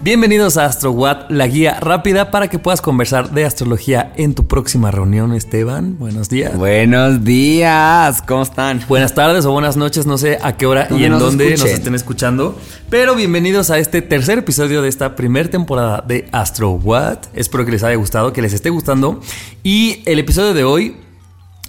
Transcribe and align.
Bienvenidos 0.00 0.56
a 0.56 0.66
AstroWatt, 0.66 1.28
la 1.28 1.48
guía 1.48 1.80
rápida 1.80 2.30
para 2.30 2.46
que 2.46 2.60
puedas 2.60 2.80
conversar 2.80 3.32
de 3.32 3.44
astrología 3.44 4.12
en 4.14 4.32
tu 4.36 4.46
próxima 4.46 4.92
reunión, 4.92 5.34
Esteban. 5.34 5.98
Buenos 5.98 6.28
días. 6.28 6.56
Buenos 6.56 7.24
días, 7.24 8.22
¿cómo 8.22 8.42
están? 8.42 8.80
Buenas 8.88 9.14
tardes 9.14 9.44
o 9.44 9.50
buenas 9.50 9.76
noches, 9.76 10.06
no 10.06 10.16
sé 10.16 10.38
a 10.40 10.56
qué 10.56 10.66
hora 10.66 10.86
y 10.88 11.02
en 11.02 11.18
dónde 11.18 11.50
nos 11.50 11.64
estén 11.64 11.96
escuchando. 11.96 12.56
Pero 12.88 13.16
bienvenidos 13.16 13.70
a 13.70 13.78
este 13.78 14.00
tercer 14.00 14.38
episodio 14.38 14.82
de 14.82 14.88
esta 14.88 15.16
primera 15.16 15.50
temporada 15.50 16.04
de 16.06 16.28
AstroWatt. 16.30 17.26
Espero 17.34 17.64
que 17.64 17.72
les 17.72 17.82
haya 17.82 17.96
gustado, 17.96 18.32
que 18.32 18.40
les 18.40 18.52
esté 18.52 18.70
gustando. 18.70 19.20
Y 19.64 20.04
el 20.06 20.20
episodio 20.20 20.54
de 20.54 20.62
hoy 20.62 20.96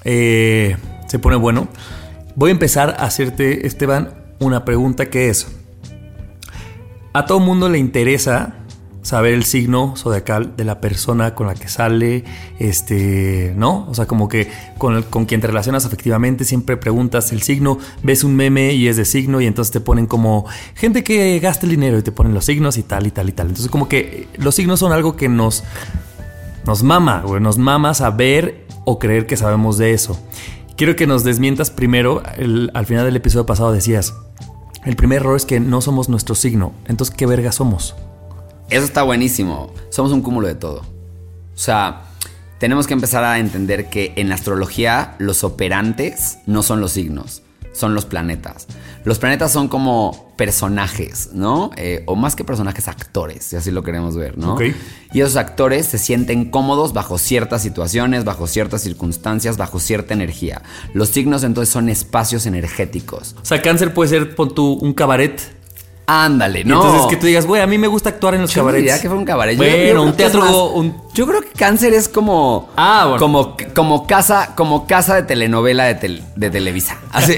eh, 0.04 0.78
se 1.08 1.18
pone 1.18 1.36
bueno. 1.36 1.68
Voy 2.36 2.50
a 2.50 2.52
empezar 2.52 2.92
a 2.92 3.06
hacerte, 3.06 3.66
Esteban, 3.66 4.14
una 4.38 4.66
pregunta 4.66 5.08
que 5.08 5.30
es 5.30 5.48
a 7.14 7.26
todo 7.26 7.40
mundo 7.40 7.70
le 7.70 7.80
interesa 7.80 8.56
saber 9.02 9.34
el 9.34 9.44
signo 9.44 9.96
zodiacal 9.98 10.56
de 10.56 10.66
la 10.66 10.82
persona 10.82 11.34
con 11.34 11.48
la 11.48 11.56
que 11.56 11.68
sale, 11.68 12.26
este, 12.60 13.54
¿no? 13.56 13.88
O 13.90 13.96
sea, 13.96 14.06
como 14.06 14.28
que 14.28 14.50
con, 14.78 15.02
con 15.04 15.26
quien 15.26 15.42
te 15.42 15.48
relacionas 15.48 15.86
afectivamente, 15.86 16.44
siempre 16.44 16.78
preguntas 16.78 17.32
el 17.32 17.42
signo, 17.42 17.80
ves 18.04 18.24
un 18.24 18.36
meme 18.36 18.74
y 18.74 18.88
es 18.88 18.98
de 18.98 19.06
signo 19.06 19.42
y 19.42 19.48
entonces 19.48 19.72
te 19.72 19.80
ponen 19.80 20.06
como 20.06 20.46
gente 20.76 21.04
que 21.04 21.40
gasta 21.40 21.66
el 21.66 21.72
dinero 21.72 21.98
y 21.98 22.04
te 22.04 22.12
ponen 22.12 22.34
los 22.34 22.46
signos 22.46 22.78
y 22.78 22.84
tal 22.84 23.08
y 23.08 23.12
tal 23.12 23.30
y 23.30 23.32
tal. 23.32 23.48
Entonces 23.48 23.72
como 23.72 23.88
que 23.88 24.28
los 24.38 24.56
signos 24.56 24.80
son 24.80 24.92
algo 24.92 25.16
que 25.16 25.30
nos, 25.30 25.64
nos 26.66 26.84
mama, 26.84 27.24
güey, 27.26 27.42
nos 27.42 27.58
mama 27.58 27.94
saber 27.94 28.66
o 28.86 29.00
creer 29.00 29.26
que 29.26 29.38
sabemos 29.38 29.78
de 29.78 29.94
eso. 29.94 30.20
Quiero 30.76 30.96
que 30.96 31.08
nos 31.08 31.24
desmientas 31.24 31.72
primero, 31.72 32.22
al 32.74 32.86
final 32.86 33.06
del 33.06 33.16
episodio 33.16 33.46
pasado 33.46 33.72
decías, 33.72 34.14
el 34.86 34.96
primer 34.96 35.22
error 35.22 35.36
es 35.36 35.46
que 35.46 35.60
no 35.60 35.82
somos 35.82 36.10
nuestro 36.10 36.36
signo. 36.36 36.74
Entonces, 36.86 37.16
¿qué 37.16 37.26
verga 37.26 37.52
somos? 37.52 37.96
Eso 38.70 38.86
está 38.86 39.04
buenísimo. 39.04 39.74
Somos 39.90 40.12
un 40.12 40.22
cúmulo 40.22 40.48
de 40.48 40.56
todo. 40.56 40.80
O 40.80 41.58
sea, 41.58 42.04
tenemos 42.60 42.88
que 42.88 42.94
empezar 42.94 43.24
a 43.24 43.40
entender 43.40 43.90
que 43.90 44.14
en 44.16 44.30
la 44.30 44.36
astrología 44.36 45.16
los 45.18 45.44
operantes 45.44 46.40
no 46.46 46.64
son 46.64 46.82
los 46.82 46.92
signos 46.92 47.42
son 47.72 47.94
los 47.94 48.06
planetas. 48.06 48.68
Los 49.06 49.20
planetas 49.20 49.52
son 49.52 49.68
como 49.68 50.34
personajes, 50.36 51.30
¿no? 51.34 51.72
Eh, 51.76 52.04
o 52.06 52.16
más 52.16 52.36
que 52.36 52.44
personajes, 52.44 52.88
actores, 52.88 53.44
si 53.44 53.56
así 53.56 53.72
lo 53.72 53.84
queremos 53.84 54.16
ver, 54.16 54.38
¿no? 54.38 54.58
Y 55.12 55.22
esos 55.22 55.36
actores 55.36 55.86
se 55.86 55.98
sienten 55.98 56.50
cómodos 56.50 56.94
bajo 56.94 57.18
ciertas 57.18 57.62
situaciones, 57.62 58.24
bajo 58.24 58.48
ciertas 58.48 58.82
circunstancias, 58.82 59.58
bajo 59.58 59.80
cierta 59.80 60.14
energía. 60.14 60.62
Los 60.94 61.10
signos 61.10 61.44
entonces 61.44 61.72
son 61.72 61.90
espacios 61.90 62.46
energéticos. 62.46 63.36
O 63.42 63.46
sea, 63.46 63.62
cáncer 63.62 63.94
puede 63.94 64.10
ser, 64.10 64.36
pon 64.36 64.54
tú, 64.54 64.74
un 64.74 64.94
cabaret 64.94 65.59
Ándale, 66.12 66.64
¿no? 66.64 66.84
entonces 66.84 67.08
que 67.08 67.18
tú 67.18 67.28
digas, 67.28 67.46
güey, 67.46 67.62
a 67.62 67.68
mí 67.68 67.78
me 67.78 67.86
gusta 67.86 68.10
actuar 68.10 68.34
en 68.34 68.42
los 68.42 68.52
yo 68.52 68.62
cabarets. 68.62 69.00
que 69.00 69.08
fue 69.08 69.16
un 69.16 69.26
cabaret. 69.26 69.56
Bueno, 69.56 70.02
un 70.02 70.14
teatro. 70.14 70.72
un... 70.72 70.96
Yo 71.14 71.28
creo 71.28 71.42
que 71.42 71.50
cáncer 71.50 71.94
es 71.94 72.10
como. 72.10 72.70
Ah, 72.78 73.06
bueno. 73.10 73.20
Como, 73.20 73.58
como 73.76 74.08
casa, 74.08 74.54
como 74.56 74.88
casa 74.88 75.16
de 75.16 75.24
telenovela 75.24 75.86
de, 75.86 76.22
de 76.36 76.50
Televisa. 76.50 76.98
Así. 77.12 77.36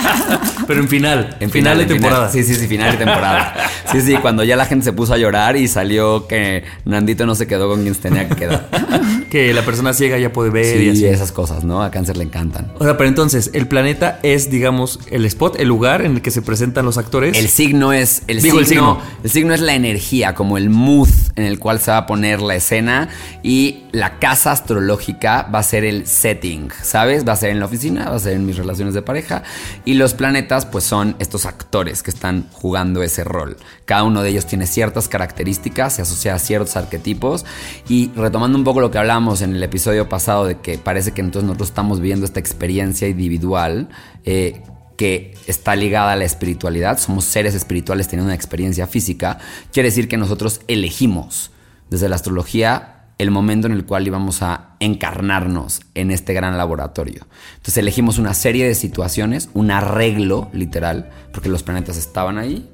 Pero 0.66 0.80
en 0.80 0.88
final. 0.88 1.36
En 1.40 1.50
final, 1.50 1.78
de 1.78 1.84
temporada. 1.86 2.30
Sí, 2.30 2.42
sí, 2.42 2.54
sí, 2.54 2.66
final 2.66 2.92
de 2.92 2.98
temporada. 2.98 3.54
Sí, 3.90 4.00
sí, 4.00 4.16
cuando 4.16 4.44
ya 4.44 4.56
la 4.56 4.66
gente 4.66 4.84
se 4.84 4.92
puso 4.92 5.14
a 5.14 5.18
llorar 5.18 5.56
y 5.56 5.68
salió 5.68 6.26
que 6.26 6.64
Nandito 6.84 7.26
no 7.26 7.34
se 7.34 7.46
quedó 7.46 7.68
con 7.68 7.82
quien 7.82 7.94
tenía 7.94 8.28
que 8.28 8.34
quedar. 8.34 8.68
que 9.30 9.54
la 9.54 9.62
persona 9.62 9.92
ciega 9.92 10.18
ya 10.18 10.32
puede 10.32 10.50
ver 10.50 10.80
y 10.80 10.90
así. 10.90 11.06
esas 11.06 11.32
cosas, 11.32 11.64
¿no? 11.64 11.82
A 11.82 11.90
cáncer 11.90 12.16
le 12.16 12.24
encantan. 12.24 12.72
O 12.78 12.84
sea, 12.84 12.96
pero 12.96 13.08
entonces, 13.08 13.50
el 13.54 13.66
planeta 13.66 14.18
es, 14.22 14.50
digamos, 14.50 14.98
el 15.10 15.24
spot, 15.26 15.58
el 15.58 15.68
lugar 15.68 16.02
en 16.02 16.16
el 16.16 16.22
que 16.22 16.30
se 16.30 16.42
presentan 16.42 16.84
los 16.84 16.98
actores. 16.98 17.38
El 17.38 17.48
signo 17.48 17.92
es. 17.92 18.01
El 18.26 18.40
signo, 18.40 18.58
el 18.58 18.66
signo. 18.66 19.00
El 19.22 19.30
signo 19.30 19.54
es 19.54 19.60
la 19.60 19.74
energía, 19.74 20.34
como 20.34 20.58
el 20.58 20.70
mood 20.70 21.08
en 21.36 21.44
el 21.44 21.58
cual 21.58 21.80
se 21.80 21.90
va 21.90 21.98
a 21.98 22.06
poner 22.06 22.42
la 22.42 22.54
escena. 22.54 23.08
Y 23.42 23.84
la 23.92 24.18
casa 24.18 24.52
astrológica 24.52 25.48
va 25.54 25.60
a 25.60 25.62
ser 25.62 25.84
el 25.84 26.06
setting, 26.06 26.70
¿sabes? 26.82 27.26
Va 27.26 27.32
a 27.32 27.36
ser 27.36 27.50
en 27.50 27.60
la 27.60 27.66
oficina, 27.66 28.08
va 28.10 28.16
a 28.16 28.18
ser 28.18 28.34
en 28.34 28.46
mis 28.46 28.56
relaciones 28.56 28.94
de 28.94 29.02
pareja. 29.02 29.42
Y 29.84 29.94
los 29.94 30.14
planetas, 30.14 30.66
pues 30.66 30.84
son 30.84 31.16
estos 31.18 31.46
actores 31.46 32.02
que 32.02 32.10
están 32.10 32.48
jugando 32.52 33.02
ese 33.02 33.24
rol. 33.24 33.56
Cada 33.84 34.04
uno 34.04 34.22
de 34.22 34.30
ellos 34.30 34.46
tiene 34.46 34.66
ciertas 34.66 35.08
características, 35.08 35.94
se 35.94 36.02
asocia 36.02 36.34
a 36.34 36.38
ciertos 36.38 36.76
arquetipos. 36.76 37.44
Y 37.88 38.10
retomando 38.16 38.58
un 38.58 38.64
poco 38.64 38.80
lo 38.80 38.90
que 38.90 38.98
hablábamos 38.98 39.42
en 39.42 39.54
el 39.54 39.62
episodio 39.62 40.08
pasado 40.08 40.46
de 40.46 40.60
que 40.60 40.78
parece 40.78 41.12
que 41.12 41.20
entonces 41.20 41.46
nosotros 41.46 41.68
estamos 41.68 42.00
viviendo 42.00 42.26
esta 42.26 42.40
experiencia 42.40 43.08
individual. 43.08 43.88
Eh, 44.24 44.62
que 44.96 45.34
está 45.46 45.74
ligada 45.76 46.12
a 46.12 46.16
la 46.16 46.24
espiritualidad, 46.24 46.98
somos 46.98 47.24
seres 47.24 47.54
espirituales 47.54 48.08
teniendo 48.08 48.28
una 48.28 48.34
experiencia 48.34 48.86
física, 48.86 49.38
quiere 49.72 49.88
decir 49.88 50.08
que 50.08 50.16
nosotros 50.16 50.60
elegimos 50.68 51.50
desde 51.90 52.08
la 52.08 52.16
astrología 52.16 52.92
el 53.18 53.30
momento 53.30 53.68
en 53.68 53.72
el 53.72 53.84
cual 53.84 54.06
íbamos 54.06 54.42
a 54.42 54.74
encarnarnos 54.80 55.82
en 55.94 56.10
este 56.10 56.34
gran 56.34 56.58
laboratorio. 56.58 57.26
Entonces 57.52 57.76
elegimos 57.76 58.18
una 58.18 58.34
serie 58.34 58.66
de 58.66 58.74
situaciones, 58.74 59.48
un 59.54 59.70
arreglo 59.70 60.50
literal, 60.52 61.10
porque 61.32 61.48
los 61.48 61.62
planetas 61.62 61.96
estaban 61.98 62.36
ahí. 62.36 62.68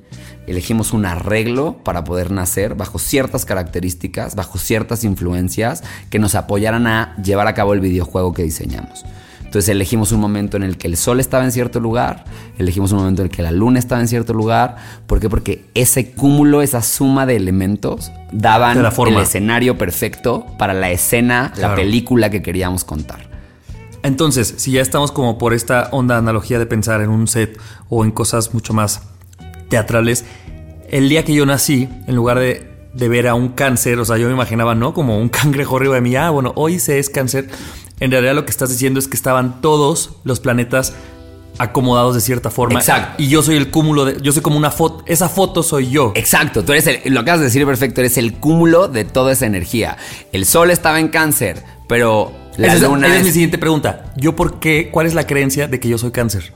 Elegimos 0.47 0.95
un 0.95 1.05
arreglo 1.05 1.85
para 1.85 2.05
poder 2.05 2.31
nacer 2.31 2.77
bajo 2.77 2.99
ciertas 2.99 3.45
características, 3.45 4.37
bajo 4.37 4.57
ciertas 4.57 5.05
influencias 5.05 5.83
que 6.09 6.19
nos 6.19 6.35
apoyaran 6.35 6.87
a 6.87 7.15
llevar 7.23 7.47
a 7.47 7.55
cabo 7.55 7.75
el 7.75 7.81
videojuego 7.81 8.33
que 8.33 8.45
diseñamos. 8.45 9.05
Entonces 9.49 9.71
elegimos 9.71 10.13
un 10.13 10.21
momento 10.21 10.59
en 10.59 10.63
el 10.63 10.77
que 10.77 10.89
el 10.89 10.99
sol 10.99 11.21
estaba 11.21 11.43
en 11.43 11.53
cierto 11.53 11.81
lugar, 11.81 12.27
elegimos 12.59 12.93
un 12.93 12.99
momento 12.99 13.23
en 13.23 13.29
el 13.29 13.35
que 13.35 13.43
la 13.43 13.51
luna 13.51 13.79
estaba 13.79 13.99
en 13.99 14.07
cierto 14.07 14.35
lugar. 14.35 14.77
¿Por 15.07 15.21
qué? 15.21 15.31
Porque 15.31 15.65
ese 15.73 16.11
cúmulo, 16.11 16.61
esa 16.61 16.83
suma 16.83 17.25
de 17.25 17.37
elementos 17.37 18.13
daban 18.31 18.77
el 18.77 19.17
escenario 19.17 19.79
perfecto 19.79 20.45
para 20.59 20.75
la 20.75 20.91
escena, 20.91 21.55
la 21.57 21.75
película 21.75 22.29
que 22.29 22.43
queríamos 22.43 22.85
contar. 22.85 23.21
Entonces, 24.03 24.53
si 24.59 24.73
ya 24.73 24.83
estamos 24.83 25.13
como 25.13 25.39
por 25.39 25.55
esta 25.55 25.89
onda 25.93 26.19
analogía 26.19 26.59
de 26.59 26.67
pensar 26.67 27.01
en 27.01 27.09
un 27.09 27.27
set 27.27 27.59
o 27.89 28.05
en 28.05 28.11
cosas 28.11 28.53
mucho 28.53 28.75
más 28.75 29.01
teatrales, 29.71 30.27
el 30.91 31.09
día 31.09 31.25
que 31.25 31.33
yo 31.33 31.47
nací, 31.47 31.89
en 32.07 32.15
lugar 32.15 32.39
de, 32.39 32.71
de 32.93 33.09
ver 33.09 33.29
a 33.29 33.35
un 33.35 33.49
cáncer, 33.49 33.99
o 33.99 34.05
sea, 34.05 34.19
yo 34.19 34.27
me 34.27 34.35
imaginaba, 34.35 34.75
¿no? 34.75 34.93
Como 34.93 35.19
un 35.19 35.29
cangrejo 35.31 35.79
arriba 35.79 35.95
de 35.95 36.03
mí, 36.03 36.17
ah, 36.17 36.29
bueno, 36.29 36.53
hoy 36.55 36.79
se 36.79 36.99
es 36.99 37.09
cáncer. 37.09 37.49
En 38.01 38.11
realidad 38.11 38.35
lo 38.35 38.45
que 38.45 38.51
estás 38.51 38.71
diciendo 38.71 38.99
es 39.01 39.09
que 39.09 39.17
estaban 39.17 39.61
todos 39.61 40.11
los 40.25 40.41
planetas 40.41 40.95
acomodados 41.59 42.15
de 42.15 42.21
cierta 42.21 42.51
forma. 42.51 42.79
Exacto. 42.79 43.21
Y 43.23 43.29
yo 43.29 43.43
soy 43.43 43.57
el 43.57 43.71
cúmulo 43.71 44.05
de. 44.05 44.21
Yo 44.23 44.33
soy 44.33 44.43
como 44.43 44.57
una 44.57 44.71
foto. 44.71 45.03
Esa 45.07 45.29
foto 45.29 45.63
soy 45.63 45.91
yo. 45.91 46.13
Exacto. 46.15 46.65
Tú 46.65 46.73
eres 46.73 46.87
el. 46.87 47.13
Lo 47.13 47.21
acabas 47.21 47.41
de 47.41 47.47
decir 47.47 47.65
perfecto. 47.67 48.01
Eres 48.01 48.17
el 48.19 48.35
cúmulo 48.35 48.89
de 48.89 49.05
toda 49.05 49.33
esa 49.33 49.47
energía. 49.47 49.97
El 50.33 50.45
sol 50.47 50.71
estaba 50.71 51.01
en 51.01 51.09
cáncer, 51.09 51.65
pero 51.89 52.33
La 52.57 52.75
esa, 52.75 52.87
luna 52.87 53.07
esa 53.09 53.17
es, 53.17 53.21
es- 53.21 53.27
mi 53.27 53.33
siguiente 53.33 53.59
pregunta. 53.59 54.13
¿Yo 54.17 54.37
por 54.37 54.61
qué? 54.61 54.91
¿Cuál 54.93 55.07
es 55.07 55.15
la 55.15 55.27
creencia 55.27 55.67
de 55.67 55.81
que 55.81 55.89
yo 55.89 55.99
soy 55.99 56.13
cáncer? 56.13 56.53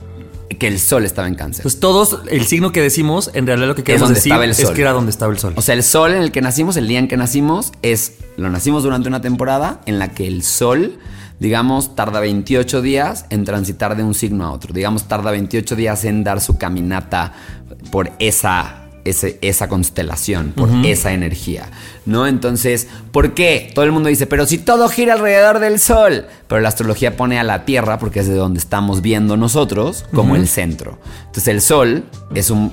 que 0.58 0.68
el 0.68 0.78
sol 0.78 1.04
estaba 1.04 1.26
en 1.26 1.34
cáncer. 1.34 1.62
Pues 1.64 1.80
todos, 1.80 2.20
el 2.30 2.46
signo 2.46 2.70
que 2.70 2.80
decimos, 2.80 3.30
en 3.34 3.48
realidad 3.48 3.66
lo 3.66 3.74
que 3.74 3.82
queremos 3.82 4.08
donde 4.10 4.20
decir 4.20 4.64
es 4.64 4.70
que 4.70 4.80
era 4.80 4.92
donde 4.92 5.10
estaba 5.10 5.32
el 5.32 5.38
sol. 5.40 5.54
O 5.56 5.62
sea, 5.62 5.74
el 5.74 5.82
sol 5.82 6.12
en 6.12 6.22
el 6.22 6.30
que 6.30 6.40
nacimos, 6.40 6.76
el 6.76 6.86
día 6.86 7.00
en 7.00 7.08
que 7.08 7.16
nacimos, 7.16 7.72
es. 7.82 8.18
Lo 8.36 8.48
nacimos 8.48 8.84
durante 8.84 9.08
una 9.08 9.20
temporada 9.20 9.80
en 9.86 9.98
la 9.98 10.12
que 10.12 10.28
el 10.28 10.44
sol, 10.44 10.98
digamos, 11.42 11.94
tarda 11.96 12.20
28 12.20 12.80
días 12.80 13.26
en 13.30 13.44
transitar 13.44 13.96
de 13.96 14.02
un 14.04 14.14
signo 14.14 14.44
a 14.46 14.52
otro. 14.52 14.72
Digamos, 14.72 15.08
tarda 15.08 15.30
28 15.32 15.76
días 15.76 16.04
en 16.04 16.24
dar 16.24 16.40
su 16.40 16.56
caminata 16.56 17.32
por 17.90 18.12
esa. 18.18 18.78
ese- 19.04 19.36
esa 19.42 19.66
constelación, 19.68 20.52
por 20.56 20.68
esa 20.84 21.12
energía, 21.12 21.68
¿no? 22.06 22.28
Entonces, 22.28 22.86
¿por 23.10 23.34
qué? 23.34 23.72
Todo 23.74 23.84
el 23.84 23.90
mundo 23.90 24.08
dice, 24.08 24.28
pero 24.28 24.46
si 24.46 24.58
todo 24.58 24.88
gira 24.88 25.14
alrededor 25.14 25.58
del 25.58 25.80
Sol, 25.80 26.26
pero 26.46 26.60
la 26.60 26.68
astrología 26.68 27.16
pone 27.16 27.36
a 27.40 27.42
la 27.42 27.64
Tierra, 27.64 27.98
porque 27.98 28.20
es 28.20 28.28
de 28.28 28.34
donde 28.36 28.60
estamos 28.60 29.02
viendo 29.02 29.36
nosotros, 29.36 30.04
como 30.14 30.36
el 30.36 30.46
centro. 30.46 31.00
Entonces, 31.26 31.48
el 31.48 31.60
Sol 31.60 32.04
es 32.36 32.50
un 32.50 32.70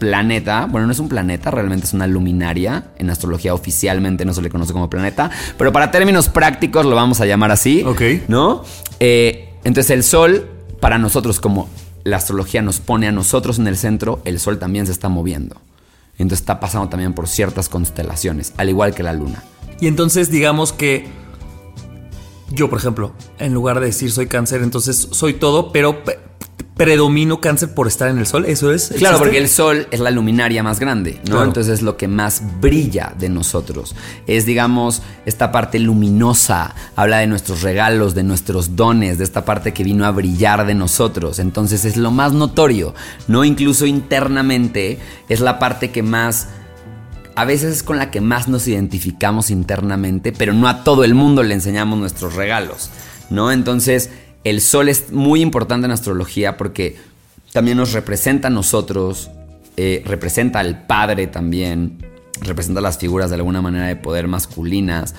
planeta, 0.00 0.66
bueno, 0.68 0.88
no 0.88 0.92
es 0.92 0.98
un 0.98 1.08
planeta, 1.08 1.52
realmente 1.52 1.86
es 1.86 1.92
una 1.92 2.08
luminaria. 2.08 2.86
En 2.98 3.08
astrología 3.10 3.54
oficialmente 3.54 4.24
no 4.24 4.34
se 4.34 4.42
le 4.42 4.50
conoce 4.50 4.72
como 4.72 4.90
planeta, 4.90 5.30
pero 5.56 5.72
para 5.72 5.92
términos 5.92 6.28
prácticos 6.28 6.84
lo 6.84 6.96
vamos 6.96 7.20
a 7.20 7.26
llamar 7.26 7.52
así. 7.52 7.84
Ok. 7.86 8.02
¿No? 8.26 8.64
Eh, 8.98 9.54
entonces 9.62 9.90
el 9.90 10.02
Sol, 10.02 10.48
para 10.80 10.98
nosotros, 10.98 11.38
como 11.38 11.68
la 12.02 12.16
astrología 12.16 12.62
nos 12.62 12.80
pone 12.80 13.06
a 13.06 13.12
nosotros 13.12 13.60
en 13.60 13.68
el 13.68 13.76
centro, 13.76 14.20
el 14.24 14.40
Sol 14.40 14.58
también 14.58 14.86
se 14.86 14.92
está 14.92 15.08
moviendo. 15.08 15.54
Entonces 16.18 16.40
está 16.40 16.58
pasando 16.58 16.88
también 16.88 17.14
por 17.14 17.28
ciertas 17.28 17.68
constelaciones, 17.68 18.52
al 18.56 18.68
igual 18.68 18.92
que 18.94 19.02
la 19.04 19.12
Luna. 19.12 19.44
Y 19.80 19.86
entonces 19.86 20.30
digamos 20.30 20.72
que 20.72 21.06
yo, 22.50 22.68
por 22.68 22.78
ejemplo, 22.78 23.12
en 23.38 23.54
lugar 23.54 23.78
de 23.80 23.86
decir 23.86 24.10
soy 24.10 24.26
cáncer, 24.26 24.62
entonces 24.62 25.08
soy 25.12 25.34
todo, 25.34 25.70
pero 25.72 26.02
pe- 26.04 26.18
predomino 26.62 27.40
cáncer 27.40 27.74
por 27.74 27.86
estar 27.86 28.08
en 28.08 28.18
el 28.18 28.26
sol. 28.26 28.44
¿Eso 28.46 28.72
es? 28.72 28.88
Claro, 28.88 29.16
¿Existe? 29.16 29.18
porque 29.18 29.38
el 29.38 29.48
sol 29.48 29.86
es 29.90 30.00
la 30.00 30.10
luminaria 30.10 30.62
más 30.62 30.80
grande, 30.80 31.20
¿no? 31.24 31.32
Claro. 31.32 31.44
Entonces 31.44 31.74
es 31.74 31.82
lo 31.82 31.96
que 31.96 32.08
más 32.08 32.42
brilla 32.60 33.12
de 33.18 33.28
nosotros. 33.28 33.94
Es, 34.26 34.46
digamos, 34.46 35.02
esta 35.26 35.52
parte 35.52 35.78
luminosa, 35.78 36.74
habla 36.96 37.18
de 37.18 37.26
nuestros 37.26 37.62
regalos, 37.62 38.14
de 38.14 38.22
nuestros 38.22 38.76
dones, 38.76 39.18
de 39.18 39.24
esta 39.24 39.44
parte 39.44 39.72
que 39.72 39.84
vino 39.84 40.04
a 40.04 40.10
brillar 40.10 40.66
de 40.66 40.74
nosotros. 40.74 41.38
Entonces 41.38 41.84
es 41.84 41.96
lo 41.96 42.10
más 42.10 42.32
notorio, 42.32 42.94
¿no? 43.28 43.44
Incluso 43.44 43.86
internamente 43.86 44.98
es 45.28 45.40
la 45.40 45.58
parte 45.58 45.90
que 45.90 46.02
más 46.02 46.48
a 47.36 47.44
veces 47.44 47.76
es 47.76 47.82
con 47.82 47.98
la 47.98 48.10
que 48.10 48.20
más 48.20 48.48
nos 48.48 48.68
identificamos 48.68 49.50
internamente, 49.50 50.32
pero 50.32 50.52
no 50.52 50.68
a 50.68 50.84
todo 50.84 51.04
el 51.04 51.14
mundo 51.14 51.42
le 51.42 51.54
enseñamos 51.54 51.98
nuestros 51.98 52.34
regalos, 52.34 52.90
¿no? 53.30 53.50
Entonces, 53.52 54.10
el 54.44 54.60
sol 54.60 54.88
es 54.88 55.12
muy 55.12 55.40
importante 55.40 55.86
en 55.86 55.92
astrología 55.92 56.56
porque 56.56 56.96
también 57.52 57.76
nos 57.76 57.92
representa 57.92 58.48
a 58.48 58.50
nosotros, 58.50 59.30
eh, 59.76 60.02
representa 60.06 60.60
al 60.60 60.86
padre 60.86 61.26
también, 61.26 61.98
representa 62.40 62.80
las 62.80 62.98
figuras 62.98 63.30
de 63.30 63.36
alguna 63.36 63.60
manera 63.60 63.86
de 63.86 63.96
poder 63.96 64.28
masculinas. 64.28 65.14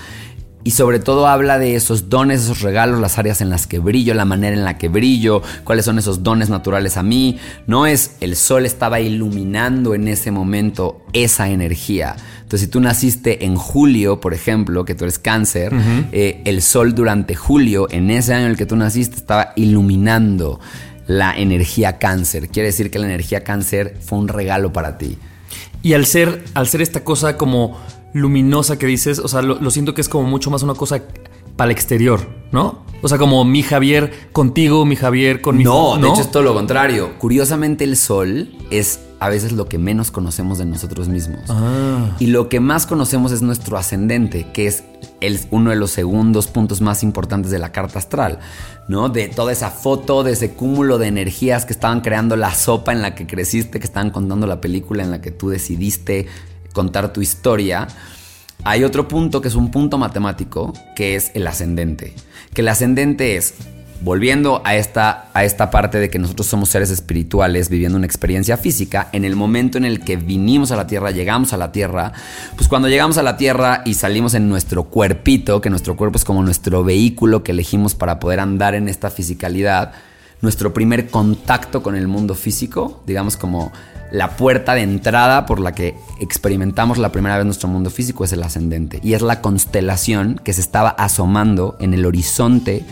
Y 0.64 0.72
sobre 0.72 1.00
todo 1.00 1.28
habla 1.28 1.58
de 1.58 1.76
esos 1.76 2.10
dones, 2.10 2.44
esos 2.44 2.62
regalos, 2.62 3.00
las 3.00 3.18
áreas 3.18 3.42
en 3.42 3.50
las 3.50 3.68
que 3.68 3.80
brillo, 3.80 4.14
la 4.14 4.26
manera 4.26 4.56
en 4.56 4.64
la 4.64 4.78
que 4.78 4.90
brillo, 4.90 5.42
cuáles 5.64 5.86
son 5.86 5.98
esos 5.98 6.24
dones 6.24 6.50
naturales 6.50 6.98
a 6.98 7.04
mí. 7.04 7.38
No 7.68 7.86
es 7.86 8.16
el 8.20 8.36
sol 8.36 8.66
estaba 8.66 9.00
iluminando 9.00 9.96
en 9.96 10.08
ese 10.08 10.32
momento 10.32 11.02
esa 11.14 11.50
energía. 11.50 12.16
Entonces, 12.52 12.68
si 12.68 12.72
tú 12.72 12.82
naciste 12.82 13.46
en 13.46 13.56
julio, 13.56 14.20
por 14.20 14.34
ejemplo, 14.34 14.84
que 14.84 14.94
tú 14.94 15.06
eres 15.06 15.20
cáncer, 15.20 15.74
eh, 16.12 16.42
el 16.44 16.62
sol 16.62 16.94
durante 16.94 17.34
julio, 17.34 17.88
en 17.90 18.12
ese 18.12 18.34
año 18.34 18.46
en 18.46 18.52
el 18.52 18.58
que 18.58 18.66
tú 18.66 18.76
naciste, 18.76 19.16
estaba 19.16 19.54
iluminando 19.56 20.60
la 21.08 21.34
energía 21.34 21.98
cáncer. 21.98 22.50
Quiere 22.50 22.68
decir 22.68 22.92
que 22.92 23.00
la 23.00 23.06
energía 23.06 23.44
cáncer 23.44 23.98
fue 24.02 24.20
un 24.20 24.28
regalo 24.28 24.74
para 24.74 24.98
ti. 24.98 25.18
Y 25.82 25.94
al 25.94 26.06
ser, 26.06 26.44
al 26.54 26.68
ser 26.68 26.82
esta 26.82 27.04
cosa 27.04 27.38
como 27.38 27.80
luminosa 28.14 28.78
que 28.78 28.86
dices, 28.86 29.20
o 29.20 29.28
sea, 29.28 29.42
lo, 29.42 29.56
lo 29.60 29.72
siento 29.72 29.94
que 29.94 30.02
es 30.02 30.10
como 30.10 30.28
mucho 30.28 30.50
más 30.52 30.64
una 30.64 30.74
cosa 30.76 31.02
para 31.56 31.72
el 31.72 31.76
exterior, 31.76 32.28
¿no? 32.52 32.84
O 33.04 33.08
sea, 33.08 33.18
como 33.18 33.44
mi 33.46 33.64
Javier 33.64 34.30
contigo, 34.32 34.86
mi 34.86 34.96
Javier 34.96 35.42
con 35.42 35.58
mi 35.58 35.64
No, 35.64 35.98
de 35.98 36.08
hecho 36.08 36.22
es 36.22 36.32
todo 36.32 36.44
lo 36.44 36.54
contrario. 36.54 37.18
Curiosamente 37.18 37.84
el 37.84 37.98
sol 37.98 38.50
es 38.70 39.00
a 39.20 39.30
veces 39.30 39.52
lo 39.52 39.66
que 39.68 39.78
menos 39.78 40.12
conocemos 40.12 40.58
de 40.60 40.66
nosotros 40.66 41.08
mismos. 41.08 41.42
Ah. 41.50 42.16
Y 42.20 42.28
lo 42.28 42.48
que 42.50 42.60
más 42.60 42.86
conocemos 42.86 43.32
es 43.32 43.42
nuestro 43.42 43.78
ascendente, 43.78 44.48
que 44.54 44.68
es 44.68 44.84
el- 45.20 45.40
uno 45.52 45.70
de 45.72 45.76
los 45.76 45.92
segundos 45.92 46.48
puntos 46.48 46.82
más 46.82 47.02
importantes 47.04 47.52
de 47.52 47.60
la 47.60 47.72
carta 47.72 48.00
astral, 48.00 48.40
¿no? 48.88 49.10
De 49.10 49.28
toda 49.28 49.52
esa 49.52 49.70
foto, 49.72 50.24
de 50.24 50.32
ese 50.34 50.54
cúmulo 50.54 50.98
de 50.98 51.08
energías 51.08 51.66
que 51.66 51.74
estaban 51.74 52.02
creando 52.02 52.36
la 52.36 52.54
sopa 52.54 52.92
en 52.94 53.02
la 53.02 53.14
que 53.16 53.26
creciste, 53.28 53.80
que 53.80 53.86
estaban 53.86 54.12
contando 54.12 54.46
la 54.48 54.62
película 54.62 55.04
en 55.04 55.12
la 55.12 55.22
que 55.22 55.32
tú 55.32 55.50
decidiste 55.50 56.28
contar 56.74 57.14
tu 57.14 57.22
historia. 57.22 57.88
Hay 58.64 58.84
otro 58.84 59.08
punto 59.08 59.42
que 59.42 59.48
es 59.48 59.56
un 59.56 59.72
punto 59.72 59.98
matemático, 59.98 60.74
que 60.96 61.16
es 61.16 61.32
el 61.34 61.48
ascendente. 61.48 62.14
Que 62.54 62.62
el 62.62 62.68
ascendente 62.68 63.38
es, 63.38 63.56
volviendo 64.02 64.62
a 64.66 64.76
esta, 64.76 65.30
a 65.34 65.44
esta 65.46 65.70
parte 65.72 66.00
de 66.00 66.10
que 66.10 66.20
nosotros 66.20 66.48
somos 66.48 66.70
seres 66.70 66.90
espirituales 66.90 67.70
viviendo 67.70 67.98
una 67.98 68.08
experiencia 68.08 68.58
física, 68.58 69.10
en 69.12 69.26
el 69.26 69.36
momento 69.36 69.78
en 69.78 69.86
el 69.86 70.02
que 70.02 70.16
vinimos 70.16 70.72
a 70.72 70.76
la 70.76 70.88
Tierra, 70.88 71.12
llegamos 71.12 71.54
a 71.54 71.58
la 71.58 71.72
Tierra, 71.72 72.12
pues 72.56 72.68
cuando 72.68 72.90
llegamos 72.90 73.18
a 73.18 73.24
la 73.24 73.38
Tierra 73.38 73.84
y 73.86 73.94
salimos 73.94 74.34
en 74.34 74.50
nuestro 74.50 74.86
cuerpito, 74.86 75.62
que 75.62 75.70
nuestro 75.70 75.96
cuerpo 75.96 76.18
es 76.18 76.26
como 76.26 76.44
nuestro 76.44 76.84
vehículo 76.84 77.44
que 77.44 77.52
elegimos 77.52 77.96
para 77.96 78.20
poder 78.20 78.40
andar 78.40 78.76
en 78.76 78.88
esta 78.90 79.10
fisicalidad, 79.12 79.94
nuestro 80.42 80.74
primer 80.74 81.10
contacto 81.10 81.84
con 81.84 81.96
el 81.96 82.08
mundo 82.08 82.34
físico, 82.34 83.04
digamos 83.06 83.38
como 83.38 83.72
la 84.12 84.36
puerta 84.36 84.74
de 84.74 84.82
entrada 84.82 85.46
por 85.46 85.60
la 85.60 85.72
que 85.72 85.96
experimentamos 86.20 86.98
la 86.98 87.12
primera 87.12 87.38
vez 87.38 87.46
nuestro 87.46 87.70
mundo 87.70 87.90
físico 87.90 88.24
es 88.24 88.34
el 88.34 88.44
ascendente. 88.44 89.00
Y 89.02 89.14
es 89.14 89.22
la 89.22 89.42
constelación 89.42 90.40
que 90.44 90.54
se 90.54 90.62
estaba 90.62 90.90
asomando 90.90 91.78
en 91.80 91.94
el 91.94 92.06
horizonte, 92.06 92.84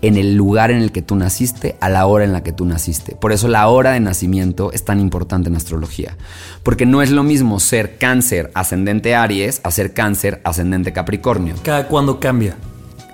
en 0.00 0.16
el 0.16 0.36
lugar 0.36 0.70
en 0.70 0.82
el 0.82 0.90
que 0.90 1.02
tú 1.02 1.16
naciste, 1.16 1.76
a 1.80 1.90
la 1.90 2.06
hora 2.06 2.24
en 2.24 2.32
la 2.32 2.42
que 2.42 2.52
tú 2.52 2.64
naciste. 2.64 3.14
Por 3.14 3.32
eso 3.32 3.46
la 3.46 3.68
hora 3.68 3.92
de 3.92 4.00
nacimiento 4.00 4.72
es 4.72 4.84
tan 4.84 5.00
importante 5.00 5.50
en 5.50 5.56
astrología. 5.56 6.16
Porque 6.62 6.86
no 6.86 7.02
es 7.02 7.10
lo 7.10 7.22
mismo 7.22 7.60
ser 7.60 7.98
cáncer 7.98 8.50
ascendente 8.54 9.14
Aries 9.14 9.60
a 9.64 9.70
ser 9.70 9.92
cáncer 9.92 10.40
ascendente 10.44 10.92
Capricornio. 10.92 11.54
¿Cada 11.62 11.88
cuándo 11.88 12.18
cambia? 12.18 12.56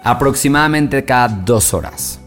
Aproximadamente 0.05 1.05
cada 1.05 1.29
dos 1.29 1.75
horas. 1.75 2.21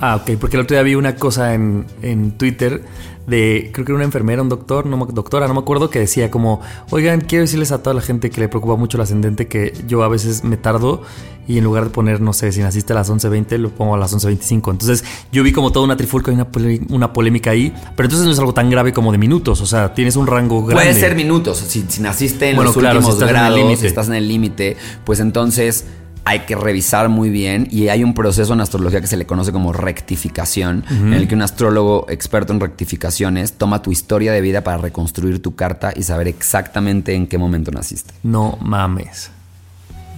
Ah, 0.00 0.16
ok, 0.16 0.32
porque 0.40 0.56
el 0.56 0.62
otro 0.62 0.74
día 0.76 0.82
vi 0.82 0.96
una 0.96 1.16
cosa 1.16 1.54
en, 1.54 1.86
en 2.02 2.32
Twitter 2.32 2.82
de, 3.26 3.70
creo 3.72 3.84
que 3.84 3.92
era 3.92 3.96
una 3.96 4.04
enfermera, 4.04 4.42
un 4.42 4.48
doctor, 4.48 4.86
no, 4.86 5.06
doctora, 5.06 5.48
no 5.48 5.54
me 5.54 5.60
acuerdo, 5.60 5.90
que 5.90 5.98
decía 5.98 6.30
como, 6.30 6.60
oigan, 6.90 7.20
quiero 7.20 7.42
decirles 7.42 7.72
a 7.72 7.82
toda 7.82 7.94
la 7.94 8.02
gente 8.02 8.30
que 8.30 8.40
le 8.40 8.48
preocupa 8.48 8.76
mucho 8.76 8.96
el 8.96 9.02
ascendente 9.02 9.46
que 9.48 9.72
yo 9.86 10.02
a 10.02 10.08
veces 10.08 10.44
me 10.44 10.56
tardo 10.56 11.02
y 11.46 11.58
en 11.58 11.64
lugar 11.64 11.84
de 11.84 11.90
poner, 11.90 12.20
no 12.20 12.32
sé, 12.32 12.52
si 12.52 12.60
naciste 12.60 12.92
a 12.92 12.96
las 12.96 13.10
11.20, 13.10 13.58
lo 13.58 13.70
pongo 13.70 13.94
a 13.94 13.98
las 13.98 14.14
11.25. 14.14 14.70
Entonces 14.70 15.04
yo 15.30 15.42
vi 15.42 15.52
como 15.52 15.72
toda 15.72 15.84
una 15.84 15.96
trifulca 15.96 16.30
y 16.30 16.34
una, 16.34 16.48
una 16.88 17.12
polémica 17.12 17.50
ahí, 17.50 17.72
pero 17.96 18.06
entonces 18.06 18.26
no 18.26 18.32
es 18.32 18.38
algo 18.38 18.54
tan 18.54 18.70
grave 18.70 18.92
como 18.92 19.12
de 19.12 19.18
minutos, 19.18 19.60
o 19.60 19.66
sea, 19.66 19.94
tienes 19.94 20.16
un 20.16 20.26
rango 20.26 20.64
grande. 20.64 20.90
Puede 20.90 20.98
ser 20.98 21.14
minutos. 21.14 21.58
Si, 21.58 21.84
si 21.88 22.00
naciste 22.00 22.50
en 22.50 22.56
Bueno, 22.56 22.70
los 22.70 22.78
claro, 22.78 23.00
si 23.00 23.06
últimos 23.08 23.22
en 23.22 23.28
el 23.28 23.34
grados, 23.34 23.78
si 23.78 23.86
estás 23.86 24.08
en 24.08 24.14
el 24.14 24.28
límite, 24.28 24.76
pues 25.04 25.20
entonces 25.20 25.84
hay 26.26 26.40
que 26.40 26.54
revisar 26.56 27.08
muy 27.08 27.28
bien 27.30 27.68
y 27.70 27.88
hay 27.88 28.02
un 28.02 28.14
proceso 28.14 28.52
en 28.54 28.60
astrología 28.60 29.00
que 29.00 29.06
se 29.06 29.16
le 29.16 29.26
conoce 29.26 29.52
como 29.52 29.72
rectificación, 29.72 30.84
en 30.90 31.12
el 31.12 31.28
que 31.28 31.34
un 31.34 31.42
astrólogo 31.42 32.06
experto 32.08 32.52
en 32.52 32.60
rectificaciones 32.60 33.52
toma 33.52 33.82
tu 33.82 33.92
historia 33.92 34.32
de 34.32 34.40
vida 34.40 34.62
para 34.64 34.78
reconstruir 34.78 35.42
tu 35.42 35.54
carta 35.54 35.92
y 35.94 36.02
saber 36.02 36.28
exactamente 36.28 37.14
en 37.14 37.26
qué 37.26 37.36
momento 37.38 37.70
naciste. 37.70 38.14
No 38.22 38.58
mames. 38.62 39.30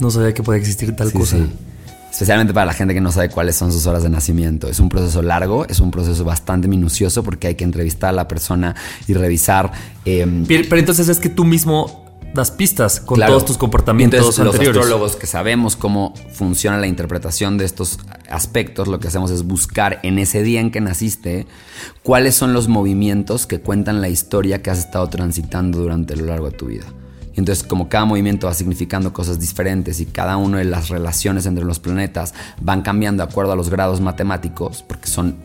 No 0.01 0.11
sabía 0.11 0.33
que 0.35 0.43
podía 0.43 0.61
existir 0.61 0.95
tal 0.95 1.11
Sí, 1.11 1.19
cosa. 1.19 1.37
sí. 1.39 1.51
Especialmente 2.13 2.55
para 2.55 2.67
la 2.67 2.73
gente 2.73 2.95
que 2.95 3.01
no 3.01 3.13
sabe 3.13 3.29
cuáles 3.29 3.57
son 3.57 3.71
sus 3.73 3.87
horas 3.87 4.03
de 4.03 4.09
nacimiento. 4.09 4.69
Es 4.69 4.81
un 4.81 4.89
proceso 4.89 5.21
largo, 5.23 5.67
es 5.69 5.81
un 5.81 5.91
proceso 5.91 6.25
bastante 6.25 6.67
minucioso 6.69 7.23
porque 7.23 7.49
hay 7.49 7.55
que 7.57 7.65
entrevistar 7.65 8.11
a 8.11 8.13
la 8.13 8.27
persona 8.29 8.75
y 9.07 9.13
revisar 9.13 9.71
Pero, 10.05 10.33
pero 10.47 10.79
entonces 10.79 11.09
es 11.09 11.19
que 11.19 11.29
tú 11.29 11.45
mismo 11.45 12.06
das 12.37 12.51
pistas 12.51 13.01
con 13.01 13.17
Claro. 13.17 13.33
todos 13.33 13.45
tus 13.47 13.59
comportamientos 13.59 14.19
Entonces, 14.21 14.41
anteriores. 14.41 14.77
Los 14.77 14.85
astrólogos 14.85 15.17
que 15.17 15.27
sabemos 15.27 15.77
cómo 15.77 16.15
funciona 16.33 16.79
la 16.79 16.87
interpretación 16.87 17.59
de 17.59 17.65
estos 17.65 17.99
aspectos, 18.31 18.89
lo 18.89 19.01
que 19.01 19.09
hacemos 19.09 19.31
es 19.31 19.43
buscar 19.45 20.01
en 20.03 20.19
ese 20.19 20.43
día 20.43 20.61
en 20.61 20.71
que 20.71 20.81
naciste 20.81 21.47
cuáles 22.03 22.35
son 22.35 22.53
los 22.53 22.69
movimientos 22.69 23.47
que 23.47 23.61
cuentan 23.61 24.01
la 24.01 24.09
historia 24.09 24.63
que 24.63 24.71
has 24.71 24.79
estado 24.79 25.09
transitando 25.09 25.79
durante 25.79 26.17
lo 26.17 26.27
largo 26.27 26.51
de 26.51 26.57
tu 26.57 26.67
vida. 26.67 26.85
Y 27.35 27.41
entonces, 27.41 27.65
como 27.65 27.89
cada 27.89 28.07
movimiento 28.07 28.47
va 28.47 28.55
significando 28.55 29.13
cosas 29.13 29.39
diferentes 29.39 30.01
y 30.01 30.07
cada 30.07 30.39
una 30.39 30.59
de 30.59 30.65
las 30.65 30.89
relaciones 30.89 31.45
entre 31.45 31.65
los 31.65 31.81
planetas 31.81 32.33
van 32.61 32.81
cambiando 32.83 33.25
de 33.25 33.31
acuerdo 33.31 33.53
a 33.53 33.57
los 33.57 33.69
grados 33.69 34.01
matemáticos, 34.01 34.83
porque 34.83 35.09
son 35.09 35.37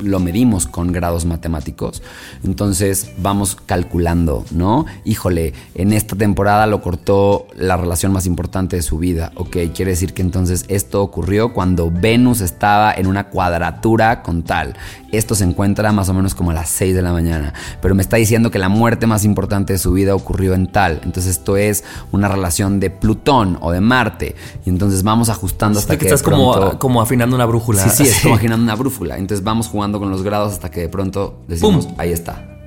lo 0.00 0.20
medimos 0.20 0.66
con 0.66 0.92
grados 0.92 1.24
matemáticos. 1.24 2.02
Entonces 2.44 3.12
vamos 3.18 3.56
calculando, 3.66 4.44
¿no? 4.50 4.86
Híjole, 5.04 5.54
en 5.74 5.92
esta 5.92 6.16
temporada 6.16 6.66
lo 6.66 6.82
cortó 6.82 7.46
la 7.56 7.76
relación 7.76 8.12
más 8.12 8.26
importante 8.26 8.76
de 8.76 8.82
su 8.82 8.98
vida. 8.98 9.32
Ok, 9.36 9.56
quiere 9.74 9.92
decir 9.92 10.14
que 10.14 10.22
entonces 10.22 10.64
esto 10.68 11.02
ocurrió 11.02 11.52
cuando 11.52 11.90
Venus 11.90 12.40
estaba 12.40 12.92
en 12.92 13.06
una 13.06 13.28
cuadratura 13.28 14.22
con 14.22 14.42
tal. 14.42 14.76
Esto 15.10 15.34
se 15.34 15.44
encuentra 15.44 15.90
más 15.92 16.08
o 16.08 16.14
menos 16.14 16.34
como 16.34 16.50
a 16.50 16.54
las 16.54 16.68
6 16.68 16.94
de 16.94 17.02
la 17.02 17.12
mañana. 17.12 17.54
Pero 17.80 17.94
me 17.94 18.02
está 18.02 18.16
diciendo 18.16 18.50
que 18.50 18.58
la 18.58 18.68
muerte 18.68 19.06
más 19.06 19.24
importante 19.24 19.72
de 19.72 19.78
su 19.78 19.92
vida 19.92 20.14
ocurrió 20.14 20.54
en 20.54 20.70
tal. 20.70 21.00
Entonces 21.04 21.38
esto 21.38 21.56
es 21.56 21.84
una 22.12 22.28
relación 22.28 22.78
de 22.78 22.90
Plutón 22.90 23.58
o 23.60 23.72
de 23.72 23.80
Marte. 23.80 24.36
Y 24.66 24.70
entonces 24.70 25.02
vamos 25.02 25.28
ajustando 25.30 25.78
hasta 25.78 25.96
que, 25.96 26.04
estás 26.04 26.22
como, 26.22 26.78
como 26.78 27.00
afinando 27.00 27.36
una 27.36 27.46
brújula. 27.46 27.88
Sí, 27.88 28.04
sí, 28.04 28.10
es 28.10 28.22
como 28.22 28.34
afinando 28.36 28.62
una 28.62 28.74
brújula. 28.74 29.16
Entonces 29.16 29.42
vamos 29.42 29.68
jugando 29.68 29.87
con 29.92 30.10
los 30.10 30.22
grados 30.22 30.52
hasta 30.52 30.70
que 30.70 30.80
de 30.80 30.88
pronto 30.88 31.42
decimos, 31.48 31.88
ahí 31.96 32.12
está. 32.12 32.58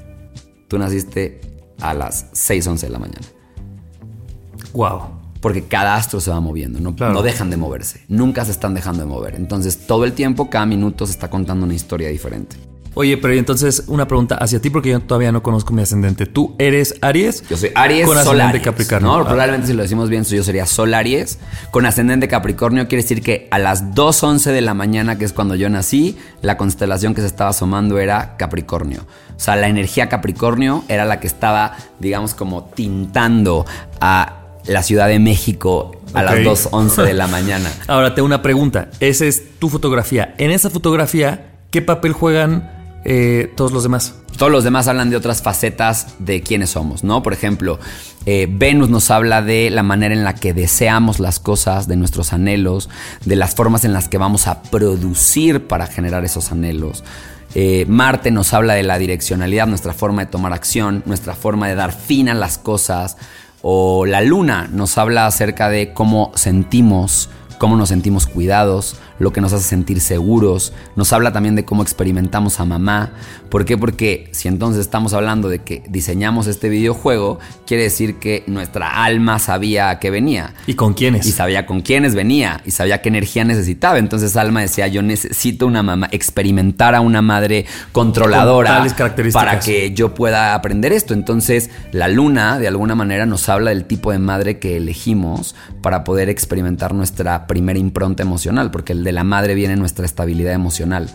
Tú 0.68 0.78
naciste 0.80 1.42
a 1.80 1.94
las 1.94 2.28
6, 2.32 2.68
11 2.68 2.86
de 2.88 2.92
la 2.92 3.00
mañana. 3.00 3.28
Wow 4.74 5.22
porque 5.42 5.64
cada 5.64 5.96
astro 5.96 6.22
se 6.22 6.30
va 6.30 6.40
moviendo, 6.40 6.80
no, 6.80 6.92
no, 6.92 7.22
dejan 7.24 7.50
de 7.50 7.58
moverse, 7.58 8.02
nunca 8.08 8.46
se 8.46 8.52
están 8.52 8.76
dejando 8.76 9.02
de 9.02 9.10
mover. 9.10 9.36
Entonces 9.36 9.88
todo 9.88 10.06
el 10.06 10.14
tiempo, 10.14 10.50
cada 10.50 10.68
minuto 10.68 11.06
se 11.08 11.14
está 11.14 11.30
contando 11.30 11.66
una 11.66 11.74
historia 11.74 12.10
diferente. 12.10 12.56
Oye, 12.94 13.16
pero 13.18 13.34
entonces 13.34 13.84
una 13.88 14.06
pregunta 14.06 14.36
hacia 14.36 14.60
ti 14.60 14.70
porque 14.70 14.90
yo 14.90 15.00
todavía 15.00 15.32
no 15.32 15.42
conozco 15.42 15.72
mi 15.74 15.82
ascendente. 15.82 16.26
¿Tú 16.26 16.56
eres 16.60 16.96
Aries? 17.02 17.44
Yo 17.50 17.56
soy 17.56 17.72
Aries 17.74 18.06
con 18.06 18.18
ascendente 18.18 18.62
Capricornio. 18.62 19.18
No, 19.18 19.24
probablemente 19.24 19.68
si 19.68 19.74
lo 19.74 19.82
decimos 19.82 20.10
bien, 20.10 20.26
yo 20.26 20.44
sería 20.44 20.66
Sol 20.66 20.94
Aries 20.94 21.40
con 21.72 21.86
ascendente 21.86 22.28
Capricornio. 22.28 22.90
Quiere 22.90 23.04
decir 23.04 23.22
que 23.22 23.48
a 23.50 23.60
las 23.60 23.96
2.11 23.96 24.52
de 24.52 24.62
la 24.62 24.74
mañana, 24.74 25.18
que 25.18 25.24
es 25.24 25.32
cuando 25.32 25.56
yo 25.56 25.70
nací, 25.70 26.18
la 26.42 26.58
constelación 26.58 27.16
que 27.16 27.22
se 27.22 27.28
estaba 27.28 27.52
asomando 27.52 27.98
era 27.98 28.36
Capricornio. 28.36 29.06
O 29.38 29.40
sea, 29.40 29.56
la 29.56 29.70
energía 29.70 30.10
Capricornio 30.10 30.84
era 30.90 31.06
la 31.06 31.22
que 31.22 31.28
estaba, 31.28 31.78
digamos, 32.00 32.34
como 32.34 32.66
tintando 32.66 33.66
a 34.02 34.38
la 34.66 34.84
Ciudad 34.84 35.08
de 35.08 35.20
México 35.20 35.96
a 36.14 36.24
las 36.24 36.36
2.11 36.36 37.06
de 37.06 37.14
la 37.14 37.28
mañana. 37.28 37.72
Ahora, 37.88 38.14
tengo 38.14 38.26
una 38.26 38.42
pregunta. 38.42 38.90
Esa 39.00 39.26
es 39.26 39.58
tu 39.60 39.70
fotografía. 39.70 40.36
En 40.38 40.52
esa 40.52 40.70
fotografía, 40.70 41.54
¿qué 41.72 41.82
papel 41.82 42.12
juegan 42.12 42.81
eh, 43.04 43.52
todos 43.56 43.72
los 43.72 43.84
demás? 43.84 44.16
Todos 44.38 44.52
los 44.52 44.64
demás 44.64 44.88
hablan 44.88 45.10
de 45.10 45.16
otras 45.16 45.42
facetas 45.42 46.16
de 46.20 46.42
quiénes 46.42 46.72
somos, 46.72 47.04
¿no? 47.04 47.22
Por 47.22 47.34
ejemplo, 47.34 47.80
eh, 48.26 48.48
Venus 48.50 48.90
nos 48.90 49.12
habla 49.12 49.42
de 49.42 49.70
la 49.70 49.84
manera 49.84 50.16
en 50.16 50.24
la 50.24 50.36
que 50.36 50.54
deseamos 50.54 51.20
las 51.20 51.40
cosas, 51.40 51.88
de 51.88 51.96
nuestros 51.96 52.34
anhelos, 52.34 52.90
de 53.26 53.36
las 53.36 53.56
formas 53.56 53.86
en 53.86 53.94
las 53.94 54.08
que 54.08 54.18
vamos 54.18 54.48
a 54.48 54.64
producir 54.64 55.68
para 55.68 55.88
generar 55.88 56.26
esos 56.26 56.52
anhelos. 56.52 57.04
Eh, 57.54 57.86
Marte 57.88 58.32
nos 58.32 58.54
habla 58.54 58.74
de 58.74 58.84
la 58.84 58.98
direccionalidad, 58.98 59.68
nuestra 59.68 59.94
forma 59.94 60.24
de 60.24 60.32
tomar 60.32 60.54
acción, 60.54 61.04
nuestra 61.06 61.36
forma 61.36 61.68
de 61.68 61.76
dar 61.76 61.92
fin 61.92 62.30
a 62.30 62.34
las 62.34 62.58
cosas, 62.58 63.18
o 63.62 64.06
la 64.06 64.22
luna 64.22 64.70
nos 64.72 64.98
habla 64.98 65.28
acerca 65.28 65.70
de 65.70 65.94
cómo 65.94 66.32
sentimos, 66.36 67.30
cómo 67.58 67.76
nos 67.76 67.90
sentimos 67.90 68.26
cuidados, 68.26 68.96
lo 69.22 69.32
que 69.32 69.40
nos 69.40 69.54
hace 69.54 69.64
sentir 69.64 70.02
seguros, 70.02 70.74
nos 70.96 71.14
habla 71.14 71.32
también 71.32 71.56
de 71.56 71.64
cómo 71.64 71.84
experimentamos 71.84 72.60
a 72.60 72.66
mamá. 72.66 73.14
¿Por 73.50 73.66
qué? 73.66 73.78
Porque 73.78 74.30
si 74.32 74.48
entonces 74.48 74.82
estamos 74.82 75.14
hablando 75.14 75.48
de 75.48 75.60
que 75.60 75.84
diseñamos 75.88 76.48
este 76.48 76.70
videojuego, 76.70 77.40
quiere 77.68 77.84
decir 77.84 78.16
que 78.16 78.44
nuestra 78.48 79.04
alma 79.04 79.38
sabía 79.38 79.90
a 79.90 80.00
qué 80.00 80.10
venía. 80.10 80.56
¿Y 80.66 80.74
con 80.74 80.94
quiénes? 80.94 81.28
Y 81.28 81.32
sabía 81.32 81.66
con 81.66 81.82
quiénes 81.82 82.16
venía 82.16 82.62
y 82.66 82.72
sabía 82.72 83.02
qué 83.02 83.10
energía 83.10 83.44
necesitaba. 83.44 84.00
Entonces 84.00 84.36
alma 84.36 84.62
decía, 84.62 84.88
yo 84.88 85.04
necesito 85.04 85.68
una 85.68 85.84
mamá, 85.84 86.08
experimentar 86.12 86.96
a 86.96 87.02
una 87.02 87.22
madre 87.22 87.66
controladora 87.92 88.86
para 89.34 89.60
que 89.60 89.94
yo 89.94 90.16
pueda 90.16 90.56
aprender 90.56 90.94
esto. 90.94 91.14
Entonces 91.14 91.70
la 91.92 92.08
luna 92.08 92.58
de 92.58 92.68
alguna 92.68 92.96
manera 92.96 93.28
nos 93.28 93.48
habla 93.50 93.70
del 93.70 93.86
tipo 93.86 94.12
de 94.12 94.20
madre 94.20 94.58
que 94.58 94.78
elegimos 94.78 95.56
para 95.84 96.04
poder 96.04 96.30
experimentar 96.30 96.96
nuestra 96.96 97.46
primera 97.46 97.78
impronta 97.78 98.24
emocional, 98.24 98.72
porque 98.72 98.94
el 98.94 99.11
de 99.12 99.16
la 99.16 99.24
madre 99.26 99.56
viene 99.56 99.76
nuestra 99.76 100.06
estabilidad 100.06 100.54
emocional. 100.54 101.10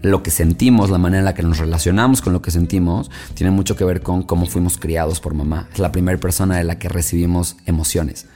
Lo 0.00 0.22
que 0.22 0.30
sentimos, 0.30 0.90
la 0.90 0.98
manera 0.98 1.18
en 1.18 1.24
la 1.24 1.34
que 1.34 1.42
nos 1.42 1.58
relacionamos 1.58 2.22
con 2.22 2.32
lo 2.32 2.40
que 2.40 2.52
sentimos, 2.52 3.10
tiene 3.34 3.50
mucho 3.50 3.74
que 3.74 3.84
ver 3.84 4.00
con 4.00 4.22
cómo 4.22 4.46
fuimos 4.46 4.78
criados 4.78 5.18
por 5.20 5.34
mamá. 5.34 5.68
Es 5.72 5.80
la 5.80 5.90
primera 5.90 6.18
persona 6.18 6.56
de 6.56 6.64
la 6.64 6.78
que 6.78 6.88
recibimos 6.88 7.56
emociones. 7.66 8.26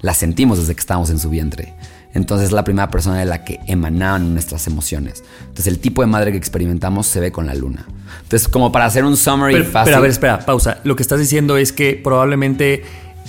Las 0.00 0.18
sentimos 0.18 0.58
desde 0.58 0.74
que 0.74 0.80
estamos 0.80 1.08
en 1.08 1.18
su 1.18 1.30
vientre. 1.30 1.74
Entonces 2.12 2.48
es 2.48 2.52
la 2.52 2.64
primera 2.64 2.90
persona 2.90 3.18
de 3.18 3.24
la 3.24 3.44
que 3.44 3.60
emanaban 3.66 4.34
nuestras 4.34 4.66
emociones. 4.66 5.24
Entonces 5.40 5.68
el 5.68 5.78
tipo 5.78 6.02
de 6.02 6.06
madre 6.06 6.30
que 6.30 6.38
experimentamos 6.38 7.06
se 7.06 7.20
ve 7.20 7.32
con 7.32 7.46
la 7.46 7.54
luna. 7.54 7.86
Entonces 8.22 8.46
como 8.46 8.70
para 8.72 8.84
hacer 8.84 9.04
un 9.04 9.16
summary 9.16 9.54
pero, 9.54 9.64
fácil... 9.64 9.84
Pero 9.86 9.96
a 9.96 10.00
ver, 10.00 10.10
espera, 10.10 10.38
pausa. 10.40 10.80
Lo 10.84 10.96
que 10.96 11.02
estás 11.02 11.18
diciendo 11.18 11.56
es 11.56 11.72
que 11.72 11.98
probablemente 12.02 12.82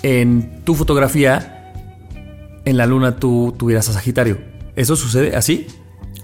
en 0.03 0.61
tu 0.65 0.75
fotografía, 0.75 1.71
en 2.65 2.75
la 2.75 2.85
luna 2.85 3.15
tú 3.15 3.55
tuvieras 3.57 3.87
a 3.87 3.93
Sagitario. 3.93 4.54
¿Eso 4.75 4.95
sucede 4.95 5.35
así? 5.35 5.67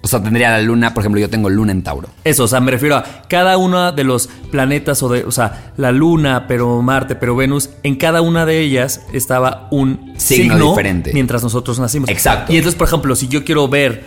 O 0.03 0.08
sea, 0.08 0.22
tendría 0.22 0.50
la 0.50 0.62
luna, 0.62 0.93
por 0.93 1.03
ejemplo, 1.03 1.22
yo 1.22 1.29
tengo 1.29 1.50
luna 1.50 1.72
en 1.72 1.84
Tauro. 1.84 2.10
Eso, 2.24 2.46
o 2.46 2.48
sea, 2.48 2.60
me 2.60 2.72
refiero 2.72 2.96
a 2.96 3.03
cada 3.29 3.58
uno 3.58 3.91
de 3.91 4.03
los 4.03 4.27
planetas 4.50 5.03
o 5.03 5.10
de, 5.10 5.24
o 5.24 5.31
sea, 5.31 5.74
la 5.77 5.91
luna, 5.91 6.48
pero 6.48 6.81
Marte, 6.81 7.15
pero 7.15 7.36
Venus, 7.36 7.70
en 7.84 7.96
cada 7.98 8.22
una 8.22 8.48
de 8.48 8.60
ellas 8.62 9.01
estaba 9.13 9.67
un 9.70 10.13
signo, 10.17 10.70
diferente 10.70 11.12
mientras 11.13 11.43
nosotros 11.43 11.79
nacimos. 11.79 12.10
Exacto. 12.10 12.51
Y 12.51 12.58
entonces, 12.58 12.77
por 12.77 12.88
ejemplo, 12.88 13.15
si 13.15 13.27
yo 13.27 13.43
quiero 13.43 13.67
ver 13.67 14.03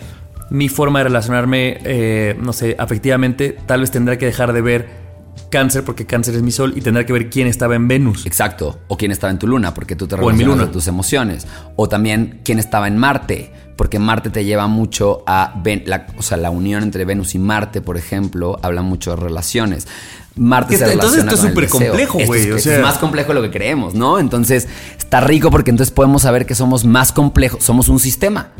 mi 0.51 0.69
forma 0.69 0.99
de 0.99 1.05
relacionarme, 1.05 1.79
eh, 1.85 2.37
no 2.41 2.53
sé, 2.53 2.75
afectivamente, 2.77 3.57
tal 3.67 3.81
vez 3.81 3.93
tendré 3.93 4.19
que 4.19 4.27
dejar 4.27 4.53
de 4.53 4.63
ver 4.63 5.05
cáncer 5.51 5.85
porque 5.85 6.07
cáncer 6.07 6.35
es 6.35 6.43
mi 6.43 6.51
sol 6.51 6.73
y 6.75 6.81
tendrá 6.81 7.07
que 7.07 7.13
ver 7.13 7.31
quién 7.31 7.47
estaba 7.47 7.77
en 7.77 7.87
Venus. 7.87 8.27
Exacto. 8.27 8.81
O 8.89 8.97
quién 8.97 9.13
estaba 9.13 9.31
en 9.31 9.39
tu 9.39 9.47
luna 9.47 9.73
porque 9.73 9.95
tú 9.95 10.09
te 10.09 10.17
relacionas 10.17 10.73
tus 10.73 10.89
emociones. 10.89 11.47
O 11.77 11.89
también 11.89 12.41
quién 12.45 12.59
estaba 12.59 12.89
en 12.89 12.99
Marte 12.99 13.53
porque 13.76 13.99
Marte 13.99 14.31
te 14.31 14.45
lleva 14.45 14.66
mucho 14.66 15.23
a... 15.26 15.61
la, 15.85 16.07
o 16.16 16.23
sea, 16.23 16.37
la 16.37 16.50
unión 16.50 16.83
entre 16.83 17.04
Venus 17.04 17.35
y 17.35 17.38
Marte, 17.38 17.81
por 17.81 17.97
ejemplo, 17.97 18.59
habla 18.62 18.83
mucho 18.83 19.11
de 19.11 19.16
relaciones. 19.16 19.87
Marte 20.37 20.76
se 20.76 20.93
Entonces 20.93 21.21
esto 21.21 21.35
es 21.35 21.40
súper 21.40 21.69
complejo, 21.69 22.19
güey. 22.26 22.50
Es, 22.50 22.66
es 22.66 22.83
más 22.83 22.99
complejo 22.99 23.28
de 23.28 23.35
lo 23.35 23.43
que 23.43 23.50
creemos, 23.50 23.95
¿no? 23.95 24.19
Entonces 24.19 24.69
está 24.99 25.21
rico 25.21 25.50
porque 25.50 25.71
entonces 25.71 25.93
podemos 25.93 26.23
saber 26.23 26.47
que 26.47 26.54
somos 26.54 26.85
más 26.85 27.12
complejos, 27.12 27.62
somos 27.62 27.88
un 27.88 28.00
sistema. 28.00 28.50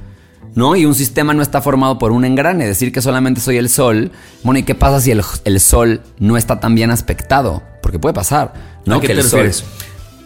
¿no? 0.55 0.77
Y 0.77 0.87
un 0.87 0.95
sistema 0.95 1.35
no 1.35 1.43
está 1.43 1.61
formado 1.61 1.99
por 1.99 2.13
un 2.13 2.25
engrane. 2.25 2.65
Decir 2.65 2.93
que 2.93 3.03
solamente 3.03 3.41
soy 3.41 3.57
el 3.57 3.69
Sol, 3.69 4.13
bueno, 4.45 4.61
¿y 4.61 4.63
qué 4.63 4.77
pasa 4.77 5.01
si 5.01 5.11
el, 5.11 5.23
el 5.45 5.61
Sol 5.61 6.01
no 6.19 6.37
está 6.37 6.61
tan 6.61 6.77
bien 6.77 6.93
aspectado? 6.93 7.63
Porque 7.83 7.99
puede 7.99 8.15
pasar, 8.15 8.55
¿no? 8.87 9.01
que 9.01 9.13
el 9.13 9.23
Sol 9.25 9.51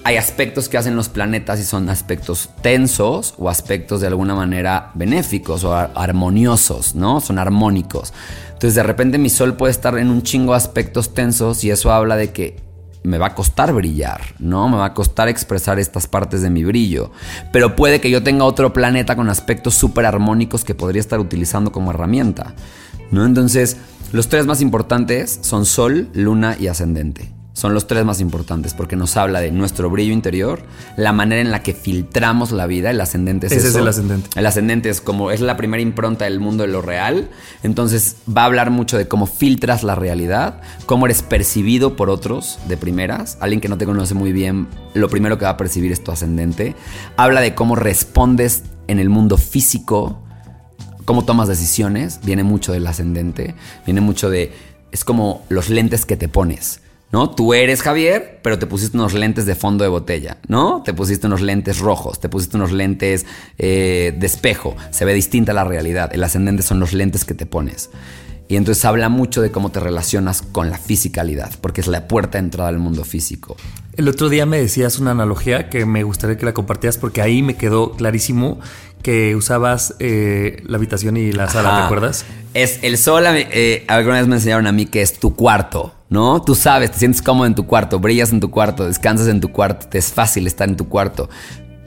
hay 0.05 0.17
aspectos 0.17 0.69
que 0.69 0.79
hacen 0.79 0.97
los 0.97 1.09
planetas 1.09 1.61
y 1.61 1.65
son 1.65 1.89
aspectos 1.89 2.51
tensos 2.63 3.35
o 3.39 3.51
aspectos 3.51 4.01
de 4.01 4.07
alguna 4.07 4.35
manera 4.35 4.91
benéficos 4.95 5.65
o 5.65 5.75
armoniosos, 5.75 6.95
¿no? 6.95 7.21
Son 7.21 7.39
armónicos. 7.39 8.13
Entonces 8.49 8.75
de 8.75 8.83
repente 8.83 9.19
mi 9.19 9.31
sol 9.31 9.57
puede 9.57 9.73
estar 9.73 9.99
en 9.99 10.11
un 10.11 10.23
chingo 10.23 10.53
de 10.53 10.59
aspectos 10.59 11.15
tensos 11.15 11.63
y 11.65 11.71
eso 11.71 11.93
habla 11.93 12.17
de 12.17 12.33
que 12.33 12.57
me 13.03 13.19
va 13.19 13.29
a 13.29 13.35
costar 13.35 13.73
brillar, 13.73 14.21
¿no? 14.39 14.69
Me 14.69 14.77
va 14.77 14.87
a 14.87 14.95
costar 14.95 15.29
expresar 15.29 15.79
estas 15.79 16.07
partes 16.07 16.43
de 16.43 16.51
mi 16.51 16.65
brillo. 16.65 17.11
Pero 17.53 17.77
puede 17.77 18.01
que 18.01 18.11
yo 18.11 18.23
tenga 18.23 18.45
otro 18.45 18.73
planeta 18.73 19.17
con 19.17 19.31
aspectos 19.31 19.75
súper 19.75 20.07
armónicos 20.07 20.65
que 20.65 20.75
podría 20.75 21.01
estar 21.01 21.21
utilizando 21.21 21.71
como 21.73 21.91
herramienta, 21.91 22.55
¿no? 23.11 23.25
Entonces, 23.25 23.77
los 24.13 24.29
tres 24.29 24.47
más 24.47 24.61
importantes 24.61 25.39
son 25.43 25.65
Sol, 25.65 26.09
Luna 26.13 26.57
y 26.59 26.67
Ascendente 26.67 27.38
son 27.59 27.75
los 27.75 27.89
tres 27.89 28.05
más 28.05 28.21
importantes 28.21 28.73
porque 28.73 28.95
nos 28.95 29.17
habla 29.17 29.41
de 29.41 29.51
nuestro 29.51 29.91
brillo 29.91 30.13
interior, 30.13 30.63
la 30.97 31.13
manera 31.13 31.41
en 31.41 31.51
la 31.51 31.61
que 31.61 31.75
filtramos 31.75 32.53
la 32.53 32.69
vida, 32.69 32.91
el 32.91 33.01
ascendente 33.01 33.49
es 33.49 33.53
Ese 33.53 33.69
es 33.69 33.75
el 33.75 33.89
ascendente. 33.89 34.31
El 34.37 34.47
ascendente 34.47 34.91
es 34.91 35.01
como 35.01 35.33
es 35.33 35.41
la 35.41 35.57
primera 35.57 35.83
impronta 35.83 36.27
del 36.27 36.39
mundo 36.39 36.63
de 36.63 36.69
lo 36.69 36.83
real, 36.83 37.29
entonces 37.65 38.15
va 38.29 38.43
a 38.43 38.45
hablar 38.45 38.71
mucho 38.71 38.97
de 38.97 39.09
cómo 39.09 39.27
filtras 39.27 39.83
la 39.83 39.97
realidad, 39.97 40.61
cómo 40.87 41.07
eres 41.07 41.23
percibido 41.23 41.97
por 41.97 42.11
otros 42.11 42.61
de 42.69 42.77
primeras, 42.77 43.39
alguien 43.41 43.61
que 43.61 43.69
no 43.69 43.77
te 43.77 43.87
conoce 43.87 44.15
muy 44.15 44.31
bien, 44.31 44.69
lo 44.95 45.09
primero 45.09 45.37
que 45.37 45.45
va 45.45 45.51
a 45.51 45.57
percibir 45.57 45.91
es 45.91 46.05
tu 46.05 46.13
ascendente. 46.13 46.77
Habla 47.17 47.41
de 47.41 47.57
cómo 47.57 47.75
respondes 47.75 48.63
en 48.87 49.01
el 49.01 49.09
mundo 49.09 49.37
físico, 49.37 50.23
cómo 51.05 51.25
tomas 51.25 51.49
decisiones, 51.49 52.21
viene 52.23 52.45
mucho 52.45 52.71
del 52.73 52.87
ascendente, 52.87 53.57
viene 53.85 54.01
mucho 54.01 54.31
de 54.31 54.53
es 54.93 55.05
como 55.05 55.43
los 55.49 55.71
lentes 55.71 56.07
que 56.07 56.17
te 56.17 56.29
pones 56.29 56.83
¿no? 57.11 57.31
Tú 57.31 57.55
eres 57.55 57.83
Javier, 57.83 58.41
pero 58.43 58.59
te 58.59 58.67
pusiste 58.67 58.97
unos 58.97 59.15
lentes 59.15 59.47
de 59.47 59.55
fondo 59.55 59.85
de 59.85 59.91
botella, 59.91 60.39
¿no? 60.49 60.83
Te 60.85 60.93
pusiste 60.95 61.27
unos 61.27 61.41
lentes 61.41 61.79
rojos, 61.79 62.21
te 62.21 62.29
pusiste 62.29 62.57
unos 62.57 62.73
lentes 62.73 63.27
eh, 63.59 64.15
de 64.17 64.27
espejo. 64.27 64.77
Se 64.91 65.05
ve 65.05 65.15
distinta 65.15 65.53
la 65.53 65.65
realidad. 65.65 66.11
El 66.13 66.23
ascendente 66.25 66.63
son 66.63 66.81
los 66.81 66.93
lentes 66.93 67.25
que 67.25 67.35
te 67.35 67.47
pones. 67.47 67.91
Y 68.49 68.57
entonces 68.57 68.85
habla 68.87 69.11
mucho 69.11 69.43
de 69.43 69.51
cómo 69.51 69.71
te 69.71 69.79
relacionas 69.79 70.41
con 70.41 70.71
la 70.71 70.79
fisicalidad, 70.79 71.53
porque 71.61 71.83
es 71.83 71.87
la 71.87 72.09
puerta 72.09 72.39
de 72.39 72.45
entrada 72.45 72.71
al 72.71 72.79
mundo 72.79 73.05
físico. 73.05 73.57
El 73.95 74.09
otro 74.09 74.31
día 74.31 74.47
me 74.47 74.59
decías 74.59 74.99
una 74.99 75.11
analogía 75.11 75.69
que 75.69 75.85
me 75.85 76.03
gustaría 76.03 76.39
que 76.39 76.47
la 76.47 76.55
compartieras 76.55 76.97
porque 76.97 77.21
ahí 77.21 77.43
me 77.43 77.57
quedó 77.57 77.93
clarísimo 77.93 78.59
que 79.03 79.37
usabas 79.37 79.95
eh, 79.99 80.63
la 80.67 80.79
habitación 80.79 81.17
y 81.17 81.33
la 81.33 81.49
sala, 81.49 81.77
¿te 81.77 81.83
acuerdas? 81.85 82.25
Es 82.55 82.81
el 82.83 82.97
sol, 82.97 83.25
eh, 83.27 83.85
alguna 83.87 84.17
vez 84.17 84.27
me 84.27 84.37
enseñaron 84.37 84.67
a 84.67 84.73
mí 84.73 84.87
que 84.87 85.03
es 85.03 85.19
tu 85.19 85.37
cuarto, 85.37 85.95
¿no? 86.09 86.43
Tú 86.43 86.55
sabes, 86.55 86.91
te 86.93 86.99
sientes 86.99 87.23
cómodo 87.23 87.47
en 87.47 87.55
tu 87.55 87.67
cuarto, 87.67 87.99
brillas 87.99 88.33
en 88.33 88.41
tu 88.41 88.51
cuarto, 88.51 88.87
descansas 88.87 89.29
en 89.29 89.41
tu 89.41 89.51
cuarto, 89.51 89.89
te 89.89 89.99
es 89.99 90.13
fácil 90.13 90.47
estar 90.47 90.69
en 90.69 90.77
tu 90.77 90.89
cuarto. 90.89 91.29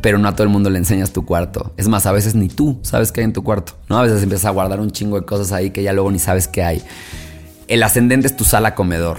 Pero 0.01 0.17
no 0.17 0.27
a 0.27 0.33
todo 0.33 0.43
el 0.43 0.49
mundo 0.49 0.69
le 0.69 0.79
enseñas 0.79 1.11
tu 1.11 1.25
cuarto. 1.25 1.73
Es 1.77 1.87
más, 1.87 2.05
a 2.05 2.11
veces 2.11 2.35
ni 2.35 2.47
tú 2.47 2.79
sabes 2.81 3.11
qué 3.11 3.21
hay 3.21 3.25
en 3.25 3.33
tu 3.33 3.43
cuarto, 3.43 3.73
¿no? 3.87 3.99
A 3.99 4.03
veces 4.03 4.23
empiezas 4.23 4.45
a 4.45 4.49
guardar 4.49 4.79
un 4.79 4.91
chingo 4.91 5.19
de 5.19 5.25
cosas 5.25 5.51
ahí 5.51 5.71
que 5.71 5.83
ya 5.83 5.93
luego 5.93 6.11
ni 6.11 6.19
sabes 6.19 6.47
qué 6.47 6.63
hay. 6.63 6.81
El 7.67 7.83
ascendente 7.83 8.27
es 8.27 8.35
tu 8.35 8.43
sala 8.43 8.75
comedor 8.75 9.17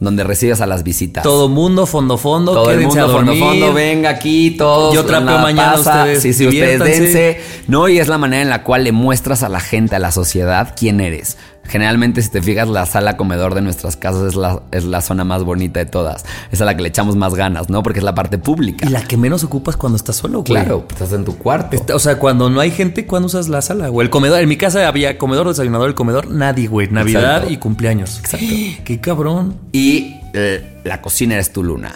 donde 0.00 0.24
recibes 0.24 0.60
a 0.60 0.66
las 0.66 0.82
visitas. 0.82 1.22
Todo 1.22 1.48
mundo, 1.48 1.86
fondo, 1.86 2.18
fondo, 2.18 2.52
todo 2.52 2.70
el 2.70 2.80
mundo, 2.80 3.08
fondo, 3.08 3.34
fondo, 3.34 3.72
venga 3.72 4.10
aquí, 4.10 4.52
todos. 4.52 4.94
Yo 4.94 5.04
trapeo 5.04 5.38
mañana 5.38 5.74
ustedes. 5.78 6.22
Sí, 6.22 6.32
sí, 6.32 6.46
ustedes 6.46 6.80
dense. 6.80 7.40
No, 7.68 7.88
y 7.88 7.98
es 7.98 8.08
la 8.08 8.18
manera 8.18 8.42
en 8.42 8.50
la 8.50 8.62
cual 8.62 8.84
le 8.84 8.92
muestras 8.92 9.42
a 9.42 9.48
la 9.48 9.60
gente, 9.60 9.96
a 9.96 9.98
la 9.98 10.12
sociedad, 10.12 10.74
quién 10.76 11.00
eres. 11.00 11.36
Generalmente, 11.66 12.22
si 12.22 12.30
te 12.30 12.42
fijas, 12.42 12.68
la 12.68 12.86
sala 12.86 13.16
comedor 13.16 13.54
de 13.54 13.62
nuestras 13.62 13.96
casas 13.96 14.22
es 14.22 14.34
la, 14.36 14.62
es 14.70 14.84
la 14.84 15.00
zona 15.00 15.24
más 15.24 15.44
bonita 15.44 15.80
de 15.80 15.86
todas. 15.86 16.24
Es 16.52 16.60
a 16.60 16.64
la 16.64 16.76
que 16.76 16.82
le 16.82 16.88
echamos 16.88 17.16
más 17.16 17.34
ganas, 17.34 17.70
¿no? 17.70 17.82
Porque 17.82 18.00
es 18.00 18.04
la 18.04 18.14
parte 18.14 18.38
pública. 18.38 18.86
Y 18.86 18.90
la 18.90 19.02
que 19.02 19.16
menos 19.16 19.44
ocupas 19.44 19.76
cuando 19.76 19.96
estás 19.96 20.16
solo, 20.16 20.42
güey. 20.42 20.62
Claro, 20.62 20.86
estás 20.88 21.12
en 21.12 21.24
tu 21.24 21.36
cuarto. 21.36 21.76
o 21.94 21.98
sea, 21.98 22.18
cuando 22.18 22.50
no 22.50 22.60
hay 22.60 22.70
gente, 22.70 23.06
¿cuándo 23.06 23.26
usas 23.26 23.48
la 23.48 23.62
sala? 23.62 23.90
O 23.90 24.02
el 24.02 24.10
comedor. 24.10 24.40
En 24.40 24.48
mi 24.48 24.56
casa 24.56 24.86
había 24.86 25.18
comedor, 25.18 25.48
desayunador, 25.48 25.88
el 25.88 25.94
comedor, 25.94 26.30
nadie, 26.30 26.68
güey. 26.68 26.88
Navidad 26.88 27.48
y 27.48 27.56
cumpleaños. 27.56 28.18
Exacto. 28.18 28.46
Qué 28.84 29.00
cabrón. 29.00 29.56
Y 29.72 30.16
eh, 30.34 30.80
la 30.84 31.00
cocina 31.00 31.34
eres 31.34 31.52
tu 31.52 31.62
luna. 31.62 31.94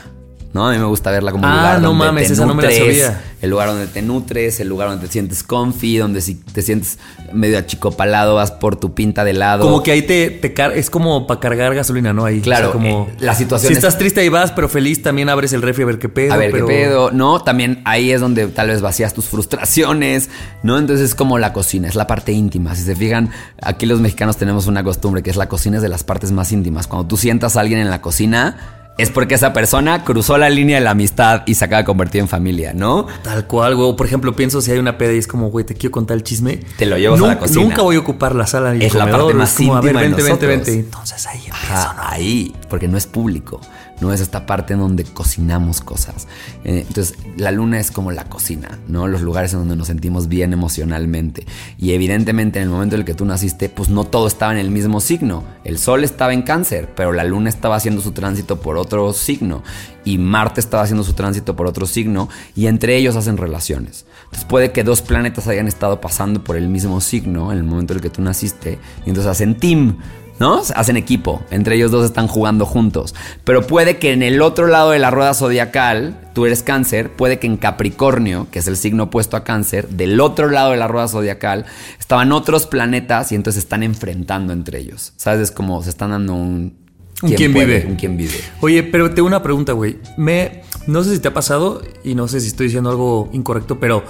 ¿No? 0.52 0.66
A 0.66 0.72
mí 0.72 0.78
me 0.78 0.86
gusta 0.86 1.10
verla 1.10 1.30
como 1.30 1.44
un 1.44 1.50
ah, 1.50 1.56
lugar 1.56 1.80
no 1.80 1.88
donde 1.88 2.04
mames, 2.06 2.26
te 2.28 2.32
esa 2.32 2.46
nutres, 2.46 2.56
no 2.56 2.68
me 2.78 2.86
la 2.90 3.10
sabía. 3.10 3.20
el 3.42 3.50
lugar 3.50 3.68
donde 3.68 3.86
te 3.86 4.02
nutres, 4.02 4.60
el 4.60 4.68
lugar 4.68 4.88
donde 4.88 5.06
te 5.06 5.12
sientes 5.12 5.42
comfy, 5.42 5.98
donde 5.98 6.20
si 6.20 6.36
te 6.36 6.62
sientes 6.62 6.98
medio 7.32 7.58
achicopalado 7.58 8.36
vas 8.36 8.50
por 8.50 8.76
tu 8.76 8.94
pinta 8.94 9.24
de 9.24 9.34
lado. 9.34 9.64
Como 9.64 9.82
que 9.82 9.92
ahí 9.92 10.02
te, 10.02 10.30
te 10.30 10.54
es 10.78 10.90
como 10.90 11.26
para 11.26 11.40
cargar 11.40 11.74
gasolina, 11.74 12.12
¿no? 12.12 12.24
Ahí. 12.24 12.40
Claro, 12.40 12.72
como 12.72 13.08
eh, 13.10 13.16
la 13.20 13.34
situación 13.34 13.68
Si 13.68 13.74
estás 13.74 13.98
triste 13.98 14.20
ahí 14.20 14.28
vas, 14.28 14.52
pero 14.52 14.68
feliz 14.68 15.02
también 15.02 15.28
abres 15.28 15.52
el 15.52 15.62
refri 15.62 15.82
a 15.82 15.86
ver 15.86 15.98
qué 15.98 16.08
pedo. 16.08 16.32
A 16.32 16.36
ver 16.36 16.50
pero... 16.50 16.66
qué 16.66 16.74
pedo, 16.74 17.10
¿no? 17.10 17.42
También 17.42 17.82
ahí 17.84 18.10
es 18.10 18.20
donde 18.20 18.46
tal 18.48 18.68
vez 18.68 18.80
vacías 18.80 19.12
tus 19.12 19.26
frustraciones, 19.26 20.30
¿no? 20.62 20.78
Entonces 20.78 21.10
es 21.10 21.14
como 21.14 21.38
la 21.38 21.52
cocina, 21.52 21.88
es 21.88 21.94
la 21.94 22.06
parte 22.06 22.32
íntima. 22.32 22.74
Si 22.74 22.82
se 22.82 22.96
fijan, 22.96 23.30
aquí 23.60 23.86
los 23.86 24.00
mexicanos 24.00 24.38
tenemos 24.38 24.66
una 24.66 24.82
costumbre 24.82 25.22
que 25.22 25.30
es 25.30 25.36
la 25.36 25.48
cocina 25.48 25.76
es 25.76 25.82
de 25.82 25.88
las 25.88 26.04
partes 26.04 26.32
más 26.32 26.52
íntimas. 26.52 26.86
Cuando 26.86 27.06
tú 27.06 27.16
sientas 27.16 27.56
a 27.56 27.60
alguien 27.60 27.80
en 27.80 27.90
la 27.90 28.00
cocina 28.00 28.77
es 28.98 29.10
porque 29.10 29.36
esa 29.36 29.52
persona 29.52 30.02
cruzó 30.04 30.36
la 30.38 30.50
línea 30.50 30.76
de 30.76 30.84
la 30.84 30.90
amistad 30.90 31.44
y 31.46 31.54
se 31.54 31.64
acaba 31.64 31.82
de 31.82 31.86
convertir 31.86 32.20
en 32.20 32.28
familia, 32.28 32.72
¿no? 32.74 33.06
Tal 33.22 33.46
cual, 33.46 33.76
güey. 33.76 33.94
Por 33.94 34.06
ejemplo, 34.06 34.34
pienso 34.34 34.60
si 34.60 34.72
hay 34.72 34.78
una 34.78 34.98
peda 34.98 35.12
y 35.12 35.18
es 35.18 35.28
como, 35.28 35.50
güey, 35.50 35.64
te 35.64 35.74
quiero 35.74 35.92
contar 35.92 36.16
el 36.16 36.24
chisme. 36.24 36.60
Te 36.76 36.84
lo 36.84 36.98
llevas 36.98 37.22
a 37.22 37.26
la 37.28 37.38
cocina. 37.38 37.62
Nunca 37.62 37.82
voy 37.82 37.94
a 37.94 38.00
ocupar 38.00 38.34
la 38.34 38.48
sala 38.48 38.74
ni 38.74 38.84
Es 38.84 38.94
la 38.94 39.08
parte 39.08 39.34
más 39.34 39.54
como, 39.54 39.76
íntima 39.76 40.00
a 40.00 40.02
ver, 40.02 40.16
de 40.16 40.22
vente, 40.24 40.46
vente. 40.46 40.72
Entonces 40.72 41.24
ahí 41.26 41.38
empiezo, 41.38 41.94
¿no? 41.94 42.02
Ahí, 42.02 42.54
porque 42.68 42.88
no 42.88 42.98
es 42.98 43.06
público. 43.06 43.60
No 44.00 44.12
es 44.12 44.20
esta 44.20 44.46
parte 44.46 44.74
en 44.74 44.80
donde 44.80 45.04
cocinamos 45.04 45.80
cosas. 45.80 46.28
Eh, 46.64 46.84
Entonces, 46.86 47.16
la 47.36 47.50
luna 47.50 47.80
es 47.80 47.90
como 47.90 48.12
la 48.12 48.24
cocina, 48.24 48.78
¿no? 48.88 49.08
Los 49.08 49.22
lugares 49.22 49.52
en 49.52 49.60
donde 49.60 49.76
nos 49.76 49.88
sentimos 49.88 50.28
bien 50.28 50.52
emocionalmente. 50.52 51.46
Y 51.78 51.92
evidentemente, 51.92 52.58
en 52.58 52.64
el 52.64 52.70
momento 52.70 52.94
en 52.94 53.00
el 53.00 53.04
que 53.04 53.14
tú 53.14 53.24
naciste, 53.24 53.68
pues 53.68 53.88
no 53.88 54.04
todo 54.04 54.26
estaba 54.26 54.52
en 54.52 54.58
el 54.58 54.70
mismo 54.70 55.00
signo. 55.00 55.44
El 55.64 55.78
sol 55.78 56.04
estaba 56.04 56.32
en 56.32 56.42
cáncer, 56.42 56.92
pero 56.94 57.12
la 57.12 57.24
luna 57.24 57.48
estaba 57.48 57.76
haciendo 57.76 58.00
su 58.00 58.12
tránsito 58.12 58.60
por 58.60 58.76
otro 58.76 59.12
signo. 59.12 59.62
Y 60.04 60.18
Marte 60.18 60.60
estaba 60.60 60.82
haciendo 60.84 61.04
su 61.04 61.12
tránsito 61.12 61.56
por 61.56 61.66
otro 61.66 61.86
signo. 61.86 62.28
Y 62.54 62.66
entre 62.66 62.96
ellos 62.96 63.16
hacen 63.16 63.36
relaciones. 63.36 64.06
Entonces, 64.24 64.44
puede 64.44 64.72
que 64.72 64.84
dos 64.84 65.02
planetas 65.02 65.48
hayan 65.48 65.68
estado 65.68 66.00
pasando 66.00 66.44
por 66.44 66.56
el 66.56 66.68
mismo 66.68 67.00
signo 67.00 67.52
en 67.52 67.58
el 67.58 67.64
momento 67.64 67.92
en 67.92 67.98
el 67.98 68.02
que 68.02 68.10
tú 68.10 68.22
naciste. 68.22 68.78
Y 69.04 69.10
entonces 69.10 69.30
hacen 69.30 69.56
team. 69.58 69.98
¿No? 70.38 70.62
Hacen 70.74 70.96
equipo, 70.96 71.42
entre 71.50 71.76
ellos 71.76 71.90
dos 71.90 72.04
están 72.04 72.28
jugando 72.28 72.64
juntos. 72.66 73.14
Pero 73.44 73.66
puede 73.66 73.98
que 73.98 74.12
en 74.12 74.22
el 74.22 74.40
otro 74.42 74.66
lado 74.66 74.90
de 74.90 74.98
la 74.98 75.10
rueda 75.10 75.34
zodiacal, 75.34 76.30
tú 76.34 76.46
eres 76.46 76.62
cáncer, 76.62 77.12
puede 77.12 77.38
que 77.38 77.46
en 77.46 77.56
Capricornio, 77.56 78.48
que 78.50 78.60
es 78.60 78.68
el 78.68 78.76
signo 78.76 79.04
opuesto 79.04 79.36
a 79.36 79.44
cáncer, 79.44 79.88
del 79.88 80.20
otro 80.20 80.48
lado 80.48 80.72
de 80.72 80.76
la 80.76 80.88
rueda 80.88 81.08
zodiacal, 81.08 81.66
estaban 81.98 82.32
otros 82.32 82.66
planetas 82.66 83.32
y 83.32 83.34
entonces 83.34 83.62
se 83.62 83.66
están 83.66 83.82
enfrentando 83.82 84.52
entre 84.52 84.78
ellos. 84.78 85.12
¿Sabes? 85.16 85.40
Es 85.40 85.50
como 85.50 85.82
se 85.82 85.90
están 85.90 86.10
dando 86.10 86.34
un... 86.34 86.88
Un 87.20 87.32
quién 87.32 87.52
puede, 87.52 87.66
vive. 87.66 87.86
Un 87.86 87.96
quién 87.96 88.16
vive. 88.16 88.38
Oye, 88.60 88.84
pero 88.84 89.10
tengo 89.12 89.26
una 89.26 89.42
pregunta, 89.42 89.72
güey. 89.72 89.98
Me, 90.16 90.62
no 90.86 91.02
sé 91.02 91.14
si 91.14 91.18
te 91.18 91.26
ha 91.26 91.34
pasado 91.34 91.82
y 92.04 92.14
no 92.14 92.28
sé 92.28 92.40
si 92.40 92.46
estoy 92.46 92.66
diciendo 92.66 92.90
algo 92.90 93.28
incorrecto, 93.32 93.80
pero 93.80 94.04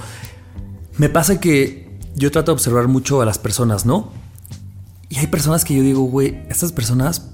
me 0.98 1.08
pasa 1.08 1.40
que 1.40 1.88
yo 2.16 2.30
trato 2.30 2.52
de 2.52 2.54
observar 2.54 2.86
mucho 2.86 3.22
a 3.22 3.24
las 3.24 3.38
personas, 3.38 3.86
¿no? 3.86 4.12
Y 5.08 5.18
hay 5.18 5.26
personas 5.26 5.64
que 5.64 5.74
yo 5.74 5.82
digo, 5.82 6.02
güey, 6.02 6.42
estas 6.48 6.72
personas 6.72 7.30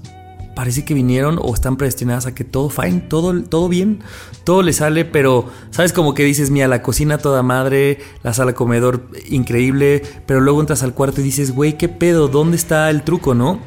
parece 0.55 0.85
que 0.85 0.93
vinieron 0.93 1.37
o 1.41 1.53
están 1.53 1.75
predestinadas 1.75 2.25
a 2.25 2.33
que 2.33 2.45
todo 2.45 2.69
fine, 2.69 3.01
todo, 3.01 3.43
todo 3.43 3.67
bien, 3.67 3.99
todo 4.45 4.61
le 4.61 4.71
sale, 4.71 5.03
pero 5.03 5.47
sabes 5.69 5.91
como 5.91 6.13
que 6.13 6.23
dices, 6.23 6.49
mira, 6.49 6.69
la 6.69 6.81
cocina 6.81 7.17
toda 7.17 7.43
madre, 7.43 7.99
la 8.23 8.33
sala 8.33 8.53
comedor 8.53 9.09
increíble, 9.29 10.01
pero 10.25 10.39
luego 10.39 10.61
entras 10.61 10.81
al 10.81 10.93
cuarto 10.93 11.19
y 11.19 11.25
dices, 11.25 11.53
güey, 11.53 11.77
¿qué 11.77 11.89
pedo? 11.89 12.29
¿Dónde 12.29 12.55
está 12.55 12.89
el 12.89 13.03
truco, 13.03 13.35
no? 13.35 13.59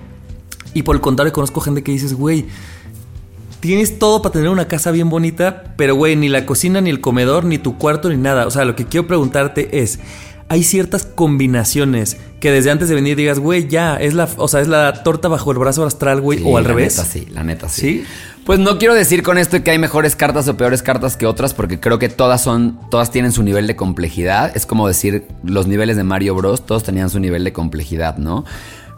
Y 0.72 0.82
por 0.82 0.96
el 0.96 1.02
contrario, 1.02 1.32
conozco 1.32 1.60
gente 1.60 1.82
que 1.82 1.92
dices, 1.92 2.14
güey, 2.14 2.46
tienes 3.60 3.98
todo 3.98 4.22
para 4.22 4.32
tener 4.32 4.48
una 4.48 4.68
casa 4.68 4.90
bien 4.90 5.10
bonita, 5.10 5.74
pero 5.76 5.94
güey, 5.94 6.16
ni 6.16 6.28
la 6.28 6.46
cocina, 6.46 6.80
ni 6.80 6.88
el 6.88 7.02
comedor, 7.02 7.44
ni 7.44 7.58
tu 7.58 7.76
cuarto, 7.76 8.08
ni 8.08 8.16
nada. 8.16 8.46
O 8.46 8.50
sea, 8.50 8.64
lo 8.64 8.76
que 8.76 8.86
quiero 8.86 9.06
preguntarte 9.06 9.80
es, 9.80 9.98
hay 10.48 10.62
ciertas 10.62 11.04
combinaciones 11.04 12.16
que 12.40 12.50
desde 12.50 12.70
antes 12.70 12.88
de 12.88 12.94
venir 12.94 13.16
digas, 13.16 13.38
güey, 13.38 13.68
ya, 13.68 13.96
es 13.96 14.14
la, 14.14 14.28
o 14.36 14.48
sea, 14.48 14.60
es 14.60 14.68
la 14.68 15.02
torta 15.02 15.28
bajo 15.28 15.50
el 15.52 15.58
brazo 15.58 15.84
astral, 15.84 16.20
güey, 16.20 16.38
Sí, 16.38 16.44
o 16.46 16.56
al 16.56 16.64
la 16.64 16.68
revés. 16.68 16.96
Neta, 16.96 17.08
sí, 17.08 17.26
la 17.30 17.44
neta 17.44 17.68
sí. 17.68 17.80
¿Sí? 17.80 18.04
Pues 18.48 18.58
no 18.58 18.78
quiero 18.78 18.94
decir 18.94 19.22
con 19.22 19.36
esto 19.36 19.62
que 19.62 19.70
hay 19.72 19.78
mejores 19.78 20.16
cartas 20.16 20.48
o 20.48 20.56
peores 20.56 20.82
cartas 20.82 21.18
que 21.18 21.26
otras, 21.26 21.52
porque 21.52 21.80
creo 21.80 21.98
que 21.98 22.08
todas 22.08 22.40
son, 22.40 22.80
todas 22.90 23.10
tienen 23.10 23.30
su 23.30 23.42
nivel 23.42 23.66
de 23.66 23.76
complejidad. 23.76 24.56
Es 24.56 24.64
como 24.64 24.88
decir 24.88 25.26
los 25.44 25.66
niveles 25.66 25.98
de 25.98 26.04
Mario 26.04 26.34
Bros. 26.34 26.64
Todos 26.64 26.82
tenían 26.82 27.10
su 27.10 27.20
nivel 27.20 27.44
de 27.44 27.52
complejidad, 27.52 28.16
¿no? 28.16 28.46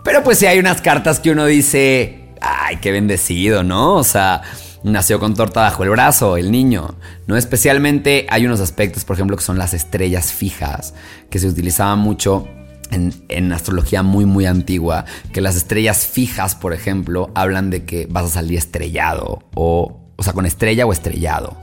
Pero 0.04 0.22
pues 0.22 0.38
sí 0.38 0.46
hay 0.46 0.60
unas 0.60 0.80
cartas 0.80 1.18
que 1.18 1.32
uno 1.32 1.46
dice, 1.46 2.28
ay, 2.40 2.76
qué 2.76 2.92
bendecido, 2.92 3.64
¿no? 3.64 3.96
O 3.96 4.04
sea, 4.04 4.42
nació 4.82 5.20
con 5.20 5.34
torta 5.34 5.60
bajo 5.60 5.82
el 5.84 5.90
brazo, 5.90 6.36
el 6.36 6.50
niño, 6.50 6.94
¿no? 7.26 7.36
Especialmente 7.36 8.26
hay 8.30 8.46
unos 8.46 8.60
aspectos, 8.60 9.04
por 9.04 9.14
ejemplo, 9.16 9.36
que 9.36 9.42
son 9.42 9.58
las 9.58 9.74
estrellas 9.74 10.32
fijas, 10.32 10.94
que 11.28 11.38
se 11.38 11.48
utilizaban 11.48 11.98
mucho 11.98 12.48
en, 12.90 13.12
en, 13.28 13.52
astrología 13.52 14.02
muy, 14.02 14.24
muy 14.24 14.46
antigua, 14.46 15.04
que 15.32 15.40
las 15.40 15.56
estrellas 15.56 16.06
fijas, 16.06 16.54
por 16.54 16.72
ejemplo, 16.72 17.30
hablan 17.34 17.70
de 17.70 17.84
que 17.84 18.06
vas 18.10 18.24
a 18.24 18.28
salir 18.28 18.58
estrellado, 18.58 19.44
o, 19.54 20.00
o 20.16 20.22
sea, 20.22 20.32
con 20.32 20.46
estrella 20.46 20.86
o 20.86 20.92
estrellado. 20.92 21.56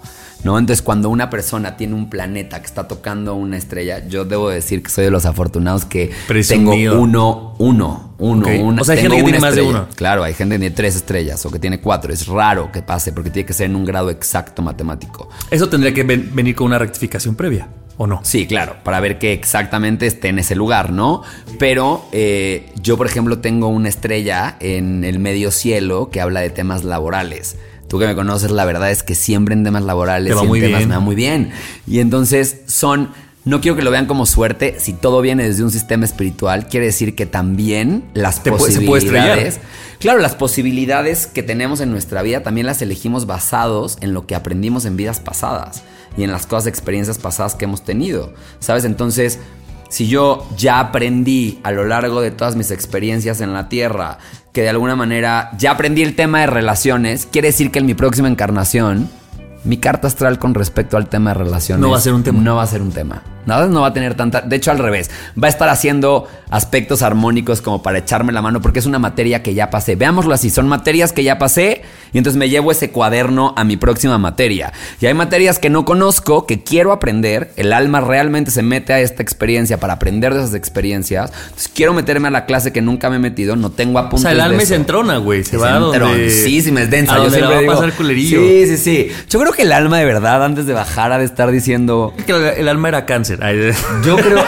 ¿No? 0.44 0.58
Entonces, 0.60 0.82
cuando 0.84 1.10
una 1.10 1.30
persona 1.30 1.76
tiene 1.78 1.96
un 1.96 2.10
planeta 2.10 2.60
que 2.60 2.68
está 2.68 2.88
tocando 2.88 3.34
una 3.34 3.58
estrella, 3.58 4.08
yo 4.08 4.24
debo 4.24 4.50
decir 4.50 4.84
que 4.84 4.90
soy 4.90 5.06
de 5.06 5.12
los 5.12 5.26
afortunados 5.26 5.84
que 5.86 6.12
Presumido. 6.28 6.92
tengo 6.94 7.02
uno, 7.02 7.56
uno, 7.58 8.14
uno, 8.20 8.46
Ok. 8.46 8.54
una. 8.62 8.82
O 8.82 8.86
sea, 8.86 8.96
hay 8.96 9.02
gente 9.02 9.18
que 9.18 9.24
tiene 9.24 9.40
más 9.40 9.56
de 9.56 9.64
uno. 9.64 9.88
Claro, 9.96 10.24
hay 10.24 10.34
gente 10.36 10.56
que 10.56 10.60
tiene 10.60 10.76
tres 10.76 10.96
estrellas 10.96 11.44
o 11.46 11.52
que 11.52 11.60
tiene 11.60 11.80
cuatro. 11.82 12.14
Es 12.14 12.28
raro 12.28 12.72
que 12.72 12.82
pase 12.84 13.12
porque 13.12 13.30
tiene 13.32 13.46
que 13.48 13.54
ser 13.54 13.66
en 13.66 13.76
un 13.76 13.84
grado 13.84 14.10
exacto 14.12 14.62
matemático. 14.62 15.28
Eso 15.50 15.68
tendría 15.70 15.94
que 15.94 16.04
ven- 16.04 16.30
venir 16.34 16.56
con 16.56 16.68
una 16.68 16.78
rectificación 16.78 17.36
previa, 17.36 17.68
¿o 17.98 18.06
no? 18.06 18.22
Sí, 18.24 18.46
claro, 18.48 18.76
para 18.84 19.00
ver 19.00 19.18
que 19.18 19.34
exactamente 19.34 20.06
esté 20.06 20.28
en 20.30 20.38
ese 20.40 20.56
lugar, 20.56 20.92
¿no? 20.92 21.24
Pero 21.58 22.06
eh, 22.12 22.72
yo, 22.82 22.96
por 22.96 23.08
ejemplo, 23.08 23.40
tengo 23.40 23.68
una 23.70 23.90
estrella 23.90 24.56
en 24.60 25.04
el 25.04 25.18
medio 25.20 25.50
cielo 25.52 26.10
que 26.12 26.22
habla 26.22 26.42
de 26.42 26.52
temas 26.52 26.84
laborales. 26.84 27.56
Tú 27.88 28.00
que 28.00 28.06
me 28.06 28.16
conoces, 28.16 28.52
la 28.52 28.66
verdad 28.66 28.92
es 28.92 29.04
que 29.04 29.16
siempre 29.16 29.54
en 29.54 29.64
temas 29.64 29.84
laborales 29.84 30.36
va 30.36 30.42
y 30.42 30.44
en 30.44 30.48
muy 30.48 30.60
temas 30.60 30.80
bien. 30.80 30.90
me 30.90 30.96
va 30.96 31.00
muy 31.00 31.16
bien. 31.16 31.52
Y 31.86 32.00
entonces 32.00 32.62
son, 32.68 33.12
no 33.46 33.62
quiero 33.62 33.78
que 33.78 33.84
lo 33.84 33.92
vean 33.92 34.08
como 34.08 34.26
suerte, 34.26 34.76
si 34.80 34.94
todo 34.94 35.22
viene 35.22 35.48
desde 35.48 35.64
un 35.64 35.72
sistema 35.72 36.04
espiritual, 36.04 36.68
quiere 36.68 36.88
decir 36.88 37.16
que 37.16 37.26
también 37.26 38.04
las 38.14 38.44
Te 38.44 38.52
puede 38.52 38.86
posibilidades... 38.86 39.60
Claro, 40.00 40.20
las 40.20 40.36
posibilidades 40.36 41.26
que 41.26 41.42
tenemos 41.42 41.82
en 41.82 41.90
nuestra 41.90 42.22
vida 42.22 42.44
también 42.44 42.68
las 42.68 42.82
elegimos 42.84 43.26
basados 43.26 43.98
en 44.02 44.14
lo 44.14 44.28
que 44.28 44.36
aprendimos 44.36 44.86
en 44.86 44.96
vidas 44.96 45.20
pasadas 45.20 45.82
y 46.18 46.24
en 46.24 46.32
las 46.32 46.46
cosas, 46.46 46.68
experiencias 46.68 47.18
pasadas 47.18 47.56
que 47.56 47.66
hemos 47.66 47.84
tenido. 47.84 48.34
¿Sabes? 48.60 48.86
Entonces, 48.86 49.40
si 49.90 50.08
yo 50.08 50.48
ya 50.58 50.80
aprendí 50.80 51.60
a 51.64 51.72
lo 51.72 51.86
largo 51.86 52.22
de 52.22 52.32
todas 52.32 52.56
mis 52.56 52.72
experiencias 52.72 53.42
en 53.42 53.54
la 53.54 53.70
Tierra 53.70 54.18
que 54.54 54.64
de 54.64 54.70
alguna 54.70 54.96
manera 54.96 55.52
ya 55.58 55.72
aprendí 55.72 56.02
el 56.02 56.16
tema 56.16 56.40
de 56.42 56.48
relaciones, 56.48 57.28
quiere 57.32 57.50
decir 57.50 57.72
que 57.72 57.80
en 57.80 57.86
mi 57.86 57.94
próxima 57.94 58.28
encarnación, 58.28 59.10
mi 59.64 59.78
carta 59.78 60.08
astral 60.08 60.40
con 60.40 60.56
respecto 60.56 60.98
al 60.98 61.10
tema 61.10 61.32
de 61.32 61.36
relaciones 61.36 61.82
No 61.82 61.92
va 61.92 61.98
a 61.98 62.02
ser 62.02 62.14
un 62.14 62.24
tema. 62.24 62.42
No 62.42 62.56
va 62.56 62.64
a 62.64 62.68
ser 62.68 62.82
un 62.82 62.92
tema. 62.92 63.22
Nada 63.48 63.68
no 63.68 63.82
va 63.82 63.88
a 63.88 63.94
tener 63.94 64.14
tanta. 64.14 64.42
De 64.42 64.56
hecho, 64.56 64.70
al 64.70 64.78
revés. 64.78 65.10
Va 65.42 65.48
a 65.48 65.50
estar 65.50 65.70
haciendo 65.70 66.28
aspectos 66.50 67.02
armónicos 67.02 67.62
como 67.62 67.82
para 67.82 67.98
echarme 67.98 68.32
la 68.32 68.42
mano 68.42 68.62
porque 68.62 68.80
es 68.80 68.86
una 68.86 69.00
materia 69.00 69.42
que 69.42 69.54
ya 69.54 69.70
pasé. 69.70 69.96
Veámoslo 69.96 70.34
así: 70.34 70.50
son 70.50 70.68
materias 70.68 71.14
que 71.14 71.24
ya 71.24 71.40
pasé 71.40 71.82
y 72.14 72.18
entonces 72.18 72.38
me 72.38 72.50
llevo 72.50 72.72
ese 72.72 72.92
cuaderno 72.92 73.54
a 73.58 73.64
mi 73.64 73.78
próxima 73.78 74.18
materia. 74.18 74.74
Y 75.00 75.06
hay 75.06 75.14
materias 75.14 75.60
que 75.60 75.70
no 75.70 75.86
conozco, 75.86 76.46
que 76.46 76.64
quiero 76.64 76.92
aprender. 76.92 77.52
El 77.56 77.74
alma 77.74 78.02
realmente 78.02 78.52
se 78.52 78.62
mete 78.62 78.94
a 78.94 79.00
esta 79.00 79.24
experiencia 79.24 79.80
para 79.80 79.94
aprender 79.94 80.34
de 80.34 80.42
esas 80.42 80.54
experiencias. 80.54 81.32
Entonces 81.32 81.72
quiero 81.74 81.94
meterme 81.94 82.28
a 82.28 82.32
la 82.32 82.46
clase 82.46 82.74
que 82.74 82.82
nunca 82.82 83.10
me 83.10 83.16
he 83.16 83.20
metido, 83.20 83.56
no 83.56 83.72
tengo 83.72 84.00
apuntes. 84.00 84.20
O 84.20 84.24
sea, 84.24 84.32
el 84.32 84.42
alma 84.42 84.62
se 84.66 84.76
entrona, 84.76 85.18
güey. 85.18 85.44
Se 85.44 85.58
va 85.58 85.76
a 85.76 85.80
donde. 85.80 86.30
Sí, 86.30 86.62
sí, 86.62 86.72
me 86.72 86.84
es 86.84 86.90
densa. 86.90 87.16
A 87.16 87.18
donde 87.20 87.42
va 87.42 87.60
a 87.60 87.66
pasar 87.66 87.94
culerillo. 87.94 88.40
Sí, 88.42 88.68
sí, 88.68 88.78
sí. 88.78 89.12
Yo 89.30 89.40
creo 89.40 89.54
que 89.54 89.62
el 89.64 89.72
alma 89.72 90.00
de 90.00 90.06
verdad, 90.06 90.44
antes 90.44 90.66
de 90.66 90.74
bajar, 90.74 91.12
ha 91.12 91.18
de 91.18 91.26
estar 91.26 91.52
diciendo. 91.52 92.14
Que 92.26 92.34
el 92.58 92.68
alma 92.68 92.90
era 92.90 93.06
cáncer. 93.06 93.37
Yo 94.04 94.18
creo. 94.18 94.44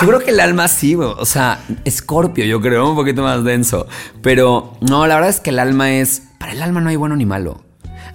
Yo 0.00 0.08
creo 0.08 0.18
que 0.18 0.30
el 0.30 0.40
alma 0.40 0.66
sí, 0.66 0.96
o 0.96 1.24
sea, 1.24 1.60
escorpio, 1.84 2.44
yo 2.44 2.60
creo, 2.60 2.90
un 2.90 2.96
poquito 2.96 3.22
más 3.22 3.44
denso. 3.44 3.86
Pero 4.20 4.76
no, 4.80 5.06
la 5.06 5.14
verdad 5.14 5.30
es 5.30 5.38
que 5.40 5.50
el 5.50 5.60
alma 5.60 5.92
es. 5.92 6.24
Para 6.38 6.52
el 6.52 6.62
alma 6.62 6.80
no 6.80 6.88
hay 6.88 6.96
bueno 6.96 7.14
ni 7.14 7.24
malo. 7.24 7.62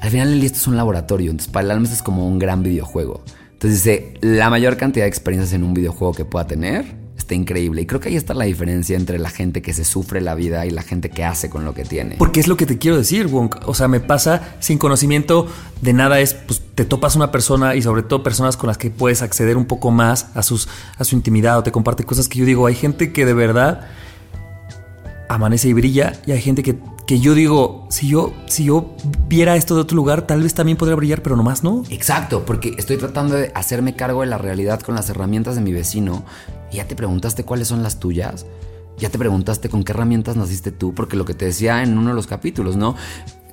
Al 0.02 0.10
final 0.10 0.34
el 0.34 0.44
esto 0.44 0.58
es 0.58 0.68
un 0.68 0.76
laboratorio, 0.76 1.32
entonces 1.32 1.52
para 1.52 1.66
el 1.66 1.72
alma 1.72 1.86
esto 1.86 1.96
es 1.96 2.04
como 2.04 2.28
un 2.28 2.40
gran 2.40 2.62
videojuego. 2.62 3.24
Entonces 3.54 3.84
dice, 3.84 4.14
la 4.22 4.50
mayor 4.50 4.78
cantidad 4.78 5.06
de 5.06 5.10
experiencias 5.10 5.54
en 5.54 5.64
un 5.64 5.74
videojuego 5.74 6.14
que 6.14 6.26
pueda 6.26 6.46
tener 6.46 7.07
está 7.28 7.36
increíble. 7.36 7.82
Y 7.82 7.86
creo 7.86 8.00
que 8.00 8.10
ahí 8.10 8.16
está 8.16 8.34
la 8.34 8.46
diferencia 8.46 8.96
entre 8.96 9.20
la 9.20 9.30
gente 9.30 9.62
que 9.62 9.74
se 9.74 9.84
sufre 9.84 10.22
la 10.22 10.34
vida 10.34 10.66
y 10.66 10.70
la 10.70 10.82
gente 10.82 11.10
que 11.10 11.26
hace 11.26 11.50
con 11.50 11.66
lo 11.66 11.74
que 11.74 11.84
tiene. 11.84 12.16
Porque 12.18 12.40
es 12.40 12.48
lo 12.48 12.56
que 12.56 12.66
te 12.66 12.78
quiero 12.78 12.98
decir, 12.98 13.28
Wonk. 13.28 13.68
O 13.68 13.74
sea, 13.74 13.90
me 13.90 14.00
pasa 14.00 14.56
sin 14.60 14.78
conocimiento 14.78 15.48
de 15.82 15.92
nada 15.92 16.22
es, 16.22 16.34
pues 16.34 16.62
te 16.74 16.86
topas 16.86 17.18
una 17.18 17.30
persona 17.30 17.76
y 17.76 17.82
sobre 17.82 18.02
todo 18.02 18.24
personas 18.24 18.56
con 18.56 18.68
las 18.68 18.78
que 18.78 18.90
puedes 18.90 19.22
acceder 19.22 19.58
un 19.58 19.66
poco 19.66 19.92
más 19.92 20.30
a, 20.36 20.42
sus, 20.42 20.70
a 20.98 21.04
su 21.04 21.16
intimidad 21.16 21.58
o 21.58 21.64
te 21.64 21.72
comparte 21.72 22.06
cosas 22.06 22.30
que 22.30 22.40
yo 22.40 22.46
digo, 22.46 22.66
hay 22.66 22.76
gente 22.76 23.12
que 23.12 23.26
de 23.26 23.34
verdad 23.34 23.88
amanece 25.28 25.68
y 25.68 25.74
brilla 25.74 26.14
y 26.26 26.32
hay 26.32 26.42
gente 26.42 26.64
que 26.64 26.78
que 27.08 27.22
yo 27.22 27.34
digo, 27.34 27.88
si 27.90 28.10
yo, 28.10 28.34
si 28.48 28.66
yo 28.66 28.94
viera 29.30 29.56
esto 29.56 29.76
de 29.76 29.82
otro 29.82 29.96
lugar, 29.96 30.28
tal 30.28 30.44
vez 30.44 30.54
también 30.54 30.78
podría 30.78 30.98
brillar, 30.98 31.24
pero 31.24 31.38
nomás 31.38 31.64
no. 31.64 31.84
Exacto, 31.90 32.44
porque 32.46 32.76
estoy 32.78 32.98
tratando 32.98 33.36
de 33.36 33.50
hacerme 33.56 33.96
cargo 33.96 34.22
de 34.22 34.28
la 34.28 34.38
realidad 34.38 34.82
con 34.82 34.94
las 34.94 35.10
herramientas 35.10 35.56
de 35.56 35.62
mi 35.62 35.72
vecino. 35.72 36.26
¿Y 36.72 36.78
ya 36.78 36.88
te 36.88 36.96
preguntaste 36.96 37.44
cuáles 37.44 37.68
son 37.68 37.84
las 37.84 38.00
tuyas? 38.00 38.46
¿Ya 38.98 39.10
te 39.10 39.18
preguntaste 39.18 39.70
con 39.70 39.84
qué 39.84 39.92
herramientas 39.92 40.36
naciste 40.36 40.72
tú? 40.72 40.94
Porque 40.94 41.16
lo 41.16 41.26
que 41.26 41.34
te 41.34 41.46
decía 41.46 41.84
en 41.84 41.98
uno 41.98 42.10
de 42.10 42.16
los 42.16 42.28
capítulos, 42.28 42.76
¿no? 42.76 42.96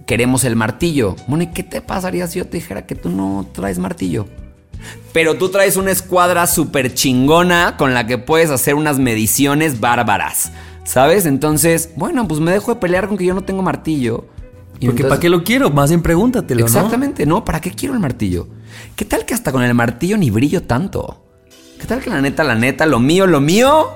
Queremos 0.06 0.44
el 0.44 0.56
martillo. 0.56 1.16
¿y 1.28 1.46
qué 1.48 1.62
te 1.62 1.80
pasaría 1.80 2.26
si 2.26 2.38
yo 2.38 2.46
te 2.46 2.56
dijera 2.56 2.86
que 2.86 2.94
tú 2.94 3.10
no 3.10 3.46
traes 3.52 3.78
martillo? 3.78 4.26
Pero 5.12 5.36
tú 5.36 5.48
traes 5.50 5.76
una 5.76 5.90
escuadra 5.90 6.46
súper 6.46 6.94
chingona 6.94 7.76
con 7.76 7.94
la 7.94 8.06
que 8.06 8.18
puedes 8.18 8.50
hacer 8.50 8.74
unas 8.74 8.98
mediciones 8.98 9.80
bárbaras. 9.80 10.50
¿Sabes? 10.84 11.24
Entonces, 11.24 11.90
bueno, 11.96 12.28
pues 12.28 12.40
me 12.40 12.52
dejo 12.52 12.74
de 12.74 12.80
pelear 12.80 13.08
con 13.08 13.16
que 13.16 13.24
yo 13.24 13.34
no 13.34 13.42
tengo 13.42 13.62
martillo. 13.62 14.26
Y 14.80 14.86
Porque 14.86 15.04
¿para 15.04 15.20
qué 15.20 15.28
lo 15.28 15.44
quiero? 15.44 15.70
Más 15.70 15.90
bien 15.90 16.02
pregúntatelo, 16.02 16.64
Exactamente, 16.64 17.24
¿no? 17.26 17.44
¿Para 17.44 17.60
qué 17.60 17.70
quiero 17.70 17.94
el 17.94 18.00
martillo? 18.00 18.48
¿Qué 18.96 19.04
tal 19.04 19.24
que 19.24 19.32
hasta 19.32 19.52
con 19.52 19.62
el 19.62 19.72
martillo 19.72 20.18
ni 20.18 20.30
brillo 20.30 20.62
tanto? 20.64 21.23
¿Qué 21.84 21.88
tal 21.88 22.00
que 22.00 22.08
la 22.08 22.22
neta, 22.22 22.44
la 22.44 22.54
neta, 22.54 22.86
lo 22.86 22.98
mío, 22.98 23.26
lo 23.26 23.42
mío? 23.42 23.90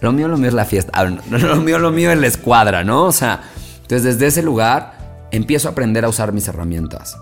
Lo 0.00 0.10
mío, 0.10 0.26
lo 0.26 0.36
mío 0.36 0.48
es 0.48 0.54
la 0.54 0.64
fiesta. 0.64 0.90
Ah, 0.92 1.04
lo 1.04 1.54
mío, 1.60 1.78
lo 1.78 1.92
mío 1.92 2.10
es 2.10 2.18
la 2.18 2.26
escuadra, 2.26 2.82
¿no? 2.82 3.04
O 3.04 3.12
sea, 3.12 3.42
entonces 3.82 4.02
desde 4.02 4.26
ese 4.26 4.42
lugar 4.42 5.28
empiezo 5.30 5.68
a 5.68 5.70
aprender 5.70 6.04
a 6.04 6.08
usar 6.08 6.32
mis 6.32 6.48
herramientas. 6.48 7.16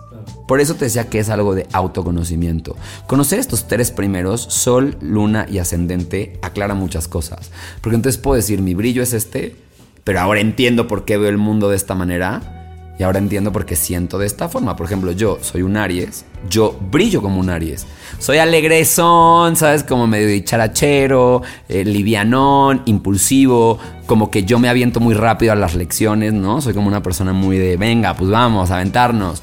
Por 0.49 0.63
eso 0.63 0.77
te 0.77 0.87
decía 0.87 1.11
que 1.11 1.19
es 1.19 1.29
algo 1.29 1.55
de 1.55 1.67
autoconocimiento. 1.75 2.79
Conocer 3.07 3.41
estos 3.41 3.69
tres 3.69 3.91
primeros, 3.91 4.41
Sol, 4.41 4.97
Luna 5.03 5.45
y 5.51 5.59
Ascendente, 5.59 6.39
aclara 6.41 6.73
muchas 6.73 7.07
cosas. 7.07 7.51
Porque 7.83 7.97
entonces 7.97 8.19
puedo 8.19 8.37
decir, 8.37 8.63
mi 8.63 8.73
brillo 8.73 9.03
es 9.03 9.13
este, 9.13 9.55
pero 10.03 10.21
ahora 10.21 10.41
entiendo 10.41 10.89
por 10.89 11.05
qué 11.05 11.19
veo 11.19 11.29
el 11.29 11.37
mundo 11.37 11.69
de 11.69 11.77
esta 11.77 11.95
manera. 11.95 12.62
Y 12.99 13.05
ahora 13.05 13.19
entiendo 13.19 13.53
por 13.53 13.65
qué 13.65 13.75
siento 13.75 14.19
de 14.19 14.27
esta 14.27 14.49
forma. 14.49 14.77
Por 14.77 14.87
ejemplo, 14.87 15.13
yo 15.13 15.39
soy 15.41 15.63
un 15.63 15.77
Aries, 15.77 16.25
yo 16.49 16.79
brillo 16.91 17.23
como 17.23 17.41
un 17.41 17.51
Aries. 17.51 17.87
Soy 18.19 18.39
alegrezón, 18.39 19.57
¿sabes? 19.57 19.83
Como 19.83 20.07
medio 20.07 20.29
dicharachero, 20.29 21.43
eh, 21.69 21.85
livianón, 21.85 22.83
impulsivo, 22.85 23.79
como 24.07 24.31
que 24.31 24.45
yo 24.45 24.59
me 24.59 24.69
aviento 24.69 25.01
muy 25.01 25.15
rápido 25.15 25.53
a 25.53 25.57
las 25.57 25.75
lecciones, 25.75 26.33
¿no? 26.33 26.61
Soy 26.61 26.75
como 26.75 26.87
una 26.87 27.03
persona 27.03 27.33
muy 27.33 27.59
de, 27.59 27.77
venga, 27.77 28.15
pues 28.15 28.31
vamos, 28.31 28.71
aventarnos 28.71 29.43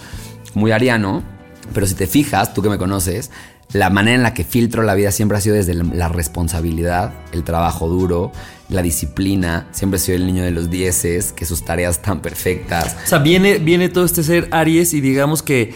muy 0.53 0.71
ariano, 0.71 1.23
pero 1.73 1.85
si 1.87 1.95
te 1.95 2.07
fijas, 2.07 2.53
tú 2.53 2.61
que 2.61 2.69
me 2.69 2.77
conoces, 2.77 3.31
la 3.73 3.89
manera 3.89 4.15
en 4.15 4.23
la 4.23 4.33
que 4.33 4.43
filtro 4.43 4.83
la 4.83 4.95
vida 4.95 5.11
siempre 5.11 5.37
ha 5.37 5.41
sido 5.41 5.55
desde 5.55 5.75
la 5.75 6.09
responsabilidad, 6.09 7.13
el 7.31 7.43
trabajo 7.43 7.87
duro, 7.87 8.31
la 8.69 8.81
disciplina. 8.81 9.67
Siempre 9.71 9.99
soy 9.99 10.15
el 10.15 10.25
niño 10.25 10.43
de 10.43 10.51
los 10.51 10.69
dieces, 10.69 11.33
que 11.33 11.45
sus 11.45 11.65
tareas 11.65 12.01
tan 12.01 12.21
perfectas. 12.21 12.95
O 13.03 13.07
sea, 13.07 13.19
viene, 13.19 13.57
viene 13.57 13.89
todo 13.89 14.05
este 14.05 14.23
ser 14.23 14.47
Aries 14.51 14.93
y 14.93 15.01
digamos 15.01 15.43
que 15.43 15.73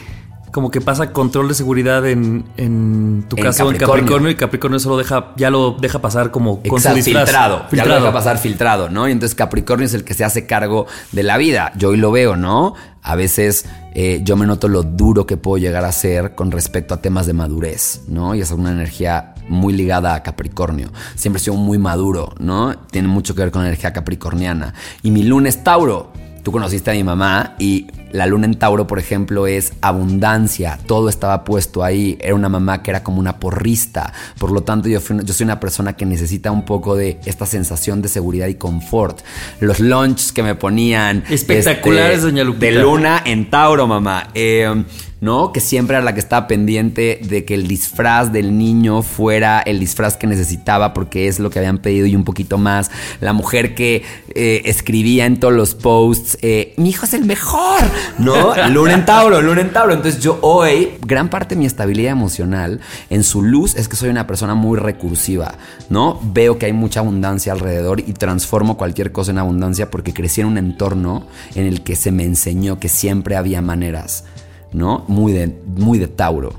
como 0.54 0.70
que 0.70 0.82
pasa 0.82 1.12
control 1.12 1.48
de 1.48 1.56
seguridad 1.56 2.08
en, 2.08 2.46
en 2.58 3.26
tu 3.28 3.36
caso 3.36 3.72
en 3.72 3.78
Capricornio 3.78 4.30
y 4.30 4.36
Capricornio 4.36 4.78
solo 4.78 4.98
deja, 4.98 5.34
ya 5.36 5.50
lo 5.50 5.72
deja 5.72 6.00
pasar 6.00 6.30
como 6.30 6.62
con 6.62 6.80
su 6.80 6.90
filtrado, 6.90 7.66
Ya 7.72 7.86
lo 7.86 7.96
deja 7.96 8.14
pasar 8.14 8.38
filtrado, 8.38 8.88
¿no? 8.88 9.10
Y 9.10 9.12
entonces 9.12 9.34
Capricornio 9.34 9.88
es 9.88 9.96
el 9.96 10.04
que 10.04 10.14
se 10.14 10.24
hace 10.24 10.46
cargo 10.46 10.86
de 11.12 11.24
la 11.24 11.38
vida. 11.38 11.74
Yo 11.76 11.90
hoy 11.90 11.98
lo 11.98 12.12
veo, 12.12 12.36
¿no? 12.36 12.76
A 13.02 13.16
veces 13.16 13.66
eh, 13.96 14.22
yo 14.24 14.36
me 14.36 14.46
noto 14.46 14.68
lo 14.68 14.84
duro 14.84 15.26
que 15.26 15.38
puedo 15.38 15.58
llegar 15.58 15.86
a 15.86 15.92
ser 15.92 16.36
con 16.36 16.52
respecto 16.52 16.94
a 16.94 17.02
temas 17.02 17.26
de 17.26 17.34
madurez, 17.34 18.02
¿no? 18.08 18.36
Y 18.36 18.42
es 18.42 18.52
una 18.52 18.72
energía 18.72 19.33
muy 19.48 19.74
ligada 19.74 20.16
a 20.16 20.24
Capricornio. 20.24 20.92
Siempre 21.16 21.40
he 21.40 21.44
sido 21.44 21.56
muy 21.56 21.78
maduro, 21.78 22.34
¿no? 22.40 22.76
Tiene 22.92 23.08
mucho 23.08 23.36
que 23.36 23.42
ver 23.42 23.52
con 23.52 23.62
la 23.62 23.70
energía 23.70 23.94
capricorniana. 23.94 24.74
Y 25.02 25.12
mi 25.12 25.24
luna 25.24 25.50
es 25.50 25.64
Tauro. 25.64 26.12
Tú 26.44 26.52
conociste 26.52 26.92
a 26.92 26.94
mi 26.94 27.04
mamá 27.06 27.56
y 27.58 27.88
la 28.14 28.28
luna 28.28 28.46
en 28.46 28.56
Tauro, 28.56 28.86
por 28.86 29.00
ejemplo, 29.00 29.48
es 29.48 29.74
abundancia. 29.82 30.78
Todo 30.86 31.10
estaba 31.10 31.44
puesto 31.44 31.84
ahí. 31.84 32.18
Era 32.22 32.36
una 32.36 32.48
mamá 32.48 32.84
que 32.84 32.92
era 32.92 33.02
como 33.02 33.20
una 33.20 33.40
porrista. 33.40 34.14
Por 34.38 34.52
lo 34.52 34.62
tanto, 34.62 34.88
yo, 34.88 35.00
yo 35.00 35.34
soy 35.34 35.46
una 35.46 35.60
persona 35.60 35.94
que 35.94 36.06
necesita 36.06 36.52
un 36.52 36.64
poco 36.64 36.96
de 36.96 37.20
esta 37.26 37.46
sensación 37.46 38.02
de 38.02 38.10
seguridad 38.10 38.48
y 38.48 38.56
confort. 38.56 39.22
Los 39.62 39.80
lunches 39.80 40.32
que 40.32 40.44
me 40.44 40.54
ponían. 40.54 41.24
Espectaculares, 41.30 42.18
este, 42.18 42.28
doña 42.28 42.44
Lupita. 42.44 42.66
De 42.66 42.72
luna 42.74 43.24
en 43.26 43.50
Tauro, 43.50 43.88
mamá. 43.88 44.28
Eh, 44.34 44.84
¿no? 45.24 45.54
Que 45.54 45.62
siempre 45.62 45.96
era 45.96 46.04
la 46.04 46.14
que 46.14 46.20
estaba 46.20 46.48
pendiente 46.48 47.18
de 47.24 47.46
que 47.46 47.54
el 47.54 47.66
disfraz 47.66 48.34
del 48.34 48.58
niño 48.58 49.02
fuera 49.04 49.62
el 49.62 49.80
disfraz 49.80 50.18
que 50.18 50.28
necesitaba 50.28 50.94
porque 50.94 51.30
es 51.30 51.40
lo 51.40 51.50
que 51.50 51.60
habían 51.60 51.78
pedido 51.78 52.06
y 52.08 52.14
un 52.18 52.26
poquito 52.26 52.58
más. 52.58 52.92
La 53.22 53.32
mujer 53.32 53.74
que 53.74 54.04
eh, 54.36 54.64
escribía 54.66 55.26
en 55.26 55.40
todos 55.40 55.54
los 55.54 55.76
posts, 55.76 56.38
eh, 56.42 56.74
mi 56.76 56.90
hijo 56.90 57.06
es 57.06 57.14
el 57.14 57.24
mejor, 57.24 57.80
¿no? 58.20 58.54
Luna 58.70 58.96
en 58.96 59.06
Tauro, 59.06 59.42
Luna 59.42 59.62
en 59.62 59.72
Tauro. 59.72 59.94
Entonces 59.94 60.22
yo 60.22 60.40
hoy, 60.42 60.90
gran 61.06 61.30
parte 61.30 61.56
de 61.56 61.60
mi 61.60 61.68
estabilidad 61.68 62.12
emocional 62.12 62.82
en 63.10 63.24
su 63.24 63.42
luz 63.42 63.78
es 63.78 63.88
que 63.88 63.96
soy 63.96 64.10
una 64.10 64.28
persona 64.28 64.56
muy 64.56 64.78
recursiva, 64.78 65.56
¿no? 65.90 66.20
Veo 66.22 66.60
que 66.60 66.66
hay 66.66 66.74
mucha 66.74 67.00
abundancia 67.00 67.54
alrededor 67.54 68.02
y 68.02 68.12
transformo 68.12 68.76
cualquier 68.76 69.14
cosa 69.14 69.32
en 69.32 69.38
abundancia 69.38 69.90
porque 69.90 70.14
crecí 70.14 70.42
en 70.42 70.48
un 70.48 70.58
entorno 70.58 71.28
en 71.56 71.66
el 71.66 71.82
que 71.82 71.96
se 71.96 72.12
me 72.12 72.26
enseñó 72.26 72.78
que 72.78 72.90
siempre 72.90 73.38
había 73.38 73.62
maneras. 73.62 74.26
¿No? 74.74 75.06
Muy 75.08 75.34
de, 75.34 75.56
muy 75.66 76.00
de 76.00 76.08
Tauro. 76.08 76.54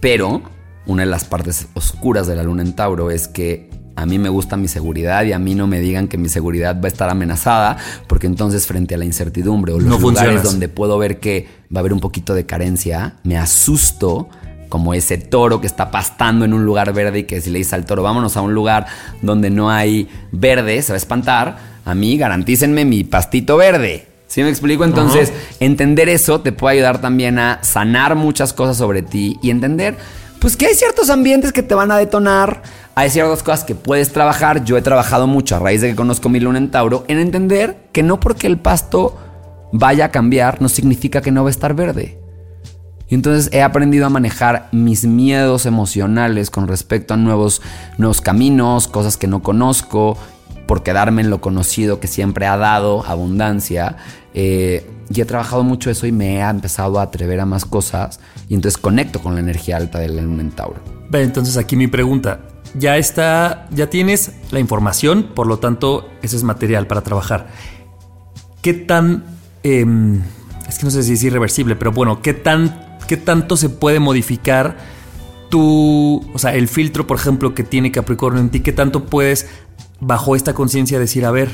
Pero 0.00 0.42
una 0.86 1.02
de 1.02 1.08
las 1.08 1.24
partes 1.24 1.68
oscuras 1.74 2.26
de 2.26 2.36
la 2.36 2.42
luna 2.42 2.62
en 2.62 2.74
Tauro 2.74 3.10
es 3.10 3.28
que 3.28 3.70
a 3.96 4.06
mí 4.06 4.18
me 4.18 4.28
gusta 4.28 4.56
mi 4.56 4.68
seguridad 4.68 5.24
y 5.24 5.32
a 5.32 5.38
mí 5.38 5.54
no 5.54 5.66
me 5.66 5.80
digan 5.80 6.08
que 6.08 6.16
mi 6.16 6.28
seguridad 6.28 6.80
va 6.80 6.86
a 6.86 6.88
estar 6.88 7.10
amenazada, 7.10 7.76
porque 8.06 8.26
entonces 8.26 8.66
frente 8.66 8.94
a 8.94 8.98
la 8.98 9.04
incertidumbre 9.04 9.72
o 9.72 9.78
los 9.78 10.00
lugares 10.00 10.42
donde 10.42 10.68
puedo 10.68 10.96
ver 10.98 11.20
que 11.20 11.48
va 11.74 11.78
a 11.78 11.80
haber 11.80 11.92
un 11.92 12.00
poquito 12.00 12.34
de 12.34 12.46
carencia, 12.46 13.16
me 13.24 13.36
asusto 13.36 14.28
como 14.70 14.94
ese 14.94 15.18
toro 15.18 15.60
que 15.60 15.66
está 15.66 15.90
pastando 15.90 16.44
en 16.44 16.54
un 16.54 16.64
lugar 16.64 16.94
verde 16.94 17.20
y 17.20 17.24
que 17.24 17.40
si 17.40 17.50
le 17.50 17.58
dice 17.58 17.74
al 17.74 17.84
toro, 17.84 18.02
vámonos 18.02 18.36
a 18.36 18.40
un 18.40 18.54
lugar 18.54 18.86
donde 19.20 19.50
no 19.50 19.70
hay 19.70 20.08
verde, 20.32 20.80
se 20.80 20.92
va 20.92 20.94
a 20.94 20.96
espantar, 20.96 21.58
a 21.84 21.94
mí 21.94 22.16
garantícenme 22.16 22.84
mi 22.84 23.04
pastito 23.04 23.56
verde. 23.56 24.09
¿Sí 24.30 24.44
me 24.44 24.48
explico? 24.48 24.84
Entonces, 24.84 25.32
entender 25.58 26.08
eso 26.08 26.40
te 26.40 26.52
puede 26.52 26.76
ayudar 26.76 27.00
también 27.00 27.40
a 27.40 27.58
sanar 27.64 28.14
muchas 28.14 28.52
cosas 28.52 28.76
sobre 28.76 29.02
ti 29.02 29.40
y 29.42 29.50
entender, 29.50 29.98
pues 30.38 30.56
que 30.56 30.66
hay 30.66 30.74
ciertos 30.74 31.10
ambientes 31.10 31.52
que 31.52 31.64
te 31.64 31.74
van 31.74 31.90
a 31.90 31.98
detonar, 31.98 32.62
hay 32.94 33.10
ciertas 33.10 33.42
cosas 33.42 33.64
que 33.64 33.74
puedes 33.74 34.12
trabajar. 34.12 34.64
Yo 34.64 34.76
he 34.76 34.82
trabajado 34.82 35.26
mucho 35.26 35.56
a 35.56 35.58
raíz 35.58 35.80
de 35.80 35.88
que 35.90 35.96
conozco 35.96 36.28
mi 36.28 36.38
luna 36.38 36.58
en 36.58 36.70
Tauro 36.70 37.04
en 37.08 37.18
entender 37.18 37.88
que 37.90 38.04
no 38.04 38.20
porque 38.20 38.46
el 38.46 38.56
pasto 38.56 39.18
vaya 39.72 40.04
a 40.04 40.10
cambiar 40.12 40.62
no 40.62 40.68
significa 40.68 41.20
que 41.20 41.32
no 41.32 41.42
va 41.42 41.48
a 41.48 41.50
estar 41.50 41.74
verde. 41.74 42.20
Y 43.08 43.16
entonces 43.16 43.52
he 43.52 43.62
aprendido 43.62 44.06
a 44.06 44.10
manejar 44.10 44.68
mis 44.70 45.06
miedos 45.06 45.66
emocionales 45.66 46.50
con 46.50 46.68
respecto 46.68 47.14
a 47.14 47.16
nuevos, 47.16 47.62
nuevos 47.98 48.20
caminos, 48.20 48.86
cosas 48.86 49.16
que 49.16 49.26
no 49.26 49.42
conozco, 49.42 50.16
por 50.70 50.84
quedarme 50.84 51.22
en 51.22 51.30
lo 51.30 51.40
conocido 51.40 51.98
que 51.98 52.06
siempre 52.06 52.46
ha 52.46 52.56
dado 52.56 53.04
abundancia. 53.04 53.96
Eh, 54.34 54.88
y 55.12 55.20
he 55.20 55.24
trabajado 55.24 55.64
mucho 55.64 55.90
eso 55.90 56.06
y 56.06 56.12
me 56.12 56.36
he 56.36 56.40
empezado 56.42 57.00
a 57.00 57.02
atrever 57.02 57.40
a 57.40 57.44
más 57.44 57.64
cosas 57.64 58.20
y 58.48 58.54
entonces 58.54 58.80
conecto 58.80 59.20
con 59.20 59.34
la 59.34 59.40
energía 59.40 59.78
alta 59.78 59.98
del 59.98 60.52
Tauro. 60.52 60.80
Entonces 61.12 61.56
aquí 61.56 61.74
mi 61.74 61.88
pregunta, 61.88 62.42
ya 62.74 62.98
está, 62.98 63.66
ya 63.72 63.90
tienes 63.90 64.30
la 64.52 64.60
información, 64.60 65.32
por 65.34 65.48
lo 65.48 65.58
tanto, 65.58 66.08
eso 66.22 66.36
es 66.36 66.44
material 66.44 66.86
para 66.86 67.00
trabajar. 67.00 67.48
¿Qué 68.62 68.72
tan, 68.72 69.24
em, 69.64 70.22
es 70.68 70.78
que 70.78 70.84
no 70.84 70.92
sé 70.92 71.02
si 71.02 71.14
es 71.14 71.22
irreversible, 71.24 71.74
pero 71.74 71.90
bueno, 71.90 72.22
qué 72.22 72.32
tan, 72.32 72.96
qué 73.08 73.16
tanto 73.16 73.56
se 73.56 73.70
puede 73.70 73.98
modificar 73.98 74.76
tu, 75.48 76.24
o 76.32 76.38
sea, 76.38 76.54
el 76.54 76.68
filtro, 76.68 77.08
por 77.08 77.16
ejemplo, 77.16 77.56
que 77.56 77.64
tiene 77.64 77.90
Capricornio 77.90 78.40
en 78.40 78.50
ti, 78.50 78.60
qué 78.60 78.72
tanto 78.72 79.06
puedes 79.06 79.48
bajo 80.00 80.36
esta 80.36 80.54
conciencia 80.54 80.98
decir, 80.98 81.24
a 81.24 81.30
ver, 81.30 81.50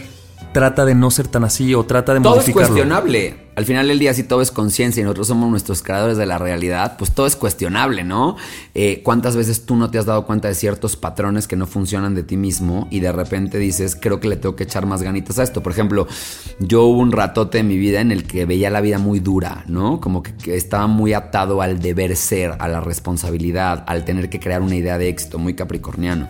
trata 0.52 0.84
de 0.84 0.94
no 0.94 1.10
ser 1.10 1.28
tan 1.28 1.44
así 1.44 1.74
o 1.74 1.84
trata 1.84 2.14
de 2.14 2.20
todo 2.20 2.36
modificarlo. 2.36 2.68
Todo 2.68 2.76
es 2.76 2.82
cuestionable. 2.82 3.46
Al 3.56 3.64
final 3.64 3.88
del 3.88 3.98
día, 3.98 4.12
si 4.12 4.22
todo 4.22 4.42
es 4.42 4.50
conciencia 4.50 5.00
y 5.00 5.04
nosotros 5.04 5.28
somos 5.28 5.50
nuestros 5.50 5.82
creadores 5.82 6.18
de 6.18 6.26
la 6.26 6.36
realidad, 6.36 6.96
pues 6.98 7.10
todo 7.12 7.26
es 7.26 7.36
cuestionable, 7.36 8.04
¿no? 8.04 8.36
Eh, 8.74 9.00
¿Cuántas 9.02 9.34
veces 9.34 9.64
tú 9.64 9.76
no 9.76 9.90
te 9.90 9.98
has 9.98 10.04
dado 10.04 10.26
cuenta 10.26 10.48
de 10.48 10.54
ciertos 10.54 10.96
patrones 10.96 11.48
que 11.48 11.56
no 11.56 11.66
funcionan 11.66 12.14
de 12.14 12.22
ti 12.22 12.36
mismo 12.36 12.86
y 12.90 13.00
de 13.00 13.12
repente 13.12 13.58
dices, 13.58 13.96
creo 13.96 14.20
que 14.20 14.28
le 14.28 14.36
tengo 14.36 14.56
que 14.56 14.64
echar 14.64 14.84
más 14.84 15.02
ganitas 15.02 15.38
a 15.38 15.42
esto? 15.42 15.62
Por 15.62 15.72
ejemplo, 15.72 16.06
yo 16.58 16.84
hubo 16.84 17.00
un 17.00 17.12
ratote 17.12 17.58
en 17.58 17.68
mi 17.68 17.78
vida 17.78 18.00
en 18.00 18.12
el 18.12 18.24
que 18.26 18.44
veía 18.44 18.68
la 18.68 18.82
vida 18.82 18.98
muy 18.98 19.20
dura, 19.20 19.64
¿no? 19.68 20.00
Como 20.00 20.22
que 20.22 20.54
estaba 20.54 20.86
muy 20.86 21.14
atado 21.14 21.62
al 21.62 21.80
deber 21.80 22.14
ser, 22.14 22.56
a 22.58 22.68
la 22.68 22.80
responsabilidad, 22.80 23.84
al 23.86 24.04
tener 24.04 24.28
que 24.28 24.38
crear 24.38 24.60
una 24.60 24.76
idea 24.76 24.98
de 24.98 25.08
éxito, 25.08 25.38
muy 25.38 25.54
capricorniano. 25.54 26.28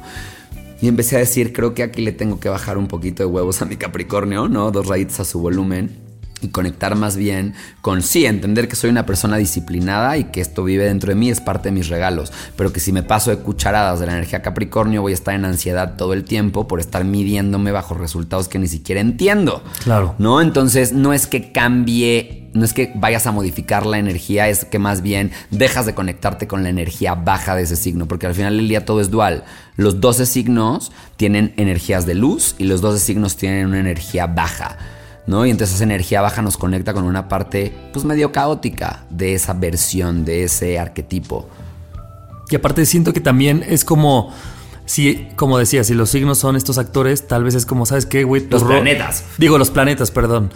Y 0.81 0.89
empecé 0.89 1.17
a 1.17 1.21
decir, 1.21 1.53
creo 1.53 1.75
que 1.75 1.83
aquí 1.83 2.03
le 2.03 2.13
tengo 2.13 2.39
que 2.39 2.49
bajar 2.49 2.79
un 2.79 2.87
poquito 2.87 3.23
de 3.23 3.29
huevos 3.29 3.63
a 3.63 3.65
mi 3.65 3.77
Capricornio, 3.77 4.49
¿no? 4.49 4.71
Dos 4.71 4.87
rayitas 4.87 5.21
a 5.21 5.25
su 5.25 5.41
volumen 5.41 6.06
y 6.41 6.49
conectar 6.49 6.97
más 6.97 7.17
bien 7.17 7.55
con 7.81 8.03
sí, 8.03 8.27
entender 8.27 8.69
que 8.69 8.77
soy 8.77 8.91
una 8.91 9.07
persona 9.07 9.37
disciplinada 9.37 10.17
y 10.17 10.25
que 10.25 10.41
esto 10.41 10.65
vive 10.65 10.85
dentro 10.85 11.11
de 11.11 11.15
mí, 11.15 11.31
es 11.31 11.41
parte 11.41 11.69
de 11.71 11.73
mis 11.73 11.89
regalos, 11.89 12.33
pero 12.57 12.73
que 12.73 12.81
si 12.81 12.93
me 12.93 13.03
paso 13.03 13.31
de 13.31 13.39
cucharadas 13.39 14.01
de 14.01 14.07
la 14.07 14.13
energía 14.13 14.43
Capricornio 14.43 15.03
voy 15.03 15.13
a 15.13 15.15
estar 15.15 15.35
en 15.35 15.45
ansiedad 15.45 15.97
todo 15.97 16.13
el 16.13 16.25
tiempo 16.25 16.69
por 16.69 16.81
estar 16.81 17.05
midiéndome 17.05 17.73
bajo 17.73 17.95
resultados 17.95 18.49
que 18.49 18.59
ni 18.59 18.69
siquiera 18.69 19.01
entiendo. 19.01 19.63
Claro. 19.85 20.15
¿No? 20.19 20.41
Entonces 20.41 20.93
no 20.93 21.13
es 21.13 21.27
que 21.27 21.53
cambie 21.53 22.43
no 22.57 22.65
es 22.65 22.73
que 22.73 22.91
vayas 22.95 23.27
a 23.27 23.33
modificar 23.33 23.85
la 23.85 23.99
energía, 23.99 24.49
es 24.49 24.65
que 24.65 24.79
más 24.79 25.03
bien 25.03 25.31
dejas 25.51 25.85
de 25.85 25.95
conectarte 25.95 26.47
con 26.47 26.63
la 26.63 26.71
energía 26.71 27.15
baja 27.15 27.55
de 27.55 27.63
ese 27.63 27.77
signo, 27.77 28.09
porque 28.09 28.27
al 28.27 28.35
final 28.35 28.57
del 28.57 28.69
día 28.69 28.85
todo 28.87 29.03
es 29.03 29.11
dual. 29.11 29.45
Los 29.77 30.01
12 30.01 30.25
signos 30.25 30.91
tienen 31.17 31.53
energías 31.59 32.07
de 32.07 32.15
luz 32.15 32.55
y 32.57 32.65
los 32.65 32.81
12 32.81 32.99
signos 32.99 33.37
tienen 33.37 33.67
una 33.67 33.81
energía 33.81 34.27
baja. 34.27 34.79
¿No? 35.27 35.47
Y 35.47 35.51
entonces 35.51 35.77
esa 35.77 35.85
energía 35.85 36.21
baja 36.21 36.43
nos 36.43 36.57
conecta 36.57 36.93
con 36.95 37.05
una 37.05 37.29
parte 37.29 37.73
pues 37.93 38.05
medio 38.05 38.33
caótica 38.33 39.05
de 39.11 39.35
esa 39.35 39.53
versión, 39.55 40.25
de 40.25 40.45
ese 40.45 40.79
arquetipo. 40.79 41.49
Y 42.49 42.57
aparte 42.57 42.87
siento 42.87 43.13
que 43.13 43.21
también 43.21 43.65
es 43.67 43.85
como 43.85 44.33
si, 44.85 45.27
como 45.35 45.59
decía, 45.59 45.83
si 45.83 45.95
los 45.95 46.11
signos 46.11 46.39
son 46.39 46.55
estos 46.55 46.79
actores, 46.79 47.27
tal 47.27 47.43
vez 47.43 47.55
es 47.55 47.67
como, 47.67 47.87
¿sabes 47.87 48.07
qué, 48.07 48.23
güey? 48.23 48.47
Los 48.49 48.63
planetas. 48.63 49.25
Digo, 49.37 49.59
los 49.59 49.71
planetas, 49.71 50.13
perdón. 50.13 50.53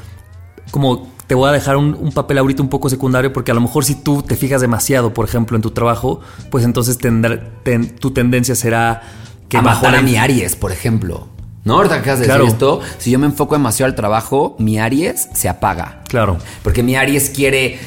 Como 0.70 1.10
te 1.26 1.34
voy 1.34 1.48
a 1.48 1.52
dejar 1.52 1.76
un, 1.76 2.12
papel 2.12 2.38
ahorita 2.38 2.62
un 2.62 2.68
poco 2.68 2.88
secundario 2.88 3.32
porque 3.32 3.50
a 3.50 3.54
lo 3.54 3.60
mejor 3.60 3.84
si 3.84 3.96
tú 3.96 4.22
te 4.22 4.36
fijas 4.36 4.60
demasiado, 4.60 5.12
por 5.12 5.24
ejemplo, 5.24 5.56
en 5.56 5.62
tu 5.62 5.72
trabajo, 5.72 6.20
pues 6.50 6.64
entonces 6.64 6.96
tu 6.98 8.10
tendencia 8.12 8.54
será 8.54 9.02
que 9.48 9.56
a 9.56 9.62
matar 9.62 9.96
a 9.96 10.02
mi 10.02 10.16
Aries, 10.16 10.54
por 10.54 10.70
ejemplo. 10.70 11.28
¿No? 11.64 11.74
Ahorita 11.76 11.96
que 11.96 12.00
acabas 12.00 12.20
de 12.20 12.26
decir 12.26 12.42
esto, 12.46 12.80
si 12.98 13.10
yo 13.10 13.18
me 13.18 13.26
enfoco 13.26 13.54
demasiado 13.54 13.90
al 13.90 13.94
trabajo, 13.94 14.56
mi 14.58 14.78
Aries 14.78 15.28
se 15.34 15.48
apaga. 15.48 16.02
Claro. 16.08 16.38
Porque 16.62 16.82
mi 16.82 16.96
Aries 16.96 17.28
quiere 17.30 17.78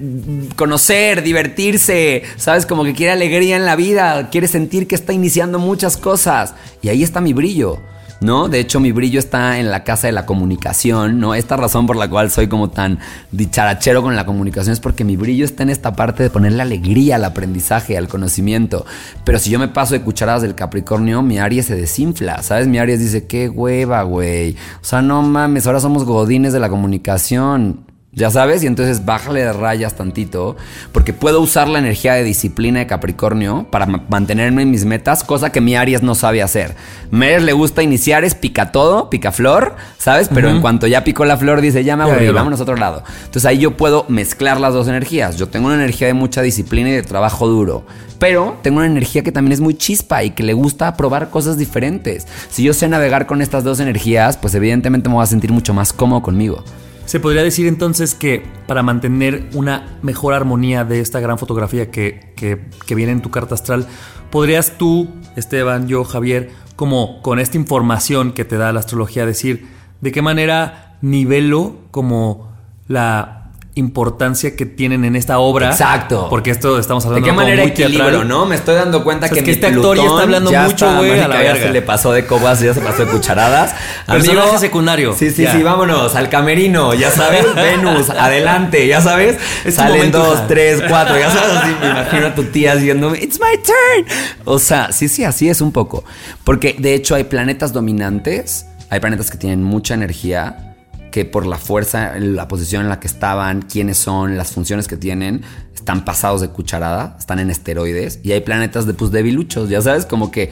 mm, 0.00 0.54
conocer, 0.56 1.22
divertirse, 1.22 2.24
¿sabes? 2.36 2.66
Como 2.66 2.82
que 2.82 2.92
quiere 2.92 3.12
alegría 3.12 3.56
en 3.56 3.66
la 3.66 3.76
vida, 3.76 4.30
quiere 4.30 4.48
sentir 4.48 4.88
que 4.88 4.96
está 4.96 5.12
iniciando 5.12 5.58
muchas 5.58 5.96
cosas. 5.96 6.54
Y 6.82 6.88
ahí 6.88 7.02
está 7.02 7.20
mi 7.20 7.32
brillo. 7.32 7.78
¿No? 8.20 8.48
De 8.48 8.60
hecho, 8.60 8.80
mi 8.80 8.92
brillo 8.92 9.18
está 9.18 9.58
en 9.58 9.70
la 9.70 9.84
casa 9.84 10.06
de 10.06 10.12
la 10.12 10.26
comunicación, 10.26 11.20
¿no? 11.20 11.34
Esta 11.34 11.56
razón 11.56 11.86
por 11.86 11.96
la 11.96 12.08
cual 12.08 12.30
soy 12.30 12.48
como 12.48 12.70
tan 12.70 12.98
dicharachero 13.32 14.02
con 14.02 14.16
la 14.16 14.26
comunicación 14.26 14.72
es 14.72 14.80
porque 14.80 15.04
mi 15.04 15.16
brillo 15.16 15.44
está 15.44 15.62
en 15.62 15.70
esta 15.70 15.94
parte 15.94 16.22
de 16.22 16.30
ponerle 16.30 16.62
alegría 16.62 17.16
al 17.16 17.24
aprendizaje, 17.24 17.96
al 17.96 18.08
conocimiento. 18.08 18.84
Pero 19.24 19.38
si 19.38 19.50
yo 19.50 19.58
me 19.58 19.68
paso 19.68 19.94
de 19.94 20.02
cucharadas 20.02 20.42
del 20.42 20.54
Capricornio, 20.54 21.22
mi 21.22 21.38
Aries 21.38 21.66
se 21.66 21.76
desinfla, 21.76 22.42
¿sabes? 22.42 22.66
Mi 22.66 22.78
Aries 22.78 23.00
dice, 23.00 23.26
qué 23.26 23.48
hueva, 23.48 24.02
güey. 24.02 24.56
O 24.80 24.84
sea, 24.84 25.02
no 25.02 25.22
mames, 25.22 25.66
ahora 25.66 25.80
somos 25.80 26.04
godines 26.04 26.52
de 26.52 26.60
la 26.60 26.68
comunicación. 26.68 27.89
Ya 28.12 28.28
sabes, 28.28 28.64
y 28.64 28.66
entonces 28.66 29.04
bájale 29.04 29.38
de 29.44 29.52
rayas 29.52 29.94
tantito, 29.94 30.56
porque 30.90 31.12
puedo 31.12 31.40
usar 31.40 31.68
la 31.68 31.78
energía 31.78 32.14
de 32.14 32.24
disciplina 32.24 32.80
de 32.80 32.88
Capricornio 32.88 33.68
para 33.70 33.86
mantenerme 33.86 34.62
en 34.62 34.70
mis 34.72 34.84
metas, 34.84 35.22
cosa 35.22 35.52
que 35.52 35.60
mi 35.60 35.76
Aries 35.76 36.02
no 36.02 36.16
sabe 36.16 36.42
hacer. 36.42 36.74
Aries 37.12 37.44
le 37.44 37.52
gusta 37.52 37.84
iniciar, 37.84 38.24
es 38.24 38.34
pica 38.34 38.72
todo, 38.72 39.10
pica 39.10 39.30
flor, 39.30 39.76
¿sabes? 39.96 40.28
Pero 40.34 40.50
en 40.50 40.60
cuanto 40.60 40.88
ya 40.88 41.04
picó 41.04 41.24
la 41.24 41.36
flor, 41.36 41.60
dice, 41.60 41.84
ya 41.84 41.96
me 41.96 42.02
aburrí, 42.02 42.28
vámonos 42.30 42.58
a 42.58 42.64
otro 42.64 42.74
lado. 42.74 43.04
Entonces 43.20 43.46
ahí 43.46 43.58
yo 43.58 43.76
puedo 43.76 44.06
mezclar 44.08 44.58
las 44.58 44.74
dos 44.74 44.88
energías. 44.88 45.36
Yo 45.36 45.48
tengo 45.48 45.66
una 45.66 45.76
energía 45.76 46.08
de 46.08 46.14
mucha 46.14 46.42
disciplina 46.42 46.88
y 46.88 46.94
de 46.94 47.04
trabajo 47.04 47.46
duro, 47.46 47.84
pero 48.18 48.58
tengo 48.62 48.78
una 48.78 48.86
energía 48.86 49.22
que 49.22 49.30
también 49.30 49.52
es 49.52 49.60
muy 49.60 49.74
chispa 49.74 50.24
y 50.24 50.30
que 50.30 50.42
le 50.42 50.52
gusta 50.52 50.96
probar 50.96 51.30
cosas 51.30 51.58
diferentes. 51.58 52.26
Si 52.50 52.64
yo 52.64 52.74
sé 52.74 52.88
navegar 52.88 53.26
con 53.26 53.40
estas 53.40 53.62
dos 53.62 53.78
energías, 53.78 54.36
pues 54.36 54.52
evidentemente 54.56 55.08
me 55.08 55.14
voy 55.14 55.22
a 55.22 55.26
sentir 55.26 55.52
mucho 55.52 55.74
más 55.74 55.92
cómodo 55.92 56.22
conmigo. 56.22 56.64
Se 57.10 57.18
podría 57.18 57.42
decir 57.42 57.66
entonces 57.66 58.14
que 58.14 58.40
para 58.68 58.84
mantener 58.84 59.50
una 59.54 59.98
mejor 60.00 60.32
armonía 60.32 60.84
de 60.84 61.00
esta 61.00 61.18
gran 61.18 61.38
fotografía 61.38 61.90
que, 61.90 62.32
que, 62.36 62.94
viene 62.94 63.10
en 63.10 63.20
tu 63.20 63.32
carta 63.32 63.56
astral, 63.56 63.88
podrías 64.30 64.78
tú, 64.78 65.08
Esteban, 65.34 65.88
yo, 65.88 66.04
Javier, 66.04 66.50
como 66.76 67.20
con 67.20 67.40
esta 67.40 67.56
información 67.56 68.30
que 68.30 68.44
te 68.44 68.58
da 68.58 68.72
la 68.72 68.78
astrología, 68.78 69.26
decir 69.26 69.66
de 70.00 70.12
qué 70.12 70.22
manera 70.22 70.98
nivelo 71.02 71.78
como 71.90 72.52
la 72.86 73.39
importancia 73.74 74.56
que 74.56 74.66
tienen 74.66 75.04
en 75.04 75.14
esta 75.16 75.38
obra. 75.38 75.70
Exacto. 75.70 76.26
Porque 76.28 76.50
esto 76.50 76.78
estamos 76.78 77.04
hablando 77.06 77.24
de 77.24 77.30
qué 77.30 77.36
manera 77.36 77.62
muy 77.62 77.70
equilibrio, 77.70 78.24
¿no? 78.24 78.46
Me 78.46 78.56
estoy 78.56 78.74
dando 78.74 79.04
cuenta 79.04 79.28
que, 79.28 79.40
este 79.40 79.66
actor 79.66 79.96
ya 79.96 80.04
está 80.04 80.22
hablando 80.22 80.52
mucho, 80.52 80.96
güey, 80.96 81.12
a 81.20 81.28
la 81.28 81.36
verga. 81.36 81.54
Ya 81.54 81.62
se 81.62 81.70
le 81.70 81.82
pasó 81.82 82.12
de 82.12 82.26
cobas, 82.26 82.60
ya 82.60 82.74
se 82.74 82.80
pasó 82.80 83.04
de 83.04 83.12
cucharadas. 83.12 83.74
Amigo 84.06 84.58
secundario. 84.58 85.14
Sí, 85.14 85.30
sí, 85.30 85.46
sí, 85.46 85.62
vámonos 85.62 86.14
al 86.16 86.28
camerino, 86.28 86.94
ya 86.94 87.10
sabes, 87.10 87.46
Venus, 87.54 88.10
adelante, 88.10 88.86
ya 88.86 89.00
sabes. 89.00 89.38
Salen 89.70 90.10
dos, 90.10 90.46
tres, 90.48 90.82
cuatro, 90.88 91.18
ya 91.18 91.30
sabes, 91.30 91.56
así 91.56 91.74
me 91.80 91.90
imagino 91.90 92.26
a 92.26 92.34
tu 92.34 92.44
tía 92.44 92.74
diciendo, 92.74 93.14
"It's 93.14 93.38
my 93.40 93.56
turn." 93.62 94.06
O 94.44 94.58
sea, 94.58 94.92
sí, 94.92 95.08
sí, 95.08 95.24
así 95.24 95.48
es 95.48 95.60
un 95.60 95.72
poco, 95.72 96.04
porque 96.44 96.76
de 96.78 96.94
hecho 96.94 97.14
hay 97.14 97.24
planetas 97.24 97.72
dominantes, 97.72 98.66
hay 98.88 99.00
planetas 99.00 99.30
que 99.30 99.38
tienen 99.38 99.62
mucha 99.62 99.94
energía 99.94 100.69
que 101.10 101.24
por 101.24 101.46
la 101.46 101.58
fuerza, 101.58 102.18
la 102.18 102.48
posición 102.48 102.82
en 102.82 102.88
la 102.88 103.00
que 103.00 103.06
estaban, 103.06 103.62
quiénes 103.62 103.98
son, 103.98 104.36
las 104.36 104.52
funciones 104.52 104.88
que 104.88 104.96
tienen, 104.96 105.42
están 105.74 106.04
pasados 106.04 106.40
de 106.40 106.48
cucharada, 106.48 107.16
están 107.18 107.38
en 107.38 107.50
esteroides 107.50 108.20
y 108.22 108.32
hay 108.32 108.40
planetas 108.40 108.86
de 108.86 108.94
pues 108.94 109.10
debiluchos, 109.10 109.68
ya 109.68 109.82
sabes, 109.82 110.06
como 110.06 110.30
que 110.30 110.50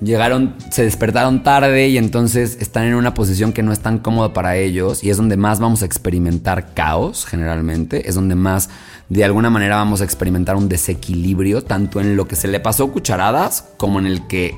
llegaron, 0.00 0.54
se 0.70 0.84
despertaron 0.84 1.42
tarde 1.42 1.88
y 1.88 1.98
entonces 1.98 2.58
están 2.60 2.84
en 2.84 2.94
una 2.94 3.14
posición 3.14 3.52
que 3.52 3.62
no 3.62 3.72
es 3.72 3.80
tan 3.80 3.98
cómoda 3.98 4.32
para 4.32 4.56
ellos 4.56 5.02
y 5.02 5.10
es 5.10 5.16
donde 5.16 5.36
más 5.36 5.60
vamos 5.60 5.82
a 5.82 5.86
experimentar 5.86 6.74
caos 6.74 7.26
generalmente, 7.26 8.08
es 8.08 8.14
donde 8.14 8.34
más 8.34 8.70
de 9.08 9.24
alguna 9.24 9.50
manera 9.50 9.76
vamos 9.76 10.00
a 10.00 10.04
experimentar 10.04 10.56
un 10.56 10.68
desequilibrio 10.68 11.62
tanto 11.62 12.00
en 12.00 12.16
lo 12.16 12.26
que 12.26 12.36
se 12.36 12.48
le 12.48 12.60
pasó 12.60 12.90
cucharadas 12.90 13.68
como 13.76 13.98
en 13.98 14.06
el 14.06 14.26
que 14.26 14.54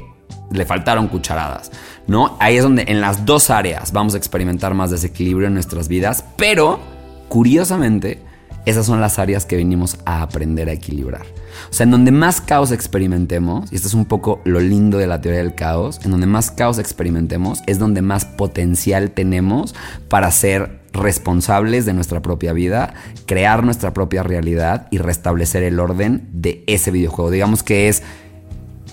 le 0.50 0.64
faltaron 0.64 1.08
cucharadas, 1.08 1.70
¿no? 2.06 2.36
Ahí 2.40 2.56
es 2.56 2.62
donde 2.62 2.84
en 2.88 3.00
las 3.00 3.26
dos 3.26 3.50
áreas 3.50 3.92
vamos 3.92 4.14
a 4.14 4.18
experimentar 4.18 4.74
más 4.74 4.90
desequilibrio 4.90 5.48
en 5.48 5.54
nuestras 5.54 5.88
vidas, 5.88 6.24
pero 6.36 6.80
curiosamente 7.28 8.22
esas 8.66 8.84
son 8.84 9.00
las 9.00 9.20
áreas 9.20 9.46
que 9.46 9.56
venimos 9.56 9.96
a 10.04 10.22
aprender 10.22 10.68
a 10.68 10.72
equilibrar. 10.72 11.24
O 11.70 11.72
sea, 11.72 11.84
en 11.84 11.92
donde 11.92 12.10
más 12.10 12.40
caos 12.40 12.72
experimentemos, 12.72 13.72
y 13.72 13.76
esto 13.76 13.86
es 13.88 13.94
un 13.94 14.04
poco 14.04 14.40
lo 14.44 14.60
lindo 14.60 14.98
de 14.98 15.06
la 15.06 15.20
teoría 15.20 15.40
del 15.40 15.54
caos, 15.54 16.00
en 16.04 16.10
donde 16.10 16.26
más 16.26 16.50
caos 16.50 16.78
experimentemos 16.78 17.62
es 17.66 17.78
donde 17.78 18.02
más 18.02 18.24
potencial 18.24 19.12
tenemos 19.12 19.74
para 20.08 20.30
ser 20.32 20.80
responsables 20.92 21.86
de 21.86 21.92
nuestra 21.92 22.22
propia 22.22 22.52
vida, 22.52 22.94
crear 23.26 23.62
nuestra 23.62 23.94
propia 23.94 24.24
realidad 24.24 24.88
y 24.90 24.98
restablecer 24.98 25.62
el 25.62 25.78
orden 25.78 26.28
de 26.32 26.64
ese 26.66 26.90
videojuego. 26.90 27.30
Digamos 27.30 27.62
que 27.62 27.88
es 27.88 28.02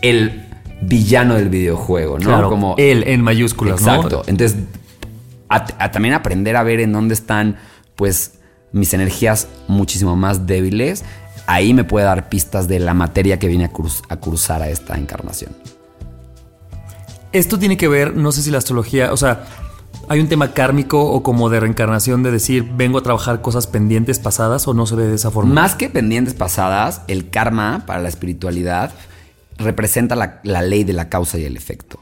el 0.01 0.52
villano 0.87 1.35
del 1.35 1.49
videojuego, 1.49 2.19
¿no? 2.19 2.25
Claro, 2.25 2.49
Como 2.49 2.75
él 2.77 3.03
en 3.07 3.21
mayúsculas, 3.21 3.81
exacto. 3.81 4.23
Entonces, 4.27 4.59
también 5.91 6.13
aprender 6.13 6.55
a 6.55 6.63
ver 6.63 6.79
en 6.79 6.91
dónde 6.91 7.13
están, 7.13 7.57
pues, 7.95 8.39
mis 8.71 8.93
energías 8.93 9.47
muchísimo 9.67 10.15
más 10.15 10.47
débiles. 10.47 11.03
Ahí 11.45 11.73
me 11.73 11.83
puede 11.83 12.05
dar 12.05 12.29
pistas 12.29 12.67
de 12.67 12.79
la 12.79 12.93
materia 12.93 13.37
que 13.37 13.47
viene 13.47 13.65
a, 13.65 14.17
cruzar 14.17 14.61
a 14.61 14.69
esta 14.69 14.97
encarnación. 14.97 15.51
Esto 17.31 17.59
tiene 17.59 17.77
que 17.77 17.87
ver, 17.87 18.15
no 18.15 18.31
sé 18.31 18.41
si 18.41 18.51
la 18.51 18.59
astrología, 18.59 19.11
o 19.11 19.17
sea, 19.17 19.45
¿Hay 20.09 20.19
un 20.19 20.27
tema 20.27 20.51
kármico 20.51 21.01
o 21.01 21.23
como 21.23 21.49
de 21.49 21.61
reencarnación 21.61 22.23
de 22.23 22.31
decir 22.31 22.69
vengo 22.75 22.97
a 22.97 23.03
trabajar 23.03 23.41
cosas 23.41 23.67
pendientes 23.67 24.19
pasadas 24.19 24.67
o 24.67 24.73
no 24.73 24.85
se 24.85 24.95
ve 24.95 25.07
de 25.07 25.15
esa 25.15 25.31
forma? 25.31 25.53
Más 25.53 25.75
que 25.75 25.89
pendientes 25.89 26.33
pasadas, 26.33 27.01
el 27.07 27.29
karma 27.29 27.83
para 27.85 28.01
la 28.01 28.09
espiritualidad 28.09 28.91
representa 29.57 30.15
la, 30.15 30.61
ley 30.61 30.83
de 30.83 30.93
la 30.93 31.09
causa 31.09 31.37
y 31.37 31.45
el 31.45 31.57
efecto. 31.57 31.99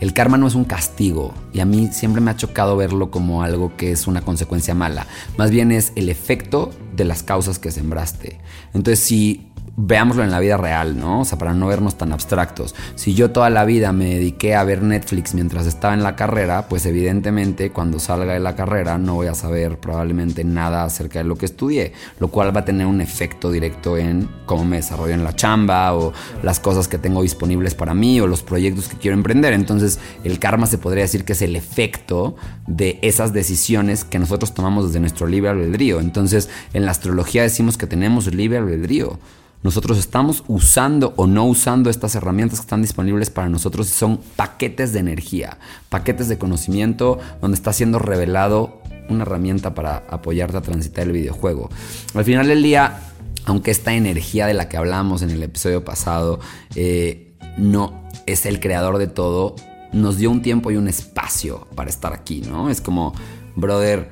El 0.00 0.12
karma 0.14 0.36
no 0.36 0.48
es 0.48 0.56
un 0.56 0.64
castigo 0.64 1.32
y 1.52 1.60
a 1.60 1.64
mí 1.64 1.88
siempre 1.92 2.20
me 2.20 2.32
ha 2.32 2.36
chocado 2.36 2.76
verlo 2.76 3.12
como 3.12 3.44
algo 3.44 3.76
que 3.76 3.92
es 3.92 4.08
una 4.08 4.22
consecuencia 4.22 4.74
mala. 4.74 5.06
Más 5.36 5.52
bien 5.52 5.70
es 5.70 5.92
el 5.94 6.08
efecto 6.08 6.70
de 6.96 7.04
las 7.04 7.22
causas 7.22 7.60
que 7.60 7.70
sembraste. 7.70 8.40
Entonces 8.74 8.98
si 8.98 9.51
veámoslo 9.76 10.22
en 10.22 10.30
la 10.30 10.40
vida 10.40 10.56
real, 10.56 10.98
¿no? 10.98 11.20
O 11.20 11.24
sea, 11.24 11.38
para 11.38 11.54
no 11.54 11.66
vernos 11.66 11.96
tan 11.96 12.12
abstractos. 12.12 12.74
Si 12.94 13.14
yo 13.14 13.30
toda 13.30 13.48
la 13.50 13.64
vida 13.64 13.92
me 13.92 14.06
dediqué 14.06 14.54
a 14.54 14.64
ver 14.64 14.82
Netflix 14.82 15.34
mientras 15.34 15.66
estaba 15.66 15.94
en 15.94 16.02
la 16.02 16.14
carrera, 16.14 16.68
pues 16.68 16.84
evidentemente 16.84 17.70
cuando 17.70 17.98
salga 17.98 18.34
de 18.34 18.40
la 18.40 18.54
carrera 18.54 18.98
no 18.98 19.14
voy 19.14 19.28
a 19.28 19.34
saber 19.34 19.78
probablemente 19.78 20.44
nada 20.44 20.84
acerca 20.84 21.20
de 21.20 21.24
lo 21.24 21.36
que 21.36 21.46
estudié, 21.46 21.92
lo 22.20 22.28
cual 22.28 22.54
va 22.54 22.60
a 22.60 22.64
tener 22.64 22.86
un 22.86 23.00
efecto 23.00 23.50
directo 23.50 23.96
en 23.96 24.28
cómo 24.46 24.64
me 24.64 24.76
desarrollo 24.76 25.14
en 25.14 25.24
la 25.24 25.34
chamba 25.34 25.94
o 25.94 26.12
las 26.42 26.60
cosas 26.60 26.88
que 26.88 26.98
tengo 26.98 27.22
disponibles 27.22 27.74
para 27.74 27.94
mí 27.94 28.20
o 28.20 28.26
los 28.26 28.42
proyectos 28.42 28.88
que 28.88 28.98
quiero 28.98 29.16
emprender. 29.16 29.54
Entonces, 29.54 29.98
el 30.24 30.38
karma 30.38 30.66
se 30.66 30.78
podría 30.78 31.04
decir 31.04 31.24
que 31.24 31.32
es 31.32 31.42
el 31.42 31.56
efecto 31.56 32.36
de 32.66 32.98
esas 33.02 33.32
decisiones 33.32 34.04
que 34.04 34.18
nosotros 34.18 34.52
tomamos 34.54 34.86
desde 34.86 35.00
nuestro 35.00 35.26
libre 35.26 35.50
albedrío. 35.50 36.00
Entonces, 36.00 36.50
en 36.74 36.84
la 36.84 36.90
astrología 36.90 37.42
decimos 37.42 37.78
que 37.78 37.86
tenemos 37.86 38.32
libre 38.34 38.58
albedrío. 38.58 39.18
Nosotros 39.62 39.98
estamos 39.98 40.42
usando 40.48 41.14
o 41.16 41.26
no 41.26 41.44
usando 41.44 41.88
estas 41.88 42.14
herramientas 42.14 42.58
que 42.58 42.64
están 42.64 42.82
disponibles 42.82 43.30
para 43.30 43.48
nosotros 43.48 43.88
y 43.88 43.92
son 43.92 44.18
paquetes 44.36 44.92
de 44.92 44.98
energía, 44.98 45.58
paquetes 45.88 46.28
de 46.28 46.36
conocimiento 46.36 47.18
donde 47.40 47.54
está 47.54 47.72
siendo 47.72 47.98
revelado 47.98 48.82
una 49.08 49.22
herramienta 49.22 49.74
para 49.74 49.98
apoyarte 50.08 50.56
a 50.56 50.62
transitar 50.62 51.06
el 51.06 51.12
videojuego. 51.12 51.70
Al 52.14 52.24
final 52.24 52.48
del 52.48 52.62
día, 52.62 53.12
aunque 53.44 53.70
esta 53.70 53.94
energía 53.94 54.46
de 54.46 54.54
la 54.54 54.68
que 54.68 54.76
hablamos 54.76 55.22
en 55.22 55.30
el 55.30 55.42
episodio 55.42 55.84
pasado 55.84 56.40
eh, 56.74 57.34
no 57.56 58.08
es 58.26 58.46
el 58.46 58.58
creador 58.58 58.98
de 58.98 59.06
todo, 59.06 59.54
nos 59.92 60.16
dio 60.16 60.30
un 60.30 60.42
tiempo 60.42 60.70
y 60.72 60.76
un 60.76 60.88
espacio 60.88 61.68
para 61.76 61.90
estar 61.90 62.12
aquí, 62.14 62.40
¿no? 62.40 62.70
Es 62.70 62.80
como, 62.80 63.12
brother, 63.54 64.10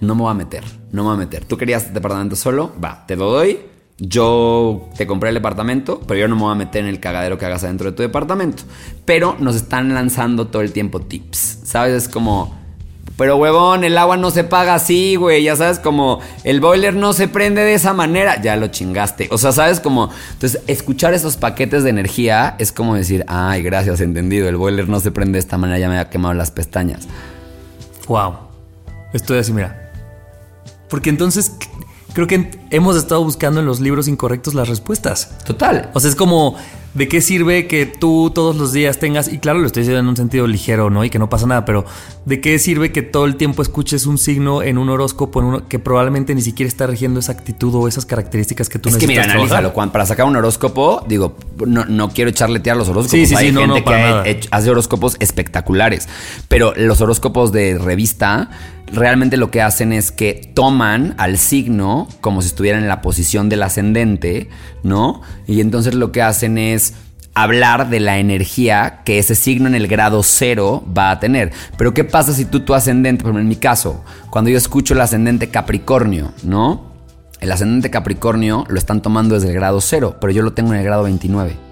no 0.00 0.14
me 0.14 0.22
voy 0.22 0.30
a 0.30 0.34
meter, 0.34 0.64
no 0.92 1.04
me 1.04 1.08
voy 1.08 1.16
a 1.16 1.18
meter. 1.18 1.44
¿Tú 1.44 1.56
querías 1.56 1.94
departamento 1.94 2.36
solo? 2.36 2.72
Va, 2.82 3.06
te 3.06 3.16
lo 3.16 3.30
doy 3.30 3.69
yo 4.00 4.88
te 4.96 5.06
compré 5.06 5.28
el 5.28 5.34
departamento, 5.34 6.00
pero 6.06 6.18
yo 6.18 6.26
no 6.26 6.34
me 6.34 6.42
voy 6.42 6.52
a 6.52 6.54
meter 6.54 6.82
en 6.82 6.88
el 6.88 7.00
cagadero 7.00 7.36
que 7.36 7.44
hagas 7.44 7.64
adentro 7.64 7.90
de 7.90 7.96
tu 7.96 8.02
departamento. 8.02 8.62
Pero 9.04 9.36
nos 9.38 9.54
están 9.54 9.92
lanzando 9.92 10.46
todo 10.46 10.62
el 10.62 10.72
tiempo 10.72 11.00
tips. 11.00 11.58
¿Sabes? 11.64 12.04
Es 12.04 12.08
como, 12.08 12.58
pero 13.20 13.36
huevón, 13.36 13.84
el 13.84 13.98
agua 13.98 14.16
no 14.16 14.30
se 14.30 14.42
paga 14.42 14.74
así, 14.74 15.16
güey. 15.16 15.42
Ya 15.42 15.54
sabes, 15.54 15.78
como 15.78 16.20
el 16.44 16.62
boiler 16.62 16.94
no 16.94 17.12
se 17.12 17.28
prende 17.28 17.62
de 17.62 17.74
esa 17.74 17.92
manera. 17.92 18.40
Ya 18.40 18.56
lo 18.56 18.68
chingaste. 18.68 19.28
O 19.30 19.36
sea, 19.36 19.52
¿sabes? 19.52 19.78
Como, 19.80 20.08
entonces, 20.32 20.62
escuchar 20.66 21.12
esos 21.12 21.36
paquetes 21.36 21.84
de 21.84 21.90
energía 21.90 22.56
es 22.58 22.72
como 22.72 22.94
decir, 22.94 23.26
ay, 23.28 23.62
gracias, 23.62 24.00
entendido. 24.00 24.48
El 24.48 24.56
boiler 24.56 24.88
no 24.88 25.00
se 25.00 25.10
prende 25.10 25.32
de 25.34 25.40
esta 25.40 25.58
manera, 25.58 25.78
ya 25.78 25.90
me 25.90 25.98
ha 25.98 26.08
quemado 26.08 26.32
las 26.32 26.50
pestañas. 26.50 27.06
Wow. 28.08 28.36
Estoy 29.12 29.40
así, 29.40 29.52
mira. 29.52 29.92
Porque 30.88 31.10
entonces, 31.10 31.52
creo 32.12 32.26
que 32.26 32.50
hemos 32.70 32.96
estado 32.96 33.22
buscando 33.22 33.60
en 33.60 33.66
los 33.66 33.80
libros 33.80 34.08
incorrectos 34.08 34.54
las 34.54 34.68
respuestas. 34.68 35.38
Total. 35.44 35.90
O 35.94 36.00
sea, 36.00 36.10
es 36.10 36.16
como, 36.16 36.56
¿de 36.94 37.08
qué 37.08 37.20
sirve 37.20 37.66
que 37.66 37.86
tú 37.86 38.30
todos 38.34 38.56
los 38.56 38.72
días 38.72 38.98
tengas, 38.98 39.32
y 39.32 39.38
claro, 39.38 39.60
lo 39.60 39.66
estoy 39.66 39.82
diciendo 39.82 40.00
en 40.00 40.08
un 40.08 40.16
sentido 40.16 40.46
ligero, 40.46 40.90
¿no? 40.90 41.04
Y 41.04 41.10
que 41.10 41.18
no 41.18 41.28
pasa 41.28 41.46
nada, 41.46 41.64
pero 41.64 41.84
¿de 42.24 42.40
qué 42.40 42.58
sirve 42.58 42.92
que 42.92 43.02
todo 43.02 43.24
el 43.26 43.36
tiempo 43.36 43.62
escuches 43.62 44.06
un 44.06 44.18
signo 44.18 44.62
en 44.62 44.78
un 44.78 44.88
horóscopo 44.88 45.40
en 45.40 45.46
uno, 45.46 45.68
que 45.68 45.78
probablemente 45.78 46.34
ni 46.34 46.42
siquiera 46.42 46.68
está 46.68 46.86
regiendo 46.86 47.20
esa 47.20 47.32
actitud 47.32 47.74
o 47.74 47.88
esas 47.88 48.06
características 48.06 48.68
que 48.68 48.78
tú 48.78 48.88
es 48.88 48.96
necesitas? 48.96 49.26
Es 49.26 49.32
que 49.32 49.38
mira, 49.38 49.42
analízalo. 49.54 49.92
para 49.92 50.06
sacar 50.06 50.26
un 50.26 50.36
horóscopo, 50.36 51.04
digo, 51.08 51.36
no, 51.66 51.84
no 51.84 52.10
quiero 52.10 52.30
a 52.30 52.48
los 52.74 52.88
horóscopos. 52.88 53.10
Sí, 53.10 53.26
sí, 53.26 53.34
Hay 53.34 53.52
gente 53.52 53.84
que 53.84 54.40
hace 54.50 54.70
horóscopos 54.70 55.16
espectaculares, 55.20 56.08
pero 56.48 56.72
los 56.76 57.00
horóscopos 57.00 57.52
de 57.52 57.78
revista 57.78 58.50
realmente 58.92 59.36
lo 59.36 59.50
que 59.50 59.62
hacen 59.62 59.92
es 59.92 60.12
que 60.12 60.50
toman 60.54 61.14
al 61.18 61.38
signo 61.38 62.08
como 62.20 62.42
si 62.42 62.48
estuvieran 62.48 62.82
en 62.82 62.88
la 62.88 63.02
posición 63.02 63.48
del 63.48 63.62
ascendente, 63.62 64.48
¿no? 64.82 65.22
Y 65.46 65.60
entonces 65.60 65.94
lo 65.94 66.12
que 66.12 66.22
hacen 66.22 66.58
es 66.58 66.94
hablar 67.34 67.88
de 67.90 68.00
la 68.00 68.18
energía 68.18 69.02
que 69.04 69.18
ese 69.18 69.34
signo 69.34 69.68
en 69.68 69.74
el 69.74 69.86
grado 69.86 70.22
cero 70.22 70.84
va 70.96 71.10
a 71.10 71.20
tener. 71.20 71.52
Pero 71.76 71.94
¿qué 71.94 72.04
pasa 72.04 72.32
si 72.32 72.44
tú 72.44 72.60
tu 72.60 72.74
ascendente, 72.74 73.22
por 73.22 73.30
ejemplo 73.30 73.42
en 73.42 73.48
mi 73.48 73.56
caso, 73.56 74.04
cuando 74.30 74.50
yo 74.50 74.58
escucho 74.58 74.94
el 74.94 75.00
ascendente 75.00 75.48
Capricornio, 75.48 76.32
¿no? 76.42 76.90
El 77.40 77.52
ascendente 77.52 77.90
Capricornio 77.90 78.64
lo 78.68 78.78
están 78.78 79.00
tomando 79.00 79.34
desde 79.34 79.48
el 79.48 79.54
grado 79.54 79.80
cero, 79.80 80.16
pero 80.20 80.32
yo 80.32 80.42
lo 80.42 80.52
tengo 80.52 80.72
en 80.72 80.80
el 80.80 80.84
grado 80.84 81.04
29. 81.04 81.70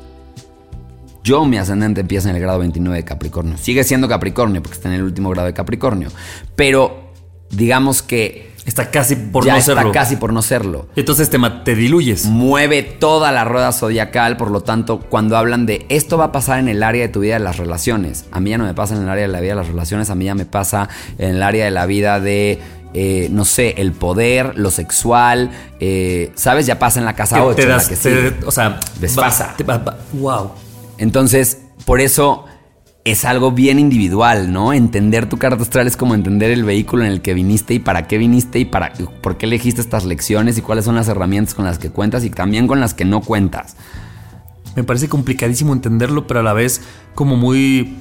Yo, 1.22 1.44
mi 1.44 1.58
ascendente 1.58 2.00
empieza 2.00 2.30
en 2.30 2.36
el 2.36 2.40
grado 2.40 2.58
29 2.60 2.96
de 2.96 3.04
Capricornio. 3.04 3.58
Sigue 3.58 3.84
siendo 3.84 4.08
Capricornio 4.08 4.62
porque 4.62 4.76
está 4.76 4.88
en 4.88 4.94
el 4.94 5.02
último 5.02 5.28
grado 5.28 5.46
de 5.46 5.52
Capricornio. 5.52 6.08
Pero 6.56 7.07
digamos 7.50 8.02
que 8.02 8.48
Está 8.68 8.90
casi 8.90 9.16
por 9.16 9.46
ya 9.46 9.52
no 9.52 9.58
está 9.58 9.76
serlo. 9.76 9.92
casi 9.92 10.16
por 10.16 10.30
no 10.30 10.42
serlo. 10.42 10.88
Entonces 10.94 11.30
te, 11.30 11.38
te, 11.64 11.74
diluyes. 11.74 12.26
Mueve 12.26 12.82
toda 12.82 13.32
la 13.32 13.44
rueda 13.44 13.72
zodiacal, 13.72 14.36
por 14.36 14.50
lo 14.50 14.60
tanto, 14.60 15.00
cuando 15.00 15.38
hablan 15.38 15.64
de 15.64 15.86
esto 15.88 16.18
va 16.18 16.26
a 16.26 16.32
pasar 16.32 16.58
en 16.58 16.68
el 16.68 16.82
área 16.82 17.06
de 17.06 17.08
tu 17.08 17.20
vida 17.20 17.34
de 17.34 17.40
las 17.40 17.56
relaciones, 17.56 18.26
a 18.30 18.40
mí 18.40 18.50
ya 18.50 18.58
no 18.58 18.64
me 18.64 18.74
pasa 18.74 18.94
en 18.94 19.04
el 19.04 19.08
área 19.08 19.22
de 19.22 19.32
la 19.32 19.40
vida 19.40 19.52
de 19.52 19.56
las 19.56 19.68
relaciones, 19.68 20.10
a 20.10 20.14
mí 20.14 20.26
ya 20.26 20.34
me 20.34 20.44
pasa 20.44 20.90
en 21.16 21.36
el 21.36 21.42
área 21.42 21.64
de 21.64 21.70
la 21.70 21.86
vida 21.86 22.20
de, 22.20 22.58
eh, 22.92 23.28
no 23.30 23.46
sé, 23.46 23.74
el 23.78 23.92
poder, 23.92 24.58
lo 24.58 24.70
sexual, 24.70 25.50
eh, 25.80 26.30
¿sabes? 26.34 26.66
Ya 26.66 26.78
pasa 26.78 26.98
en 26.98 27.06
la 27.06 27.14
casa 27.14 27.42
8, 27.42 27.62
en 27.62 27.68
la 27.70 27.82
que 27.82 28.34
o 28.44 28.50
sea, 28.50 28.80
desfasa. 29.00 29.56
wow. 30.12 30.50
Entonces, 30.98 31.56
por 31.86 32.02
eso 32.02 32.44
es 33.04 33.24
algo 33.24 33.52
bien 33.52 33.78
individual, 33.78 34.52
¿no? 34.52 34.72
Entender 34.72 35.28
tu 35.28 35.38
carta 35.38 35.62
astral 35.62 35.86
es 35.86 35.96
como 35.96 36.14
entender 36.14 36.50
el 36.50 36.64
vehículo 36.64 37.04
en 37.04 37.10
el 37.10 37.22
que 37.22 37.34
viniste 37.34 37.74
y 37.74 37.78
para 37.78 38.06
qué 38.06 38.18
viniste 38.18 38.58
y 38.58 38.64
para 38.64 38.92
por 39.22 39.38
qué 39.38 39.46
elegiste 39.46 39.80
estas 39.80 40.04
lecciones 40.04 40.58
y 40.58 40.62
cuáles 40.62 40.84
son 40.84 40.94
las 40.94 41.08
herramientas 41.08 41.54
con 41.54 41.64
las 41.64 41.78
que 41.78 41.90
cuentas 41.90 42.24
y 42.24 42.30
también 42.30 42.66
con 42.66 42.80
las 42.80 42.94
que 42.94 43.04
no 43.04 43.20
cuentas. 43.20 43.76
Me 44.76 44.84
parece 44.84 45.08
complicadísimo 45.08 45.72
entenderlo, 45.72 46.26
pero 46.26 46.40
a 46.40 46.42
la 46.42 46.52
vez 46.52 46.82
como 47.14 47.36
muy... 47.36 47.96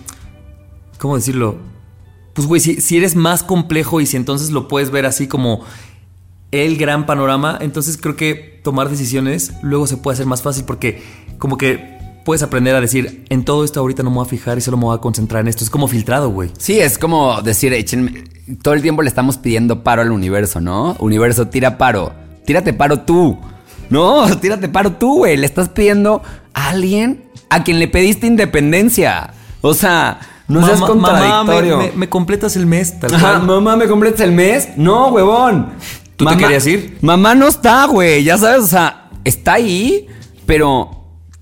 ¿Cómo 1.00 1.16
decirlo? 1.16 1.58
Pues 2.34 2.48
güey, 2.48 2.60
si, 2.60 2.82
si 2.82 2.98
eres 2.98 3.16
más 3.16 3.44
complejo 3.44 4.02
y 4.02 4.06
si 4.06 4.18
entonces 4.18 4.52
lo 4.52 4.68
puedes 4.68 4.92
ver 4.92 5.06
así 5.06 5.28
como 5.28 5.62
el 6.52 6.78
gran 6.78 7.06
panorama, 7.06 7.58
entonces 7.62 7.98
creo 7.98 8.16
que 8.16 8.60
tomar 8.64 8.90
decisiones 8.90 9.54
luego 9.62 9.88
se 9.88 9.98
puede 9.98 10.16
hacer 10.16 10.26
más 10.26 10.42
fácil 10.42 10.66
porque 10.66 11.02
como 11.40 11.58
que 11.58 11.97
puedes 12.28 12.44
aprender 12.44 12.76
a 12.76 12.82
decir, 12.82 13.24
en 13.30 13.46
todo 13.46 13.63
esto 13.63 13.80
ahorita 13.80 14.04
no 14.04 14.10
me 14.10 14.18
voy 14.18 14.26
a 14.26 14.30
fijar 14.30 14.58
y 14.58 14.62
solo 14.62 14.76
me 14.76 14.84
voy 14.84 14.98
a 14.98 15.00
concentrar 15.00 15.40
en 15.40 15.48
esto. 15.48 15.63
Es 15.63 15.70
como 15.70 15.88
filtrado, 15.88 16.30
güey. 16.30 16.52
Sí, 16.58 16.78
es 16.78 16.98
como 16.98 17.42
decir, 17.42 17.74
todo 18.62 18.74
el 18.74 18.82
tiempo 18.82 19.02
le 19.02 19.08
estamos 19.08 19.38
pidiendo 19.38 19.82
paro 19.82 20.02
al 20.02 20.12
universo, 20.12 20.60
¿no? 20.60 20.98
Universo, 21.00 21.48
tira 21.48 21.78
paro. 21.78 22.12
Tírate 22.44 22.74
paro 22.74 23.00
tú. 23.00 23.40
No, 23.90 24.28
tírate 24.42 24.68
paro 24.68 24.92
tú, 24.92 25.20
güey. 25.20 25.38
Le 25.38 25.46
estás 25.46 25.70
pidiendo 25.70 26.22
a 26.54 26.68
alguien 26.72 27.24
a 27.50 27.63
quien 27.63 27.80
le 27.80 27.88
pediste 27.88 28.28
independencia. 28.28 29.34
O 29.62 29.74
sea, 29.74 30.20
no 30.50 30.66
seas 30.66 30.82
contradictorio. 30.82 31.78
Mamá, 31.78 31.92
me, 31.96 32.10
completas 32.10 32.58
el 32.58 32.66
mes, 32.66 33.00
tal 33.00 33.16
Ajá, 33.16 33.40
mamá, 33.40 33.78
¿me 33.78 33.88
completas 33.88 34.20
el 34.20 34.34
mes? 34.34 34.72
No, 34.76 35.08
huevón. 35.08 35.70
¿Tú 36.18 36.26
te 36.26 36.36
querías 36.36 36.68
ir? 36.68 36.98
Mamá 37.00 37.36
no 37.36 37.48
está, 37.48 37.86
güey. 37.86 38.26
Ya 38.26 38.38
sabes, 38.38 38.63
o 38.63 38.68
sea, 38.68 39.12
está 39.24 39.54
ahí, 39.54 40.08
pero 40.46 40.97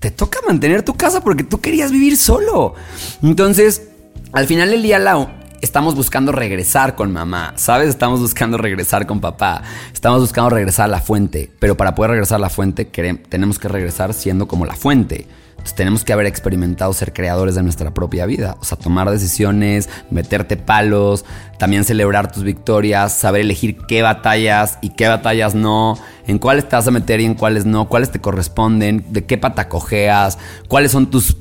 te 0.06 0.12
toca 0.12 0.38
mantener 0.46 0.84
tu 0.84 0.94
casa 0.94 1.20
porque 1.20 1.42
tú 1.42 1.60
querías 1.60 1.90
vivir 1.90 2.16
solo. 2.16 2.76
Entonces, 3.24 3.88
al 4.30 4.46
final 4.46 4.70
del 4.70 4.80
día, 4.80 5.00
Lau, 5.00 5.28
estamos 5.60 5.96
buscando 5.96 6.30
regresar 6.30 6.94
con 6.94 7.12
mamá, 7.12 7.54
¿sabes? 7.56 7.88
Estamos 7.88 8.20
buscando 8.20 8.56
regresar 8.56 9.04
con 9.08 9.20
papá, 9.20 9.64
estamos 9.92 10.20
buscando 10.20 10.50
regresar 10.50 10.84
a 10.84 10.88
la 10.88 11.00
fuente, 11.00 11.50
pero 11.58 11.76
para 11.76 11.96
poder 11.96 12.12
regresar 12.12 12.36
a 12.36 12.38
la 12.38 12.50
fuente 12.50 12.84
tenemos 12.84 13.58
que 13.58 13.66
regresar 13.66 14.14
siendo 14.14 14.46
como 14.46 14.64
la 14.64 14.76
fuente. 14.76 15.26
Entonces 15.66 15.78
tenemos 15.78 16.04
que 16.04 16.12
haber 16.12 16.26
experimentado 16.26 16.92
ser 16.92 17.12
creadores 17.12 17.56
de 17.56 17.62
nuestra 17.64 17.92
propia 17.92 18.24
vida, 18.24 18.56
o 18.60 18.64
sea, 18.64 18.78
tomar 18.78 19.10
decisiones, 19.10 19.88
meterte 20.12 20.56
palos, 20.56 21.24
también 21.58 21.82
celebrar 21.82 22.30
tus 22.30 22.44
victorias, 22.44 23.12
saber 23.12 23.40
elegir 23.40 23.76
qué 23.88 24.00
batallas 24.00 24.78
y 24.80 24.90
qué 24.90 25.08
batallas 25.08 25.56
no, 25.56 25.98
en 26.28 26.38
cuáles 26.38 26.68
te 26.68 26.76
vas 26.76 26.86
a 26.86 26.92
meter 26.92 27.20
y 27.20 27.24
en 27.24 27.34
cuáles 27.34 27.66
no, 27.66 27.88
cuáles 27.88 28.12
te 28.12 28.20
corresponden, 28.20 29.06
de 29.10 29.24
qué 29.24 29.38
pata 29.38 29.68
cojeas, 29.68 30.38
cuáles 30.68 30.92
son 30.92 31.10
tus 31.10 31.36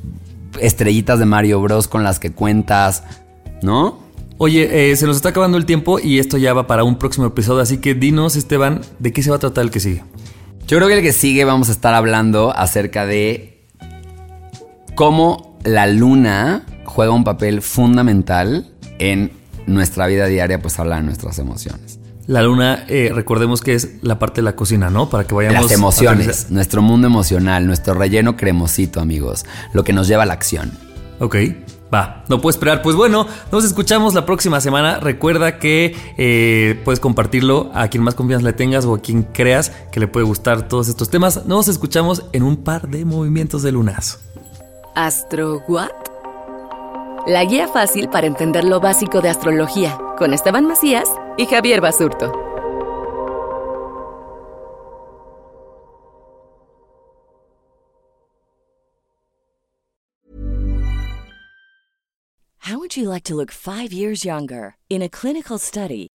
estrellitas 0.59 1.19
de 1.19 1.25
Mario 1.25 1.61
Bros 1.61 1.87
con 1.87 2.03
las 2.03 2.17
que 2.17 2.31
cuentas, 2.31 3.03
¿no? 3.61 3.99
Oye, 4.39 4.89
eh, 4.89 4.95
se 4.95 5.05
nos 5.05 5.17
está 5.17 5.29
acabando 5.29 5.59
el 5.59 5.67
tiempo 5.67 5.99
y 5.99 6.17
esto 6.17 6.37
ya 6.37 6.55
va 6.55 6.65
para 6.65 6.83
un 6.83 6.97
próximo 6.97 7.27
episodio, 7.27 7.61
así 7.61 7.77
que 7.77 7.93
dinos, 7.93 8.35
Esteban, 8.35 8.81
¿de 8.97 9.13
qué 9.13 9.21
se 9.21 9.29
va 9.29 9.35
a 9.35 9.39
tratar 9.39 9.65
el 9.65 9.69
que 9.69 9.79
sigue? 9.79 10.03
Yo 10.65 10.77
creo 10.77 10.87
que 10.87 10.95
el 10.95 11.03
que 11.03 11.13
sigue 11.13 11.45
vamos 11.45 11.69
a 11.69 11.73
estar 11.73 11.93
hablando 11.93 12.51
acerca 12.57 13.05
de 13.05 13.54
cómo 14.95 15.57
la 15.63 15.87
luna 15.87 16.63
juega 16.85 17.11
un 17.11 17.23
papel 17.23 17.61
fundamental 17.61 18.71
en 18.97 19.31
nuestra 19.67 20.07
vida 20.07 20.25
diaria 20.27 20.61
pues 20.61 20.79
habla 20.79 20.97
de 20.97 21.03
nuestras 21.03 21.37
emociones. 21.39 21.99
La 22.27 22.41
luna, 22.41 22.85
eh, 22.87 23.11
recordemos 23.13 23.61
que 23.61 23.75
es 23.75 24.01
la 24.01 24.17
parte 24.17 24.41
de 24.41 24.45
la 24.45 24.55
cocina, 24.55 24.89
¿no? 24.89 25.09
Para 25.09 25.25
que 25.25 25.35
vayamos. 25.35 25.61
Las 25.61 25.71
emociones, 25.71 26.47
nuestro 26.49 26.81
mundo 26.81 27.05
emocional, 27.05 27.67
nuestro 27.67 27.93
relleno 27.93 28.35
cremosito, 28.35 28.99
amigos. 28.99 29.45
Lo 29.73 29.83
que 29.83 29.93
nos 29.93 30.07
lleva 30.07 30.23
a 30.23 30.25
la 30.25 30.33
acción. 30.33 30.71
Ok, 31.19 31.35
va, 31.93 32.23
no 32.27 32.41
puedo 32.41 32.49
esperar. 32.49 32.81
Pues 32.81 32.95
bueno, 32.95 33.27
nos 33.51 33.63
escuchamos 33.63 34.15
la 34.15 34.25
próxima 34.25 34.59
semana. 34.59 34.99
Recuerda 34.99 35.59
que 35.59 35.95
eh, 36.17 36.81
puedes 36.83 36.99
compartirlo 36.99 37.69
a 37.75 37.89
quien 37.89 38.03
más 38.03 38.15
confianza 38.15 38.43
le 38.43 38.53
tengas 38.53 38.85
o 38.85 38.95
a 38.95 38.99
quien 38.99 39.21
creas 39.21 39.71
que 39.91 39.99
le 39.99 40.07
puede 40.07 40.25
gustar 40.25 40.67
todos 40.67 40.87
estos 40.87 41.11
temas. 41.11 41.45
Nos 41.45 41.67
escuchamos 41.67 42.23
en 42.31 42.41
un 42.41 42.57
par 42.57 42.87
de 42.87 43.05
movimientos 43.05 43.61
de 43.61 43.71
lunas. 43.71 44.19
¿Astro 44.95 45.61
What? 45.67 45.91
La 47.27 47.43
guía 47.43 47.67
fácil 47.67 48.07
para 48.07 48.27
entender 48.27 48.63
lo 48.63 48.79
básico 48.79 49.19
de 49.19 49.27
astrología 49.27 49.99
con 50.17 50.33
Esteban 50.33 50.65
Macías 50.67 51.09
y 51.37 51.47
Javier 51.47 51.81
Basurto. 51.81 52.31
How 62.59 62.79
would 62.79 62.95
you 62.95 63.09
like 63.09 63.25
to 63.25 63.35
look 63.35 63.51
five 63.51 63.91
years 63.91 64.23
younger? 64.23 64.77
In 64.89 65.01
a 65.01 65.09
clinical 65.09 65.59
study, 65.59 66.07